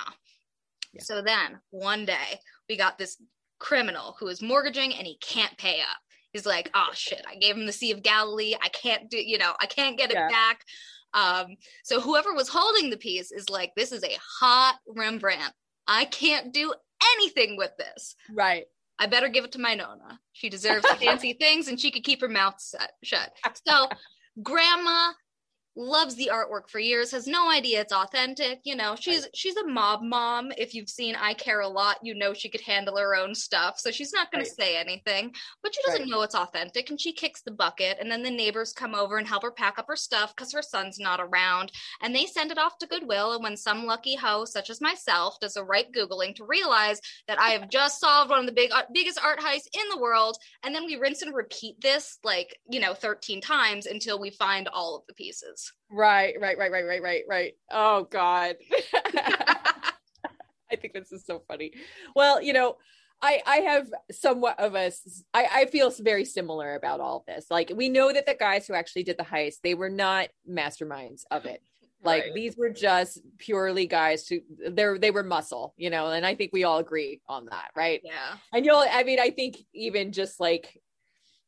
Yeah. 0.94 1.02
So 1.02 1.22
then 1.22 1.60
one 1.72 2.06
day 2.06 2.40
we 2.70 2.78
got 2.78 2.98
this 2.98 3.18
criminal 3.60 4.16
who 4.20 4.28
is 4.28 4.42
mortgaging 4.42 4.94
and 4.94 5.08
he 5.08 5.18
can't 5.18 5.58
pay 5.58 5.82
up. 5.82 5.98
He's 6.32 6.46
like, 6.46 6.70
oh 6.76 6.90
shit, 6.94 7.26
I 7.28 7.36
gave 7.36 7.56
him 7.56 7.66
the 7.66 7.74
Sea 7.74 7.92
of 7.92 8.04
Galilee. 8.04 8.54
I 8.62 8.70
can't 8.70 9.10
do, 9.10 9.18
you 9.18 9.38
know, 9.38 9.54
I 9.60 9.66
can't 9.66 9.98
get 9.98 10.12
yeah. 10.14 10.28
it 10.28 10.30
back. 10.30 10.62
Um, 11.14 11.56
so 11.84 12.00
whoever 12.00 12.34
was 12.34 12.50
holding 12.50 12.90
the 12.90 12.98
piece 12.98 13.32
is 13.32 13.50
like, 13.50 13.72
this 13.76 13.92
is 13.92 14.04
a 14.04 14.18
hot 14.40 14.78
Rembrandt. 14.88 15.54
I 15.88 16.06
can't 16.06 16.54
do 16.54 16.74
anything 17.16 17.58
with 17.58 17.72
this. 17.78 18.16
Right. 18.34 18.66
I 19.00 19.06
better 19.06 19.30
give 19.30 19.46
it 19.46 19.52
to 19.54 19.60
my 19.60 19.76
Nona. 19.76 20.20
She 20.34 20.50
deserves 20.50 20.88
fancy 21.00 21.34
things 21.40 21.68
and 21.68 21.80
she 21.80 21.92
could 21.92 22.04
keep 22.04 22.22
her 22.22 22.28
mouth 22.28 22.56
set, 22.60 22.94
shut. 23.04 23.32
So, 23.68 23.88
grandma 24.42 25.12
loves 25.78 26.16
the 26.16 26.32
artwork 26.34 26.68
for 26.68 26.80
years 26.80 27.12
has 27.12 27.28
no 27.28 27.52
idea 27.52 27.80
it's 27.80 27.94
authentic 27.94 28.60
you 28.64 28.76
know 28.76 28.96
she's 29.00 29.22
right. 29.22 29.36
she's 29.36 29.56
a 29.58 29.68
mob 29.68 30.02
mom 30.02 30.52
if 30.58 30.74
you've 30.74 30.90
seen 30.90 31.16
i 31.16 31.36
care 31.36 31.62
a 31.62 31.68
lot 31.68 31.98
you 32.02 32.16
know 32.16 32.34
she 32.34 32.50
could 32.50 32.62
handle 32.62 32.98
her 32.98 33.16
own 33.16 33.36
stuff 33.36 33.80
so 33.80 33.92
she's 33.92 34.12
not 34.12 34.32
going 34.32 34.42
right. 34.42 34.50
to 34.50 34.56
say 34.56 34.76
anything 34.76 35.32
but 35.62 35.74
she 35.76 35.82
doesn't 35.86 36.02
right. 36.02 36.10
know 36.10 36.24
it's 36.24 36.34
authentic 36.34 36.90
and 36.90 37.00
she 37.00 37.14
kicks 37.14 37.42
the 37.42 37.52
bucket 37.52 37.98
and 38.00 38.12
then 38.12 38.24
the 38.24 38.32
neighbors 38.32 38.74
come 38.74 38.96
over 38.96 39.18
and 39.18 39.28
help 39.28 39.44
her 39.44 39.52
pack 39.52 39.78
up 39.78 39.86
her 39.88 39.96
stuff 39.96 40.34
because 40.36 40.52
her 40.52 40.64
son's 40.64 40.98
not 40.98 41.20
around 41.20 41.72
and 42.02 42.14
they 42.14 42.26
send 42.26 42.52
it 42.52 42.58
off 42.58 42.80
to 42.80 42.88
goodwill 42.88 43.34
and 43.34 43.44
when 43.44 43.56
some 43.56 43.86
lucky 43.86 44.16
hoe 44.16 44.46
such 44.46 44.72
as 44.72 44.82
myself 44.82 45.40
does 45.40 45.58
a 45.58 45.64
right 45.64 45.92
googling 45.94 46.34
to 46.34 46.44
realize 46.44 47.00
that 47.28 47.40
i 47.40 47.50
have 47.50 47.70
just 47.78 48.00
solved 48.00 48.32
one 48.32 48.40
of 48.40 48.48
the 48.48 48.52
big 48.52 48.72
uh, 48.72 48.82
biggest 48.96 49.20
art 49.24 49.40
heists 49.40 49.68
in 49.76 49.88
the 49.92 50.02
world 50.02 50.38
and 50.64 50.74
then 50.74 50.88
we 50.88 50.96
rinse 50.96 51.22
and 51.22 51.36
repeat 51.36 51.80
this 51.82 52.18
like 52.24 52.58
you 52.68 52.80
know 52.80 52.96
13 52.96 53.42
times 53.42 53.86
until 53.86 54.20
we 54.20 54.32
find 54.32 54.68
all 54.70 54.96
of 54.96 55.04
the 55.08 55.14
pieces 55.14 55.67
Right, 55.90 56.36
right, 56.40 56.58
right, 56.58 56.72
right, 56.72 56.86
right, 56.86 57.02
right, 57.02 57.24
right. 57.28 57.54
Oh 57.72 58.04
God. 58.10 58.56
I 60.70 60.76
think 60.76 60.94
this 60.94 61.12
is 61.12 61.26
so 61.26 61.42
funny. 61.48 61.72
Well, 62.16 62.42
you 62.42 62.54
know, 62.54 62.76
I 63.22 63.42
I 63.46 63.56
have 63.58 63.88
somewhat 64.12 64.60
of 64.60 64.76
a 64.76 64.92
I 65.34 65.48
I 65.52 65.66
feel 65.66 65.92
very 66.00 66.26
similar 66.26 66.76
about 66.76 67.00
all 67.00 67.24
this. 67.28 67.48
Like 67.50 67.72
we 67.76 67.90
know 67.90 68.12
that 68.12 68.26
the 68.26 68.36
guys 68.36 68.68
who 68.68 68.74
actually 68.74 69.04
did 69.04 69.18
the 69.18 69.24
heist, 69.24 69.62
they 69.64 69.74
were 69.74 69.90
not 69.90 70.30
masterminds 70.50 71.22
of 71.32 71.46
it. 71.46 71.62
Like 72.04 72.24
right. 72.24 72.34
these 72.34 72.56
were 72.56 72.70
just 72.70 73.20
purely 73.40 73.88
guys 73.88 74.28
who 74.28 74.40
they're 74.70 75.00
they 75.00 75.12
were 75.12 75.24
muscle, 75.24 75.74
you 75.78 75.90
know, 75.90 76.08
and 76.12 76.26
I 76.26 76.36
think 76.36 76.52
we 76.54 76.64
all 76.64 76.78
agree 76.78 77.22
on 77.28 77.46
that, 77.46 77.70
right? 77.76 78.02
Yeah. 78.04 78.36
And 78.54 78.66
you'll 78.66 78.86
I 78.90 79.04
mean, 79.04 79.20
I 79.20 79.32
think 79.32 79.58
even 79.74 80.12
just 80.12 80.40
like 80.40 80.80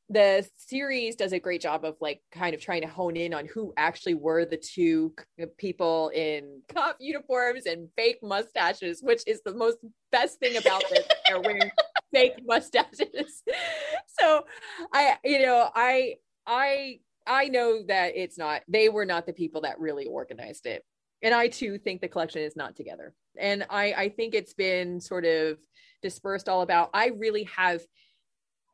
the 0.09 0.47
series 0.55 1.15
does 1.15 1.33
a 1.33 1.39
great 1.39 1.61
job 1.61 1.85
of 1.85 1.95
like 2.01 2.21
kind 2.31 2.55
of 2.55 2.61
trying 2.61 2.81
to 2.81 2.87
hone 2.87 3.15
in 3.15 3.33
on 3.33 3.45
who 3.45 3.73
actually 3.77 4.15
were 4.15 4.43
the 4.43 4.57
two 4.57 5.13
uh, 5.41 5.45
people 5.57 6.09
in 6.15 6.61
cop 6.73 6.97
uniforms 6.99 7.65
and 7.67 7.89
fake 7.95 8.17
mustaches, 8.23 9.01
which 9.03 9.21
is 9.27 9.41
the 9.43 9.53
most 9.53 9.77
best 10.11 10.39
thing 10.39 10.57
about 10.57 10.83
this. 10.89 11.05
They're 11.27 11.39
wearing 11.39 11.71
fake 12.11 12.39
mustaches. 12.43 13.43
so 14.19 14.45
I, 14.91 15.17
you 15.23 15.43
know, 15.43 15.69
I, 15.75 16.15
I, 16.47 16.99
I 17.27 17.49
know 17.49 17.83
that 17.87 18.13
it's 18.15 18.37
not, 18.37 18.63
they 18.67 18.89
were 18.89 19.05
not 19.05 19.27
the 19.27 19.33
people 19.33 19.61
that 19.61 19.79
really 19.79 20.07
organized 20.07 20.65
it. 20.65 20.83
and 21.21 21.33
I 21.33 21.49
too 21.49 21.77
think 21.77 22.01
the 22.01 22.07
collection 22.07 22.41
is 22.41 22.55
not 22.55 22.75
together. 22.75 23.13
And 23.37 23.65
I 23.69 23.93
I 23.93 24.09
think 24.09 24.33
it's 24.33 24.53
been 24.53 24.99
sort 24.99 25.25
of 25.25 25.57
dispersed 26.01 26.49
all 26.49 26.61
about. 26.61 26.89
I 26.93 27.07
really 27.07 27.43
have 27.43 27.81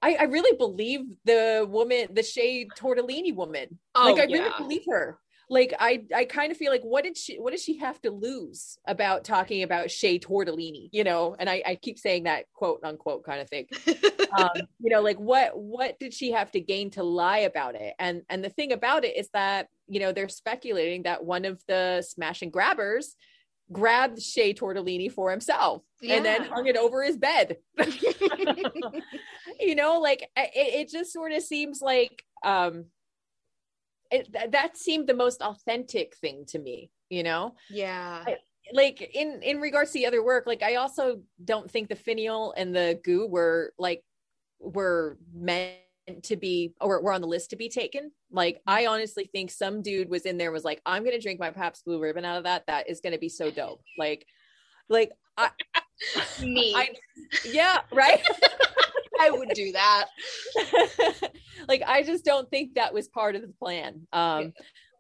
I, 0.01 0.15
I 0.15 0.23
really 0.23 0.55
believe 0.57 1.01
the 1.23 1.67
woman, 1.69 2.07
the 2.13 2.23
Chez 2.23 2.67
Tortoni 2.77 3.33
woman. 3.33 3.79
Oh, 3.95 4.11
like 4.11 4.19
I 4.19 4.25
yeah. 4.25 4.37
really 4.37 4.53
believe 4.57 4.83
her 4.87 5.19
like 5.49 5.73
I 5.79 6.03
I 6.15 6.25
kind 6.25 6.51
of 6.51 6.57
feel 6.57 6.71
like 6.71 6.81
what 6.81 7.03
did 7.03 7.17
she 7.17 7.37
what 7.37 7.51
does 7.51 7.63
she 7.63 7.77
have 7.77 8.01
to 8.01 8.11
lose 8.11 8.77
about 8.87 9.23
talking 9.23 9.63
about 9.63 9.91
Chez 9.91 10.19
Tortoni, 10.19 10.89
you 10.91 11.03
know? 11.03 11.35
And 11.37 11.49
I, 11.49 11.61
I 11.65 11.75
keep 11.75 11.99
saying 11.99 12.23
that 12.23 12.45
quote 12.53 12.79
unquote 12.83 13.23
kind 13.23 13.41
of 13.41 13.49
thing. 13.49 13.67
um, 14.37 14.49
you 14.79 14.89
know, 14.89 15.01
like 15.01 15.17
what 15.17 15.57
what 15.57 15.99
did 15.99 16.13
she 16.13 16.31
have 16.31 16.51
to 16.51 16.59
gain 16.59 16.89
to 16.91 17.03
lie 17.03 17.39
about 17.39 17.75
it? 17.75 17.93
And 17.99 18.23
and 18.29 18.43
the 18.43 18.49
thing 18.49 18.71
about 18.71 19.05
it 19.05 19.15
is 19.15 19.29
that, 19.33 19.67
you 19.87 19.99
know, 19.99 20.11
they're 20.11 20.29
speculating 20.29 21.03
that 21.03 21.23
one 21.23 21.45
of 21.45 21.61
the 21.67 22.01
smash 22.01 22.41
and 22.41 22.51
grabbers 22.51 23.15
grabbed 23.71 24.21
Chez 24.21 24.53
Tortoni 24.53 25.11
for 25.11 25.31
himself 25.31 25.83
yeah. 26.01 26.15
and 26.15 26.25
then 26.25 26.43
hung 26.43 26.67
it 26.67 26.77
over 26.77 27.03
his 27.03 27.17
bed. 27.17 27.57
you 29.59 29.75
know, 29.75 29.99
like 29.99 30.23
it, 30.35 30.51
it 30.55 30.89
just 30.89 31.11
sort 31.11 31.31
of 31.31 31.41
seems 31.41 31.81
like 31.81 32.23
um 32.43 32.85
it, 34.11 34.51
that 34.51 34.77
seemed 34.77 35.07
the 35.07 35.15
most 35.15 35.41
authentic 35.41 36.15
thing 36.17 36.45
to 36.47 36.59
me 36.59 36.91
you 37.09 37.23
know? 37.23 37.55
Yeah. 37.69 38.23
I, 38.25 38.37
like 38.73 39.11
in 39.13 39.41
in 39.43 39.61
regards 39.61 39.91
to 39.91 39.99
the 39.99 40.07
other 40.07 40.23
work 40.23 40.47
like 40.47 40.63
i 40.63 40.73
also 40.73 41.21
don't 41.43 41.69
think 41.69 41.87
the 41.87 41.95
finial 41.95 42.51
and 42.57 42.75
the 42.75 42.99
gu 43.03 43.27
were 43.27 43.71
like 43.77 44.03
were 44.59 45.19
meant 45.31 45.77
to 46.23 46.35
be 46.35 46.73
or 46.81 46.99
were 46.99 47.13
on 47.13 47.21
the 47.21 47.27
list 47.27 47.51
to 47.51 47.55
be 47.55 47.69
taken. 47.69 48.11
Like 48.31 48.61
i 48.65 48.87
honestly 48.87 49.29
think 49.31 49.51
some 49.51 49.83
dude 49.83 50.09
was 50.09 50.23
in 50.23 50.39
there 50.39 50.51
was 50.51 50.63
like 50.63 50.81
i'm 50.83 51.03
gonna 51.03 51.21
drink 51.21 51.39
my 51.39 51.51
Pabst 51.51 51.85
blue 51.85 51.99
ribbon 51.99 52.25
out 52.25 52.39
of 52.39 52.45
that. 52.45 52.65
That 52.65 52.89
is 52.89 53.01
gonna 53.01 53.19
be 53.19 53.29
so 53.29 53.51
dope. 53.51 53.81
Like 53.99 54.25
like 54.89 55.11
i 55.37 55.51
me. 56.41 56.73
I, 56.75 56.89
yeah 57.45 57.81
right 57.93 58.25
I 59.19 59.31
would 59.31 59.49
do 59.49 59.71
that. 59.71 60.05
like 61.67 61.83
I 61.85 62.03
just 62.03 62.25
don't 62.25 62.49
think 62.49 62.75
that 62.75 62.93
was 62.93 63.07
part 63.07 63.35
of 63.35 63.41
the 63.41 63.53
plan. 63.59 64.07
Um 64.13 64.41
yeah. 64.41 64.49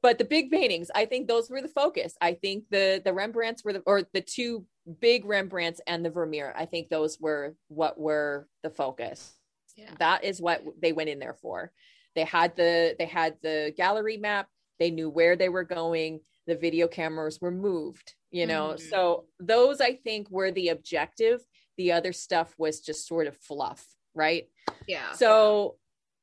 but 0.01 0.17
the 0.17 0.25
big 0.25 0.51
paintings, 0.51 0.89
I 0.93 1.05
think 1.05 1.27
those 1.27 1.49
were 1.49 1.61
the 1.61 1.67
focus. 1.67 2.15
I 2.21 2.33
think 2.33 2.65
the 2.69 3.01
the 3.03 3.13
Rembrandts 3.13 3.63
were 3.63 3.73
the 3.73 3.83
or 3.85 4.03
the 4.13 4.21
two 4.21 4.65
big 4.99 5.25
Rembrandts 5.25 5.81
and 5.87 6.05
the 6.05 6.09
Vermeer. 6.09 6.53
I 6.55 6.65
think 6.65 6.89
those 6.89 7.19
were 7.19 7.55
what 7.67 7.99
were 7.99 8.47
the 8.63 8.69
focus. 8.69 9.33
Yeah. 9.75 9.91
That 9.99 10.23
is 10.23 10.41
what 10.41 10.63
they 10.81 10.93
went 10.93 11.09
in 11.09 11.19
there 11.19 11.33
for. 11.41 11.71
They 12.15 12.23
had 12.23 12.55
the 12.55 12.95
they 12.97 13.05
had 13.05 13.35
the 13.41 13.73
gallery 13.75 14.17
map. 14.17 14.47
They 14.79 14.91
knew 14.91 15.09
where 15.09 15.35
they 15.35 15.49
were 15.49 15.63
going. 15.63 16.21
The 16.47 16.55
video 16.55 16.87
cameras 16.87 17.41
were 17.41 17.51
moved, 17.51 18.13
you 18.31 18.45
know. 18.45 18.69
Mm-hmm. 18.69 18.89
So 18.89 19.25
those 19.39 19.81
I 19.81 19.95
think 19.95 20.29
were 20.29 20.51
the 20.51 20.69
objective. 20.69 21.41
The 21.77 21.91
other 21.91 22.13
stuff 22.13 22.53
was 22.57 22.79
just 22.79 23.07
sort 23.07 23.27
of 23.27 23.35
fluff 23.37 23.85
right? 24.15 24.47
Yeah. 24.87 25.11
So 25.13 25.75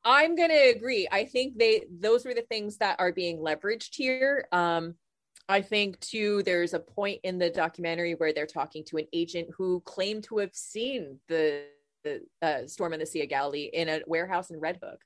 I'm 0.04 0.34
going 0.34 0.50
to 0.50 0.70
agree. 0.74 1.06
I 1.10 1.24
think 1.24 1.58
they 1.58 1.84
those 1.90 2.24
were 2.24 2.34
the 2.34 2.42
things 2.42 2.78
that 2.78 2.96
are 2.98 3.12
being 3.12 3.38
leveraged 3.38 3.94
here. 3.94 4.46
Um 4.52 4.94
I 5.48 5.60
think 5.60 6.00
too 6.00 6.42
there's 6.44 6.72
a 6.72 6.78
point 6.78 7.20
in 7.24 7.38
the 7.38 7.50
documentary 7.50 8.14
where 8.14 8.32
they're 8.32 8.46
talking 8.46 8.84
to 8.86 8.96
an 8.96 9.06
agent 9.12 9.48
who 9.56 9.80
claimed 9.80 10.24
to 10.24 10.38
have 10.38 10.54
seen 10.54 11.18
the, 11.28 11.64
the 12.04 12.22
uh, 12.40 12.66
storm 12.66 12.92
in 12.92 13.00
the 13.00 13.06
Sea 13.06 13.22
of 13.22 13.28
Galilee 13.28 13.68
in 13.72 13.88
a 13.88 14.00
warehouse 14.06 14.50
in 14.50 14.60
Red 14.60 14.78
Hook. 14.82 15.00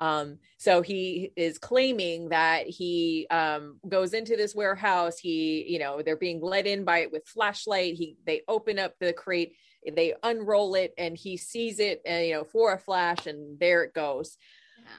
Um, 0.00 0.38
so 0.56 0.80
he 0.80 1.32
is 1.36 1.58
claiming 1.58 2.30
that 2.30 2.66
he 2.66 3.26
um, 3.30 3.78
goes 3.86 4.14
into 4.14 4.36
this 4.36 4.54
warehouse. 4.54 5.18
He, 5.18 5.66
you 5.68 5.78
know, 5.78 6.00
they're 6.02 6.16
being 6.16 6.40
let 6.40 6.66
in 6.66 6.84
by 6.84 7.00
it 7.00 7.12
with 7.12 7.26
flashlight. 7.26 7.94
He, 7.94 8.16
they 8.24 8.42
open 8.48 8.78
up 8.78 8.94
the 8.98 9.12
crate 9.12 9.56
they 9.94 10.14
unroll 10.22 10.74
it 10.74 10.92
and 10.98 11.16
he 11.16 11.36
sees 11.36 11.78
it 11.78 12.02
and 12.04 12.20
uh, 12.20 12.24
you 12.24 12.34
know 12.34 12.44
for 12.44 12.72
a 12.72 12.78
flash 12.78 13.26
and 13.26 13.58
there 13.58 13.82
it 13.82 13.94
goes 13.94 14.36
yeah. 14.78 14.90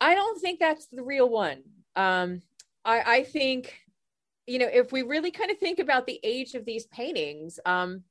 i 0.00 0.14
don't 0.14 0.40
think 0.40 0.58
that's 0.58 0.86
the 0.86 1.02
real 1.02 1.28
one 1.28 1.62
um 1.96 2.40
i 2.84 3.18
i 3.18 3.22
think 3.24 3.78
you 4.46 4.58
know 4.58 4.68
if 4.72 4.92
we 4.92 5.02
really 5.02 5.30
kind 5.30 5.50
of 5.50 5.58
think 5.58 5.78
about 5.78 6.06
the 6.06 6.20
age 6.22 6.54
of 6.54 6.64
these 6.64 6.86
paintings 6.86 7.60
um 7.66 8.02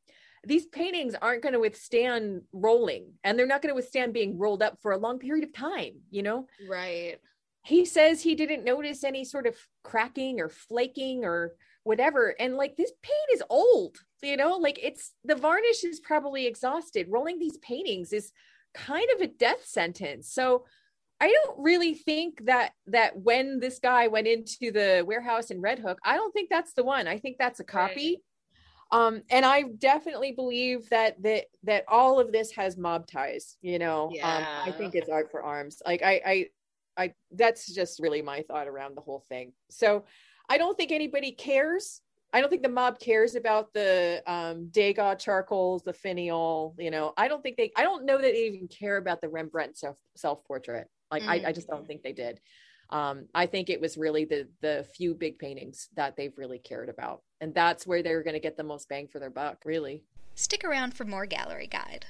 these 0.45 0.65
paintings 0.67 1.15
aren't 1.21 1.41
going 1.41 1.53
to 1.53 1.59
withstand 1.59 2.41
rolling 2.53 3.13
and 3.23 3.37
they're 3.37 3.47
not 3.47 3.61
going 3.61 3.71
to 3.71 3.75
withstand 3.75 4.13
being 4.13 4.37
rolled 4.37 4.61
up 4.61 4.77
for 4.81 4.91
a 4.91 4.97
long 4.97 5.19
period 5.19 5.43
of 5.43 5.53
time 5.53 5.93
you 6.09 6.23
know? 6.23 6.47
Right. 6.69 7.17
He 7.63 7.85
says 7.85 8.21
he 8.21 8.35
didn't 8.35 8.63
notice 8.63 9.03
any 9.03 9.25
sort 9.25 9.47
of 9.47 9.55
cracking 9.83 10.39
or 10.39 10.49
flaking 10.49 11.25
or 11.25 11.53
whatever 11.83 12.35
and 12.39 12.55
like 12.55 12.75
this 12.75 12.91
paint 13.01 13.29
is 13.33 13.43
old 13.49 13.97
you 14.21 14.37
know? 14.37 14.57
Like 14.57 14.79
it's 14.81 15.13
the 15.23 15.35
varnish 15.35 15.83
is 15.83 15.99
probably 15.99 16.47
exhausted. 16.47 17.07
Rolling 17.09 17.39
these 17.39 17.57
paintings 17.57 18.13
is 18.13 18.31
kind 18.73 19.07
of 19.15 19.21
a 19.21 19.27
death 19.27 19.65
sentence. 19.65 20.31
So 20.31 20.65
i 21.21 21.31
don't 21.31 21.63
really 21.63 21.93
think 21.93 22.45
that 22.45 22.71
that 22.87 23.17
when 23.17 23.61
this 23.61 23.79
guy 23.79 24.05
went 24.07 24.27
into 24.27 24.69
the 24.69 25.01
warehouse 25.07 25.49
in 25.49 25.61
red 25.61 25.79
hook 25.79 25.97
i 26.03 26.17
don't 26.17 26.33
think 26.33 26.49
that's 26.49 26.73
the 26.73 26.83
one. 26.83 27.07
I 27.07 27.19
think 27.19 27.37
that's 27.37 27.61
a 27.61 27.63
copy. 27.63 28.09
Right. 28.09 28.24
Um 28.95 29.21
and 29.29 29.45
i 29.45 29.63
definitely 29.79 30.31
believe 30.31 30.89
that 30.89 31.21
that 31.21 31.45
that 31.63 31.83
all 31.87 32.19
of 32.19 32.31
this 32.31 32.51
has 32.51 32.77
mob 32.77 33.07
ties 33.07 33.57
you 33.61 33.79
know 33.79 34.09
yeah. 34.11 34.37
um 34.37 34.69
i 34.69 34.71
think 34.77 34.95
it's 34.95 35.09
art 35.09 35.29
for 35.31 35.43
arms 35.43 35.81
like 35.85 36.01
i 36.03 36.21
i 36.25 36.45
i 36.97 37.13
that's 37.31 37.73
just 37.73 37.99
really 37.99 38.21
my 38.21 38.41
thought 38.41 38.67
around 38.67 38.95
the 38.95 39.01
whole 39.01 39.23
thing 39.27 39.51
so 39.69 40.03
I 40.49 40.57
don't 40.57 40.77
think 40.77 40.91
anybody 40.91 41.31
cares. 41.31 42.01
I 42.33 42.41
don't 42.41 42.49
think 42.49 42.63
the 42.63 42.69
mob 42.69 42.99
cares 42.99 43.35
about 43.35 43.73
the 43.73 44.21
um, 44.27 44.67
Degas 44.67 45.23
charcoals, 45.23 45.83
the 45.83 45.93
finial. 45.93 46.75
You 46.77 46.91
know, 46.91 47.13
I 47.17 47.27
don't 47.27 47.41
think 47.41 47.57
they. 47.57 47.71
I 47.75 47.83
don't 47.83 48.05
know 48.05 48.17
that 48.17 48.33
they 48.33 48.47
even 48.47 48.67
care 48.67 48.97
about 48.97 49.21
the 49.21 49.29
Rembrandt 49.29 49.77
self 49.77 49.97
self 50.15 50.43
portrait. 50.45 50.89
Like, 51.11 51.23
mm. 51.23 51.29
I, 51.29 51.49
I 51.49 51.51
just 51.51 51.67
don't 51.67 51.87
think 51.87 52.03
they 52.03 52.13
did. 52.13 52.39
Um, 52.89 53.25
I 53.33 53.45
think 53.45 53.69
it 53.69 53.81
was 53.81 53.97
really 53.97 54.25
the 54.25 54.47
the 54.61 54.85
few 54.95 55.13
big 55.13 55.39
paintings 55.39 55.89
that 55.95 56.15
they've 56.15 56.37
really 56.37 56.59
cared 56.59 56.89
about, 56.89 57.21
and 57.41 57.53
that's 57.53 57.87
where 57.87 58.03
they're 58.03 58.23
going 58.23 58.35
to 58.35 58.39
get 58.39 58.57
the 58.57 58.63
most 58.63 58.89
bang 58.89 59.07
for 59.07 59.19
their 59.19 59.29
buck. 59.29 59.63
Really. 59.65 60.03
Stick 60.35 60.65
around 60.65 60.93
for 60.93 61.05
more 61.05 61.25
gallery 61.25 61.67
guide. 61.67 62.05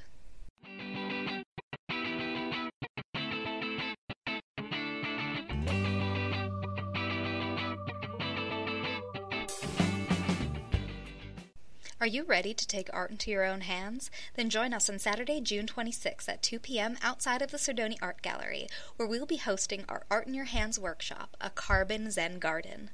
Are 12.01 12.07
you 12.07 12.25
ready 12.25 12.53
to 12.53 12.67
take 12.67 12.89
art 12.91 13.09
into 13.09 13.31
your 13.31 13.45
own 13.45 13.61
hands? 13.61 14.11
Then 14.35 14.49
join 14.49 14.73
us 14.73 14.89
on 14.89 14.99
Saturday, 14.99 15.39
June 15.39 15.65
26th 15.65 16.27
at 16.27 16.43
2 16.43 16.59
p.m. 16.59 16.97
outside 17.01 17.41
of 17.41 17.51
the 17.51 17.57
Sordoni 17.57 17.97
Art 18.01 18.21
Gallery, 18.21 18.67
where 18.97 19.07
we'll 19.07 19.25
be 19.25 19.37
hosting 19.37 19.85
our 19.87 20.03
Art 20.11 20.27
in 20.27 20.33
Your 20.33 20.43
Hands 20.43 20.77
workshop, 20.77 21.37
A 21.39 21.49
Carbon 21.49 22.11
Zen 22.11 22.39
Garden. 22.39 22.89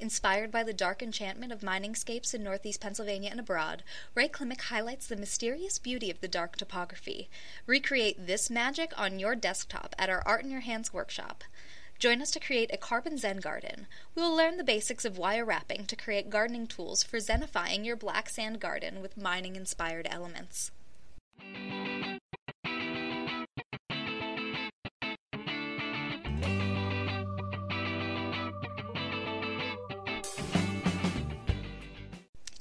Inspired 0.00 0.50
by 0.50 0.62
the 0.62 0.72
dark 0.72 1.02
enchantment 1.02 1.52
of 1.52 1.62
mining 1.62 1.92
miningscapes 1.92 2.32
in 2.32 2.42
northeast 2.42 2.80
Pennsylvania 2.80 3.28
and 3.30 3.38
abroad, 3.38 3.82
Ray 4.14 4.28
Klimek 4.28 4.62
highlights 4.62 5.06
the 5.06 5.16
mysterious 5.16 5.78
beauty 5.78 6.10
of 6.10 6.22
the 6.22 6.26
dark 6.26 6.56
topography. 6.56 7.28
Recreate 7.66 8.26
this 8.26 8.48
magic 8.48 8.98
on 8.98 9.18
your 9.18 9.34
desktop 9.36 9.94
at 9.98 10.08
our 10.08 10.22
Art 10.26 10.42
in 10.42 10.50
Your 10.50 10.60
Hands 10.60 10.90
workshop. 10.90 11.44
Join 11.98 12.22
us 12.22 12.30
to 12.30 12.38
create 12.38 12.70
a 12.72 12.76
carbon 12.76 13.18
zen 13.18 13.38
garden. 13.38 13.88
We 14.14 14.22
will 14.22 14.36
learn 14.36 14.56
the 14.56 14.62
basics 14.62 15.04
of 15.04 15.18
wire 15.18 15.44
wrapping 15.44 15.86
to 15.86 15.96
create 15.96 16.30
gardening 16.30 16.68
tools 16.68 17.02
for 17.02 17.16
zenifying 17.18 17.84
your 17.84 17.96
black 17.96 18.28
sand 18.28 18.60
garden 18.60 19.02
with 19.02 19.16
mining 19.16 19.56
inspired 19.56 20.06
elements. 20.08 20.70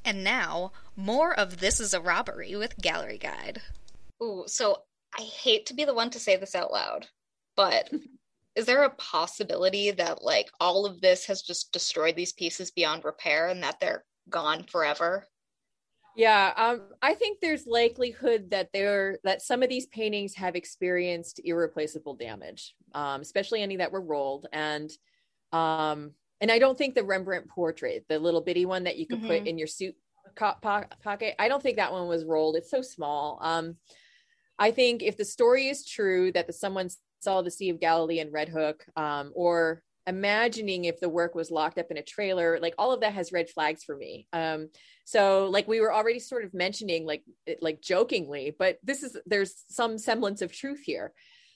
And 0.04 0.24
now, 0.24 0.72
more 0.96 1.38
of 1.38 1.60
This 1.60 1.80
is 1.80 1.94
a 1.94 2.02
Robbery 2.02 2.56
with 2.56 2.78
Gallery 2.78 3.20
Guide. 3.20 3.62
Ooh, 4.24 4.46
so 4.48 4.82
I 5.16 5.22
hate 5.22 5.68
to 5.68 5.76
be 5.76 5.86
the 5.86 5.94
one 5.94 6.10
to 6.10 6.20
say 6.20 6.38
this 6.38 6.56
out 6.56 6.72
loud, 6.72 7.08
but 7.56 7.92
is 8.58 8.66
there 8.66 8.84
a 8.84 8.89
possibility 8.89 9.91
that 9.91 10.24
like 10.24 10.49
all 10.60 10.88
of 10.88 10.99
this 10.99 11.26
has 11.26 11.43
just 11.43 11.72
destroyed 11.72 12.16
these 12.16 12.34
pieces 12.34 12.72
beyond 12.72 13.05
repair 13.05 13.49
and 13.49 13.62
that 13.62 13.80
they're 13.80 14.03
gone 14.30 14.64
forever? 14.64 15.28
Yeah, 16.16 16.51
um, 16.58 16.82
I 17.03 17.14
think 17.14 17.39
there's 17.39 17.68
likelihood 17.68 18.49
that 18.49 18.70
there 18.74 19.20
that 19.24 19.43
some 19.43 19.62
of 19.62 19.70
these 19.70 19.86
paintings 19.86 20.34
have 20.34 20.55
experienced 20.55 21.39
irreplaceable 21.43 22.16
damage, 22.16 22.74
um, 22.95 23.22
especially 23.22 23.62
any 23.62 23.76
that 23.76 23.91
were 23.91 24.01
rolled. 24.01 24.47
And 24.51 24.89
um, 25.53 26.14
and 26.41 26.51
I 26.51 26.58
don't 26.58 26.76
think 26.76 26.95
the 26.95 27.03
Rembrandt 27.03 27.47
portrait, 27.47 28.05
the 28.10 28.18
little 28.18 28.41
bitty 28.41 28.66
one 28.66 28.86
that 28.86 28.97
you 28.97 29.05
could 29.05 29.20
mm-hmm. 29.20 29.28
put 29.28 29.47
in 29.47 29.60
your 29.60 29.68
suit 29.68 29.95
co- 30.34 30.55
po- 30.60 30.86
pocket, 31.03 31.36
I 31.38 31.47
don't 31.47 31.62
think 31.62 31.78
that 31.78 31.91
one 31.91 32.08
was 32.08 32.26
rolled. 32.26 32.55
It's 32.55 32.72
so 32.72 32.82
small. 32.82 33.38
Um, 33.43 33.76
I 34.58 34.72
think 34.72 35.03
if 35.03 35.18
the 35.18 35.26
story 35.26 35.68
is 35.68 35.86
true 35.86 36.32
that 36.32 36.47
the 36.47 36.53
someone's 36.53 36.97
saw 37.20 37.41
the 37.41 37.51
Sea 37.51 37.70
of 37.70 37.80
Galilee 37.80 38.20
and 38.20 38.32
Red 38.32 38.49
Hook, 38.49 38.86
um, 38.95 39.32
or 39.36 39.82
imagining 40.07 40.86
if 40.86 40.99
the 40.99 41.09
work 41.09 41.36
was 41.36 41.51
locked 41.51 41.78
up 41.78 41.91
in 41.91 41.97
a 41.97 42.01
trailer 42.01 42.59
like 42.61 42.74
all 42.78 42.93
of 42.93 43.01
that 43.01 43.13
has 43.13 43.34
red 43.34 43.49
flags 43.49 43.84
for 43.84 43.95
me. 43.95 44.26
Um 44.32 44.70
so 45.03 45.49
like 45.49 45.68
we 45.68 45.82
were 45.82 45.93
already 45.93 46.20
sort 46.20 46.45
of 46.45 46.53
mentioning 46.53 47.05
like 47.05 47.24
like 47.61 47.82
jokingly 47.82 48.55
but 48.57 48.78
this 48.82 49.03
is 49.03 49.18
there's 49.26 49.65
some 49.68 49.97
semblance 49.97 50.41
of 50.41 50.53
truth 50.53 50.80
here. 50.80 51.11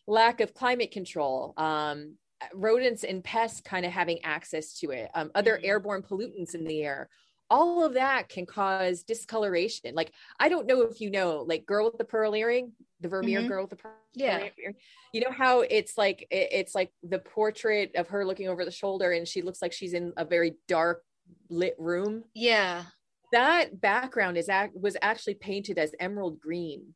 Lack 0.06 0.42
of 0.42 0.54
climate 0.54 0.92
control 0.92 1.54
um 1.56 2.18
rodents 2.54 3.04
and 3.04 3.24
pests 3.24 3.62
kind 3.62 3.86
of 3.86 3.92
having 3.92 4.24
access 4.24 4.74
to 4.80 4.92
it. 4.92 5.10
Um, 5.14 5.32
other 5.36 5.56
mm-hmm. 5.56 5.66
airborne 5.66 6.02
pollutants 6.02 6.56
in 6.56 6.66
the 6.66 6.82
air 6.82 7.10
all 7.52 7.84
of 7.84 7.94
that 7.94 8.30
can 8.30 8.46
cause 8.46 9.04
discoloration. 9.04 9.94
Like 9.94 10.12
i 10.40 10.50
don't 10.50 10.66
know 10.66 10.82
if 10.82 11.02
you 11.02 11.12
know 11.12 11.46
like 11.48 11.66
girl 11.66 11.86
with 11.86 11.98
the 11.98 12.06
pearl 12.06 12.36
earring 12.36 12.72
the 13.02 13.10
vermeer 13.10 13.40
mm-hmm. 13.40 13.48
girl 13.50 13.64
with 13.64 13.72
the 13.72 13.76
pearl 13.76 13.94
yeah. 14.14 14.48
earring. 14.58 14.76
you 15.14 15.22
know 15.22 15.32
how 15.32 15.62
it's 15.62 15.98
like 15.98 16.28
it, 16.32 16.50
it's 16.52 16.76
like 16.76 16.92
the 17.04 17.20
portrait 17.20 17.92
of 17.96 18.08
her 18.08 18.26
looking 18.26 18.48
over 18.48 18.64
the 18.64 18.72
shoulder 18.72 19.12
and 19.12 19.28
she 19.28 19.42
looks 19.42 19.62
like 19.62 19.74
she's 19.74 19.94
in 19.94 20.14
a 20.18 20.26
very 20.26 20.56
dark 20.68 21.04
lit 21.50 21.76
room? 21.78 22.24
Yeah. 22.34 22.84
That 23.32 23.80
background 23.80 24.38
is 24.38 24.50
act 24.50 24.76
was 24.76 24.98
actually 25.02 25.36
painted 25.36 25.78
as 25.78 25.94
emerald 26.00 26.40
green. 26.40 26.94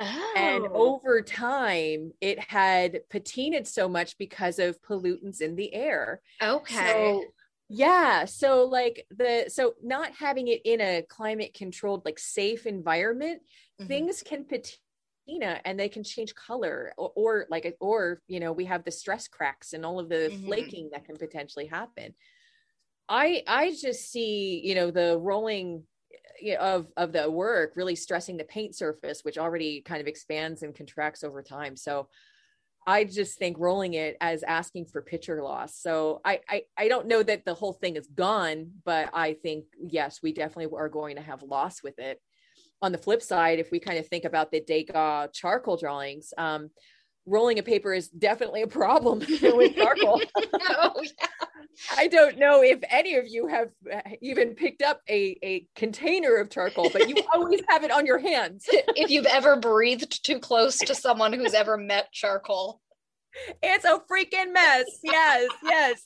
Oh. 0.00 0.34
and 0.36 0.66
over 0.68 1.22
time 1.22 2.12
it 2.20 2.38
had 2.40 3.02
patinaed 3.12 3.68
so 3.68 3.88
much 3.88 4.18
because 4.18 4.58
of 4.58 4.82
pollutants 4.82 5.40
in 5.40 5.54
the 5.54 5.72
air. 5.72 6.20
Okay. 6.42 6.92
so, 6.92 7.24
yeah 7.72 8.26
so 8.26 8.64
like 8.64 9.06
the 9.16 9.46
so 9.48 9.74
not 9.82 10.12
having 10.12 10.48
it 10.48 10.60
in 10.64 10.80
a 10.80 11.02
climate 11.08 11.54
controlled 11.54 12.04
like 12.04 12.18
safe 12.18 12.66
environment 12.66 13.40
mm-hmm. 13.80 13.88
things 13.88 14.22
can 14.22 14.44
patina 14.44 15.58
and 15.64 15.80
they 15.80 15.88
can 15.88 16.04
change 16.04 16.34
color 16.34 16.92
or, 16.98 17.12
or, 17.16 17.46
like 17.48 17.74
or 17.80 18.20
you 18.28 18.40
know 18.40 18.52
we 18.52 18.66
have 18.66 18.84
the 18.84 18.90
stress 18.90 19.26
cracks 19.26 19.72
and 19.72 19.86
all 19.86 19.98
of 19.98 20.10
the 20.10 20.30
mm-hmm. 20.30 20.46
flaking 20.46 20.90
that 20.92 21.06
can 21.06 21.16
potentially 21.16 21.66
happen 21.66 22.12
i 23.08 23.42
i 23.46 23.74
just 23.80 24.12
see 24.12 24.60
you 24.62 24.74
know 24.74 24.90
the 24.90 25.18
rolling 25.18 25.82
of 26.60 26.88
of 26.98 27.12
the 27.12 27.30
work 27.30 27.72
really 27.74 27.96
stressing 27.96 28.36
the 28.36 28.44
paint 28.44 28.74
surface 28.74 29.20
which 29.22 29.38
already 29.38 29.80
kind 29.80 30.02
of 30.02 30.06
expands 30.06 30.62
and 30.62 30.74
contracts 30.74 31.24
over 31.24 31.42
time 31.42 31.74
so 31.74 32.06
I 32.86 33.04
just 33.04 33.38
think 33.38 33.56
rolling 33.58 33.94
it 33.94 34.16
as 34.20 34.42
asking 34.42 34.86
for 34.86 35.02
picture 35.02 35.42
loss. 35.42 35.76
So 35.76 36.20
I, 36.24 36.40
I, 36.48 36.62
I 36.76 36.88
don't 36.88 37.06
know 37.06 37.22
that 37.22 37.44
the 37.44 37.54
whole 37.54 37.72
thing 37.72 37.96
is 37.96 38.08
gone, 38.08 38.72
but 38.84 39.10
I 39.12 39.34
think 39.34 39.66
yes, 39.80 40.20
we 40.22 40.32
definitely 40.32 40.76
are 40.76 40.88
going 40.88 41.16
to 41.16 41.22
have 41.22 41.42
loss 41.42 41.82
with 41.82 41.98
it. 41.98 42.20
On 42.80 42.90
the 42.90 42.98
flip 42.98 43.22
side, 43.22 43.60
if 43.60 43.70
we 43.70 43.78
kind 43.78 43.98
of 43.98 44.08
think 44.08 44.24
about 44.24 44.50
the 44.50 44.60
Degas 44.60 45.30
charcoal 45.32 45.76
drawings, 45.76 46.34
um, 46.36 46.70
rolling 47.26 47.60
a 47.60 47.62
paper 47.62 47.92
is 47.94 48.08
definitely 48.08 48.62
a 48.62 48.66
problem 48.66 49.18
with 49.42 49.76
charcoal. 49.76 50.20
oh, 50.52 51.02
yeah. 51.02 51.46
I 51.96 52.08
don't 52.08 52.38
know 52.38 52.62
if 52.62 52.80
any 52.90 53.16
of 53.16 53.26
you 53.26 53.46
have 53.46 53.68
uh, 53.92 54.00
even 54.20 54.54
picked 54.54 54.82
up 54.82 55.00
a, 55.08 55.36
a 55.42 55.66
container 55.74 56.36
of 56.36 56.50
charcoal, 56.50 56.90
but 56.92 57.08
you 57.08 57.16
always 57.34 57.60
have 57.68 57.84
it 57.84 57.90
on 57.90 58.06
your 58.06 58.18
hands. 58.18 58.64
if 58.68 59.10
you've 59.10 59.26
ever 59.26 59.56
breathed 59.56 60.24
too 60.24 60.38
close 60.38 60.78
to 60.78 60.94
someone 60.94 61.32
who's 61.32 61.54
ever 61.54 61.76
met 61.76 62.12
charcoal. 62.12 62.80
It's 63.62 63.84
a 63.84 63.98
freaking 64.10 64.52
mess. 64.52 64.84
Yes, 65.02 65.48
yes. 65.64 66.04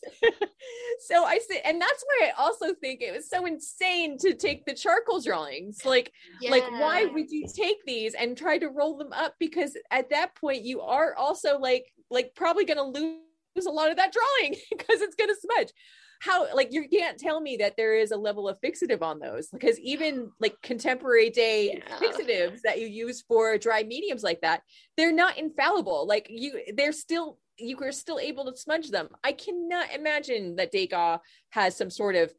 so 1.00 1.24
I 1.24 1.38
say, 1.38 1.60
and 1.64 1.80
that's 1.80 2.04
why 2.06 2.28
I 2.28 2.40
also 2.40 2.72
think 2.74 3.00
it 3.00 3.12
was 3.12 3.28
so 3.28 3.46
insane 3.46 4.16
to 4.18 4.34
take 4.34 4.64
the 4.64 4.74
charcoal 4.74 5.20
drawings. 5.20 5.84
Like, 5.84 6.12
yeah. 6.40 6.50
like 6.52 6.70
why 6.70 7.06
would 7.06 7.30
you 7.30 7.48
take 7.52 7.84
these 7.84 8.14
and 8.14 8.36
try 8.36 8.58
to 8.58 8.68
roll 8.68 8.96
them 8.96 9.12
up? 9.12 9.34
Because 9.40 9.76
at 9.90 10.10
that 10.10 10.36
point, 10.36 10.62
you 10.62 10.82
are 10.82 11.16
also 11.16 11.58
like, 11.58 11.92
like 12.10 12.32
probably 12.36 12.64
going 12.64 12.76
to 12.76 13.00
lose 13.00 13.20
a 13.64 13.70
lot 13.70 13.90
of 13.90 13.96
that 13.96 14.12
drawing 14.12 14.56
because 14.70 15.00
it's 15.00 15.14
going 15.14 15.30
to 15.30 15.40
smudge. 15.40 15.72
How 16.20 16.54
like 16.54 16.72
you 16.72 16.88
can't 16.88 17.18
tell 17.18 17.40
me 17.40 17.58
that 17.58 17.76
there 17.76 17.94
is 17.94 18.10
a 18.10 18.16
level 18.16 18.48
of 18.48 18.58
fixative 18.60 19.02
on 19.02 19.18
those 19.18 19.48
because 19.48 19.78
even 19.80 20.30
like 20.40 20.60
contemporary 20.62 21.28
day 21.28 21.82
yeah. 21.86 21.96
fixatives 21.98 22.62
that 22.62 22.80
you 22.80 22.86
use 22.86 23.22
for 23.28 23.58
dry 23.58 23.82
mediums 23.82 24.22
like 24.22 24.40
that 24.40 24.62
they're 24.96 25.12
not 25.12 25.36
infallible. 25.36 26.06
Like 26.06 26.26
you 26.30 26.62
they're 26.74 26.92
still 26.92 27.38
you 27.58 27.78
are 27.82 27.92
still 27.92 28.18
able 28.18 28.50
to 28.50 28.56
smudge 28.56 28.90
them. 28.90 29.08
I 29.24 29.32
cannot 29.32 29.94
imagine 29.94 30.56
that 30.56 30.72
degas 30.72 31.20
has 31.50 31.76
some 31.76 31.90
sort 31.90 32.16
of 32.16 32.32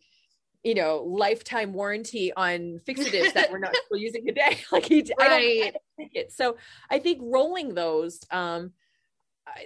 you 0.63 0.75
know 0.75 1.03
lifetime 1.03 1.71
warranty 1.71 2.33
on 2.33 2.79
fixatives 2.87 3.33
that 3.33 3.51
we're 3.51 3.59
not 3.59 3.75
still 3.85 3.97
using 3.97 4.25
today. 4.25 4.57
Like 4.71 4.85
he 4.85 5.01
right. 5.01 5.13
I, 5.19 5.29
don't, 5.29 5.39
I 5.39 5.71
don't 5.71 5.75
think 5.97 6.11
it. 6.15 6.31
So 6.31 6.57
i 6.89 6.99
think 6.99 7.19
rolling 7.21 7.73
those 7.73 8.19
um 8.31 8.71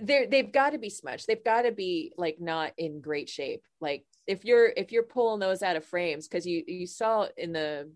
they're 0.01 0.27
they've 0.27 0.51
got 0.51 0.71
to 0.71 0.77
be 0.77 0.89
smudged. 0.89 1.27
They've 1.27 1.43
got 1.43 1.63
to 1.63 1.71
be 1.71 2.13
like 2.17 2.38
not 2.39 2.73
in 2.77 3.01
great 3.01 3.29
shape. 3.29 3.63
Like 3.79 4.05
if 4.27 4.45
you're 4.45 4.71
if 4.75 4.91
you're 4.91 5.03
pulling 5.03 5.39
those 5.39 5.61
out 5.63 5.75
of 5.75 5.86
frames 5.86 6.27
because 6.27 6.45
you 6.45 6.63
you 6.67 6.88
saw 6.88 7.27
in 7.38 7.51
the 7.53 7.91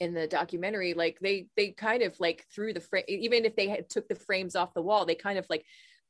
in 0.00 0.14
the 0.14 0.26
documentary 0.26 0.94
like 0.94 1.18
they 1.20 1.46
they 1.56 1.70
kind 1.72 2.02
of 2.02 2.18
like 2.20 2.46
threw 2.54 2.72
the 2.72 2.80
frame 2.80 3.04
even 3.06 3.44
if 3.44 3.54
they 3.54 3.68
had 3.68 3.88
took 3.88 4.08
the 4.08 4.14
frames 4.14 4.56
off 4.56 4.72
the 4.72 4.80
wall 4.80 5.04
they 5.04 5.14
kind 5.14 5.38
of 5.38 5.46
like 5.50 5.64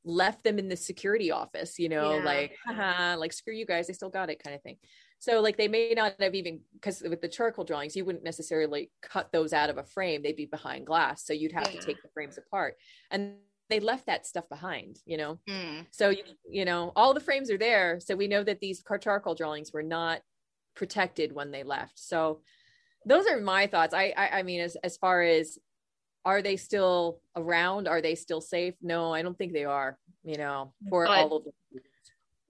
left 0.05 0.43
them 0.45 0.57
in 0.57 0.69
the 0.69 0.77
security 0.77 1.29
office 1.29 1.77
you 1.77 1.89
know 1.89 2.17
yeah. 2.17 2.23
like 2.23 2.55
haha 2.65 3.15
like 3.17 3.33
screw 3.33 3.53
you 3.53 3.65
guys 3.65 3.87
they 3.87 3.93
still 3.93 4.09
got 4.09 4.29
it 4.29 4.41
kind 4.41 4.55
of 4.55 4.61
thing. 4.61 4.77
So 5.19 5.39
like 5.39 5.55
they 5.55 5.67
may 5.67 5.93
not 5.93 6.15
have 6.19 6.33
even 6.33 6.61
because 6.73 7.03
with 7.07 7.21
the 7.21 7.27
charcoal 7.27 7.63
drawings 7.63 7.95
you 7.95 8.03
wouldn't 8.05 8.23
necessarily 8.23 8.89
cut 9.03 9.31
those 9.31 9.53
out 9.53 9.69
of 9.69 9.77
a 9.77 9.83
frame. 9.83 10.23
They'd 10.23 10.35
be 10.35 10.47
behind 10.47 10.87
glass 10.87 11.23
so 11.23 11.33
you'd 11.33 11.51
have 11.51 11.69
yeah. 11.71 11.79
to 11.79 11.85
take 11.85 12.01
the 12.01 12.09
frames 12.11 12.39
apart. 12.39 12.75
And 13.11 13.35
they 13.71 13.79
left 13.79 14.05
that 14.05 14.27
stuff 14.27 14.47
behind, 14.49 14.99
you 15.05 15.17
know? 15.17 15.39
Mm. 15.49 15.87
So, 15.91 16.09
you, 16.09 16.23
you 16.47 16.65
know, 16.65 16.91
all 16.95 17.13
the 17.13 17.21
frames 17.21 17.49
are 17.49 17.57
there. 17.57 17.99
So 17.99 18.15
we 18.15 18.27
know 18.27 18.43
that 18.43 18.59
these 18.59 18.83
charcoal 19.01 19.33
drawings 19.33 19.71
were 19.73 19.81
not 19.81 20.21
protected 20.75 21.31
when 21.31 21.51
they 21.51 21.63
left. 21.63 21.93
So 21.97 22.41
those 23.05 23.25
are 23.27 23.39
my 23.39 23.67
thoughts. 23.67 23.93
I, 23.93 24.13
I, 24.15 24.39
I 24.39 24.43
mean, 24.43 24.61
as, 24.61 24.75
as 24.83 24.97
far 24.97 25.21
as 25.21 25.57
are 26.25 26.41
they 26.41 26.57
still 26.57 27.21
around? 27.35 27.87
Are 27.87 28.01
they 28.01 28.13
still 28.13 28.41
safe? 28.41 28.75
No, 28.81 29.13
I 29.13 29.21
don't 29.21 29.37
think 29.37 29.53
they 29.53 29.65
are, 29.65 29.97
you 30.23 30.37
know, 30.37 30.73
for 30.89 31.05
but 31.05 31.17
all 31.17 31.37
of 31.37 31.43
them. 31.45 31.53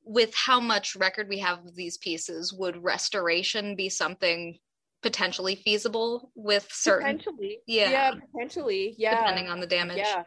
With 0.04 0.34
how 0.36 0.60
much 0.60 0.96
record 0.96 1.30
we 1.30 1.38
have 1.38 1.60
of 1.60 1.76
these 1.76 1.98
pieces, 2.00 2.52
would 2.52 2.84
restoration 2.84 3.76
be 3.76 3.88
something 3.88 4.58
potentially 5.02 5.56
feasible 5.56 6.32
with 6.36 6.68
certain 6.72 7.18
potentially 7.18 7.60
yeah 7.66 7.90
yeah 7.90 8.12
potentially 8.32 8.94
yeah 9.00 9.18
depending 9.18 9.50
on 9.50 9.60
the 9.60 9.66
damage 9.66 9.98
yeah 9.98 10.24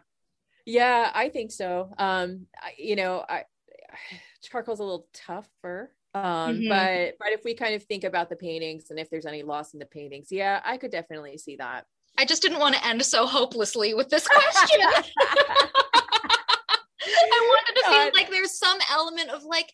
yeah, 0.66 1.10
I 1.14 1.28
think 1.28 1.52
so. 1.52 1.92
Um, 1.98 2.46
you 2.78 2.96
know, 2.96 3.24
I, 3.28 3.44
charcoal's 4.42 4.80
a 4.80 4.84
little 4.84 5.06
tougher. 5.12 5.92
Um, 6.14 6.22
mm-hmm. 6.22 6.68
but 6.68 7.14
but 7.18 7.32
if 7.32 7.44
we 7.44 7.54
kind 7.54 7.74
of 7.74 7.82
think 7.82 8.04
about 8.04 8.28
the 8.28 8.36
paintings 8.36 8.90
and 8.90 9.00
if 9.00 9.10
there's 9.10 9.26
any 9.26 9.42
loss 9.42 9.72
in 9.72 9.80
the 9.80 9.86
paintings, 9.86 10.28
yeah, 10.30 10.60
I 10.64 10.76
could 10.76 10.92
definitely 10.92 11.38
see 11.38 11.56
that. 11.56 11.86
I 12.16 12.24
just 12.24 12.42
didn't 12.42 12.60
want 12.60 12.76
to 12.76 12.86
end 12.86 13.04
so 13.04 13.26
hopelessly 13.26 13.94
with 13.94 14.08
this 14.10 14.28
question. 14.28 14.80
I 17.06 17.40
wanted 17.48 17.74
to 17.74 17.82
God. 17.86 17.92
feel 17.92 18.10
like 18.14 18.30
there's 18.30 18.56
some 18.56 18.78
element 18.90 19.30
of 19.30 19.44
like, 19.44 19.70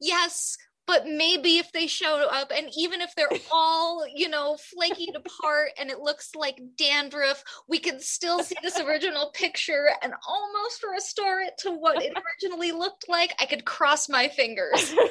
yes, 0.00 0.56
but 0.86 1.06
maybe 1.06 1.58
if 1.58 1.70
they 1.72 1.86
show 1.86 2.28
up 2.30 2.50
and 2.54 2.68
even 2.76 3.00
if 3.00 3.14
they're 3.14 3.28
all 3.52 4.04
you 4.14 4.28
know 4.28 4.56
flaky 4.56 5.08
apart 5.14 5.70
and 5.78 5.90
it 5.90 6.00
looks 6.00 6.34
like 6.34 6.60
dandruff 6.76 7.42
we 7.68 7.78
can 7.78 8.00
still 8.00 8.42
see 8.42 8.56
this 8.62 8.80
original 8.80 9.30
picture 9.34 9.88
and 10.02 10.12
almost 10.26 10.84
restore 10.92 11.40
it 11.40 11.54
to 11.58 11.70
what 11.70 12.02
it 12.02 12.12
originally 12.16 12.72
looked 12.72 13.08
like. 13.08 13.34
I 13.40 13.46
could 13.46 13.64
cross 13.64 14.08
my 14.08 14.28
fingers. 14.28 14.94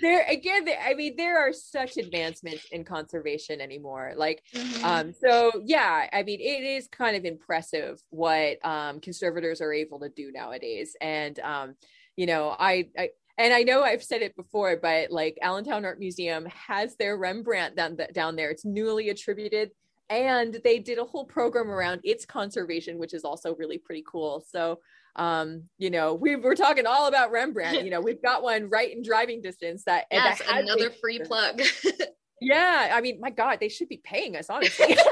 There 0.00 0.24
again 0.26 0.66
i 0.84 0.94
mean 0.94 1.16
there 1.16 1.38
are 1.38 1.52
such 1.52 1.98
advancements 1.98 2.66
in 2.72 2.82
conservation 2.82 3.60
anymore 3.60 4.14
like 4.16 4.42
mm-hmm. 4.54 4.84
um 4.84 5.12
so 5.12 5.52
yeah 5.64 6.08
i 6.12 6.22
mean 6.22 6.40
it 6.40 6.64
is 6.64 6.88
kind 6.88 7.14
of 7.14 7.24
impressive 7.24 8.02
what 8.10 8.64
um 8.64 9.00
conservators 9.00 9.60
are 9.60 9.72
able 9.72 10.00
to 10.00 10.08
do 10.08 10.32
nowadays. 10.32 10.96
And 11.00 11.38
um 11.40 11.74
you 12.16 12.26
know 12.26 12.54
I, 12.58 12.88
I 12.96 13.10
and 13.38 13.54
I 13.54 13.62
know 13.62 13.82
I've 13.82 14.02
said 14.02 14.22
it 14.22 14.36
before, 14.36 14.76
but 14.76 15.10
like 15.10 15.38
Allentown 15.40 15.84
Art 15.84 15.98
Museum 15.98 16.46
has 16.46 16.96
their 16.96 17.16
Rembrandt 17.16 17.76
down, 17.76 17.96
down 18.12 18.36
there. 18.36 18.50
It's 18.50 18.64
newly 18.64 19.08
attributed. 19.08 19.70
And 20.10 20.60
they 20.62 20.78
did 20.78 20.98
a 20.98 21.04
whole 21.04 21.24
program 21.24 21.70
around 21.70 22.00
its 22.04 22.26
conservation, 22.26 22.98
which 22.98 23.14
is 23.14 23.24
also 23.24 23.54
really 23.54 23.78
pretty 23.78 24.04
cool. 24.06 24.44
So, 24.46 24.80
um, 25.16 25.64
you 25.78 25.88
know, 25.90 26.12
we 26.14 26.34
are 26.34 26.54
talking 26.54 26.86
all 26.86 27.06
about 27.06 27.30
Rembrandt. 27.30 27.84
You 27.84 27.90
know, 27.90 28.00
we've 28.00 28.20
got 28.20 28.42
one 28.42 28.68
right 28.68 28.94
in 28.94 29.02
driving 29.02 29.40
distance. 29.40 29.84
That 29.84 30.04
yes, 30.10 30.40
that 30.40 30.62
another 30.62 30.90
free 30.90 31.20
plug. 31.20 31.62
yeah, 32.40 32.92
I 32.94 33.00
mean, 33.00 33.20
my 33.20 33.30
God, 33.30 33.58
they 33.60 33.70
should 33.70 33.88
be 33.88 34.02
paying 34.04 34.36
us, 34.36 34.50
honestly. 34.50 34.96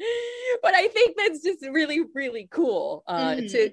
but 0.62 0.74
I 0.74 0.88
think 0.88 1.16
that's 1.16 1.42
just 1.42 1.66
really, 1.70 2.02
really 2.14 2.48
cool 2.50 3.02
uh, 3.06 3.34
mm. 3.34 3.50
to 3.50 3.70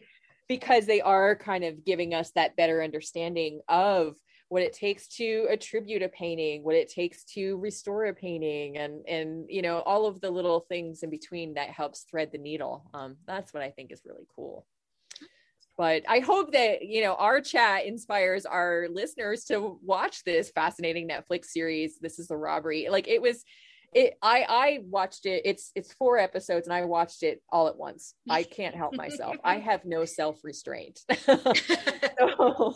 because 0.47 0.85
they 0.85 1.01
are 1.01 1.35
kind 1.35 1.63
of 1.63 1.83
giving 1.85 2.13
us 2.13 2.31
that 2.31 2.55
better 2.55 2.81
understanding 2.83 3.61
of 3.67 4.15
what 4.49 4.63
it 4.63 4.71
takes 4.71 5.07
to 5.09 5.45
attribute 5.49 6.01
a 6.01 6.09
painting 6.09 6.63
what 6.63 6.75
it 6.75 6.89
takes 6.89 7.23
to 7.25 7.57
restore 7.57 8.05
a 8.05 8.13
painting 8.13 8.77
and 8.77 9.05
and 9.07 9.45
you 9.49 9.61
know 9.61 9.79
all 9.79 10.05
of 10.05 10.21
the 10.21 10.29
little 10.29 10.61
things 10.61 11.03
in 11.03 11.09
between 11.09 11.53
that 11.55 11.69
helps 11.69 12.05
thread 12.09 12.29
the 12.31 12.37
needle 12.37 12.89
um, 12.93 13.17
that's 13.27 13.53
what 13.53 13.61
i 13.61 13.69
think 13.69 13.91
is 13.91 14.01
really 14.05 14.25
cool 14.33 14.65
but 15.77 16.01
I 16.09 16.19
hope 16.19 16.53
that 16.53 16.81
you 16.81 17.03
know 17.03 17.13
our 17.15 17.39
chat 17.39 17.85
inspires 17.85 18.45
our 18.45 18.87
listeners 18.91 19.43
to 19.45 19.79
watch 19.83 20.23
this 20.23 20.49
fascinating 20.49 21.07
Netflix 21.07 21.45
series. 21.45 21.99
This 21.99 22.17
is 22.17 22.27
the 22.27 22.35
robbery. 22.35 22.87
Like 22.89 23.07
it 23.07 23.21
was 23.21 23.43
it 23.93 24.17
I 24.21 24.45
I 24.47 24.79
watched 24.83 25.25
it. 25.25 25.41
It's 25.45 25.71
it's 25.75 25.93
four 25.93 26.17
episodes 26.17 26.67
and 26.67 26.73
I 26.73 26.85
watched 26.85 27.23
it 27.23 27.41
all 27.49 27.67
at 27.67 27.77
once. 27.77 28.13
I 28.29 28.43
can't 28.57 28.75
help 28.75 28.95
myself. 28.95 29.35
I 29.43 29.55
have 29.59 29.85
no 29.85 30.05
self-restraint. 30.05 30.99
so, 31.17 32.75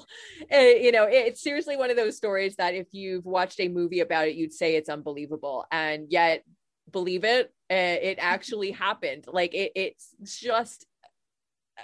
uh, 0.54 0.58
you 0.58 0.92
know, 0.92 1.08
it's 1.10 1.42
seriously 1.42 1.78
one 1.78 1.90
of 1.90 1.98
those 1.98 2.18
stories 2.18 2.56
that 2.56 2.76
if 2.76 2.88
you've 2.92 3.26
watched 3.26 3.60
a 3.60 3.68
movie 3.68 4.00
about 4.00 4.28
it, 4.28 4.36
you'd 4.36 4.54
say 4.54 4.76
it's 4.76 4.90
unbelievable. 4.90 5.66
And 5.72 6.08
yet 6.10 6.44
believe 6.92 7.24
it, 7.24 7.54
uh, 7.70 7.98
it 8.02 8.18
actually 8.20 8.72
happened. 8.72 9.26
Like 9.28 9.54
it, 9.54 9.72
it's 9.76 10.16
just 10.26 10.86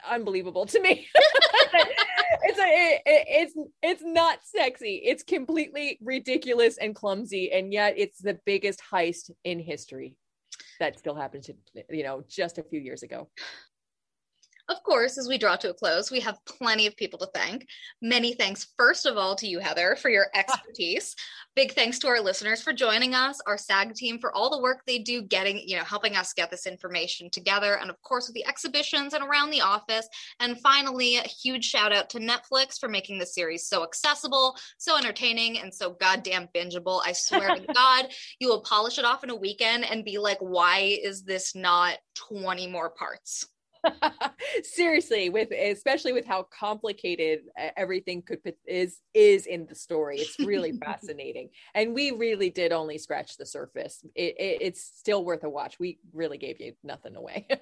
unbelievable 0.09 0.65
to 0.65 0.81
me. 0.81 1.07
it's 1.15 2.59
a, 2.59 3.01
it, 3.05 3.25
it's 3.27 3.53
it's 3.81 4.03
not 4.03 4.39
sexy. 4.43 5.01
It's 5.03 5.23
completely 5.23 5.97
ridiculous 6.01 6.77
and 6.77 6.95
clumsy, 6.95 7.51
and 7.51 7.71
yet 7.71 7.95
it's 7.97 8.19
the 8.19 8.39
biggest 8.45 8.81
heist 8.91 9.31
in 9.43 9.59
history 9.59 10.15
that 10.79 10.97
still 10.97 11.15
happened 11.15 11.43
to 11.43 11.53
you 11.89 12.03
know 12.03 12.23
just 12.27 12.57
a 12.57 12.63
few 12.63 12.79
years 12.79 13.03
ago. 13.03 13.29
Of 14.70 14.84
course, 14.84 15.18
as 15.18 15.30
we 15.30 15.38
draw 15.38 15.55
to 15.55 15.70
a 15.70 15.74
close, 15.74 16.11
we 16.11 16.20
have 16.20 16.43
plenty 16.45 16.88
of 16.88 16.97
people 16.97 17.18
to 17.20 17.30
thank. 17.34 17.65
Many 18.01 18.34
thanks, 18.34 18.68
first 18.76 19.05
of 19.05 19.15
all, 19.15 19.34
to 19.38 19.47
you, 19.47 19.59
Heather, 19.59 19.95
for 19.95 20.09
your 20.09 20.28
expertise. 20.36 21.15
Big 21.55 21.72
thanks 21.72 21.99
to 21.99 22.07
our 22.09 22.20
listeners 22.20 22.61
for 22.61 22.74
joining 22.74 23.15
us, 23.15 23.39
our 23.47 23.57
SAG 23.57 23.93
team 23.95 24.20
for 24.20 24.36
all 24.36 24.49
the 24.49 24.61
work 24.61 24.82
they 24.86 24.99
do 24.99 25.22
getting, 25.22 25.61
you 25.65 25.78
know, 25.78 25.86
helping 25.86 26.18
us 26.18 26.34
get 26.34 26.51
this 26.51 26.68
information 26.68 27.30
together, 27.30 27.76
and 27.76 27.89
of 27.89 28.01
course, 28.01 28.28
with 28.28 28.36
the 28.36 28.45
exhibitions 28.45 29.13
and 29.13 29.24
around 29.24 29.51
the 29.51 29.61
office. 29.61 30.07
And 30.41 30.59
finally, 30.59 31.15
a 31.15 31.22
huge 31.22 31.63
shout 31.63 31.93
out 31.93 32.09
to 32.09 32.20
Netflix 32.20 32.78
for 32.78 32.89
making 32.89 33.20
the 33.20 33.26
series 33.26 33.68
so 33.68 33.84
accessible, 33.84 34.57
so 34.78 34.97
entertaining, 34.97 35.59
and 35.59 35.74
so 35.74 35.91
goddamn 35.91 36.49
bingeable. 36.53 37.01
I 37.05 37.13
swear 37.13 37.55
to 37.55 37.65
God, 37.74 38.07
you 38.39 38.49
will 38.49 38.61
polish 38.61 38.99
it 38.99 39.05
off 39.05 39.24
in 39.24 39.30
a 39.30 39.36
weekend 39.36 39.86
and 39.89 40.03
be 40.03 40.18
like, 40.18 40.39
why 40.39 40.99
is 41.01 41.24
this 41.24 41.55
not 41.55 41.97
20 42.15 42.68
more 42.68 42.89
parts? 42.89 43.47
seriously 44.63 45.30
with 45.30 45.51
especially 45.51 46.13
with 46.13 46.25
how 46.25 46.43
complicated 46.43 47.41
everything 47.75 48.21
could 48.21 48.39
is 48.65 48.99
is 49.13 49.45
in 49.45 49.65
the 49.65 49.75
story. 49.75 50.17
It's 50.17 50.39
really 50.39 50.71
fascinating. 50.86 51.49
And 51.73 51.93
we 51.93 52.11
really 52.11 52.49
did 52.49 52.71
only 52.71 52.97
scratch 52.97 53.38
the 53.38 53.45
surface. 53.45 54.03
It, 54.15 54.36
it, 54.38 54.57
it's 54.61 54.82
still 54.82 55.23
worth 55.23 55.43
a 55.43 55.49
watch. 55.49 55.80
We 55.80 55.99
really 56.13 56.38
gave 56.38 56.59
you 56.59 56.73
nothing 56.84 57.15
away. 57.15 57.47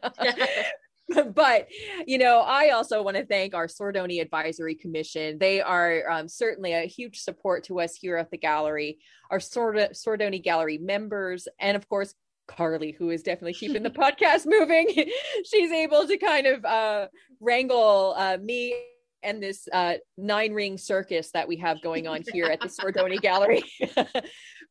But 1.36 1.68
you 2.08 2.18
know 2.18 2.40
i 2.40 2.70
also 2.70 3.04
want 3.04 3.16
to 3.16 3.26
thank 3.26 3.54
our 3.54 3.68
sordoni 3.68 4.22
advisory 4.22 4.74
commission. 4.74 5.38
They 5.38 5.62
are 5.62 6.10
um, 6.10 6.28
certainly 6.28 6.74
a 6.74 6.88
huge 6.88 7.20
support 7.20 7.64
to 7.66 7.80
us 7.80 7.96
here 7.96 8.18
at 8.18 8.32
the 8.32 8.38
gallery. 8.38 8.98
Our 9.30 9.40
Sord- 9.40 9.94
sordoni 9.94 10.44
gallery 10.44 10.80
members 10.80 11.48
and 11.60 11.78
of 11.78 11.88
course 11.88 12.16
Carly, 12.48 12.92
who 12.92 13.10
is 13.10 13.24
definitely 13.24 13.54
keeping 13.54 13.84
the 13.84 13.90
podcast 13.90 14.46
moving, 14.46 14.88
she's 15.46 15.72
able 15.72 16.08
to 16.08 16.18
kind 16.18 16.48
of 16.48 16.66
uh, 16.66 17.08
wrangle 17.40 18.14
uh, 18.18 18.38
me 18.42 18.76
and 19.24 19.42
this 19.42 19.68
uh, 19.74 19.96
nine 20.18 20.54
ring 20.54 20.78
circus 20.78 21.32
that 21.32 21.48
we 21.48 21.58
have 21.58 21.82
going 21.82 22.08
on 22.08 22.24
here 22.32 22.46
at 22.46 22.60
the 22.60 22.68
Sordoni 22.80 23.20
Gallery. 23.20 23.64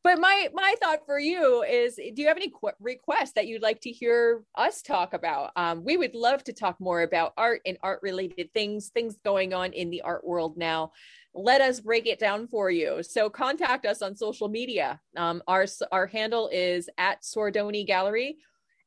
But 0.05 0.19
my 0.19 0.49
my 0.53 0.75
thought 0.79 0.99
for 1.07 1.19
you 1.19 1.63
is, 1.63 1.95
do 1.95 2.21
you 2.21 2.27
have 2.27 2.37
any 2.37 2.51
qu- 2.51 2.69
requests 2.79 3.31
that 3.33 3.47
you'd 3.47 3.63
like 3.63 3.81
to 3.81 3.91
hear 3.91 4.43
us 4.53 4.83
talk 4.83 5.15
about? 5.15 5.51
Um, 5.55 5.83
we 5.83 5.97
would 5.97 6.13
love 6.13 6.43
to 6.43 6.53
talk 6.53 6.79
more 6.79 7.01
about 7.01 7.33
art 7.35 7.61
and 7.65 7.79
art 7.81 8.01
related 8.03 8.53
things, 8.53 8.89
things 8.89 9.17
going 9.25 9.55
on 9.55 9.73
in 9.73 9.89
the 9.89 10.03
art 10.03 10.25
world 10.25 10.57
now 10.57 10.91
let 11.37 11.59
us 11.59 11.81
break 11.81 12.07
it 12.07 12.17
down 12.17 12.47
for 12.47 12.71
you. 12.71 13.03
So 13.03 13.29
contact 13.29 13.85
us 13.85 14.01
on 14.01 14.15
social 14.15 14.47
media. 14.47 15.01
Um, 15.17 15.43
our 15.47 15.65
our 15.91 16.07
handle 16.07 16.49
is 16.51 16.89
at 16.97 17.23
Sordoni 17.23 17.85
Gallery, 17.85 18.37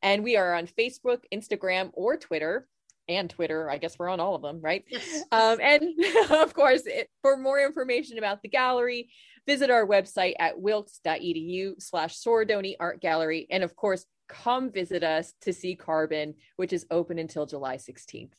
and 0.03 0.25
we 0.25 0.37
are 0.37 0.55
on 0.55 0.67
Facebook, 0.67 1.25
Instagram, 1.33 1.91
or 1.93 2.17
Twitter. 2.17 2.67
And 3.11 3.31
Twitter, 3.31 3.71
I 3.71 3.79
guess 3.79 3.99
we're 3.99 4.11
on 4.11 4.21
all 4.21 4.35
of 4.35 4.43
them, 4.43 4.61
right? 4.61 4.85
Yes. 4.87 5.23
Um, 5.33 5.59
and 5.63 5.83
of 6.31 6.53
course, 6.53 6.83
it, 6.85 7.09
for 7.23 7.39
more 7.39 7.59
information 7.59 8.19
about 8.19 8.43
the 8.43 8.49
gallery, 8.49 9.09
visit 9.49 9.71
our 9.71 9.87
website 9.87 10.35
at 10.39 10.61
wilkes.edu 10.61 11.81
slash 11.81 12.21
Sordoni 12.21 12.75
Art 12.79 13.01
Gallery. 13.01 13.47
And 13.51 13.65
of 13.65 13.75
course, 13.75 14.05
come 14.29 14.71
visit 14.71 15.03
us 15.03 15.33
to 15.41 15.55
see 15.55 15.75
Carbon, 15.75 16.35
which 16.57 16.75
is 16.75 16.85
open 16.91 17.19
until 17.19 17.47
July 17.47 17.79
16th. 17.79 18.33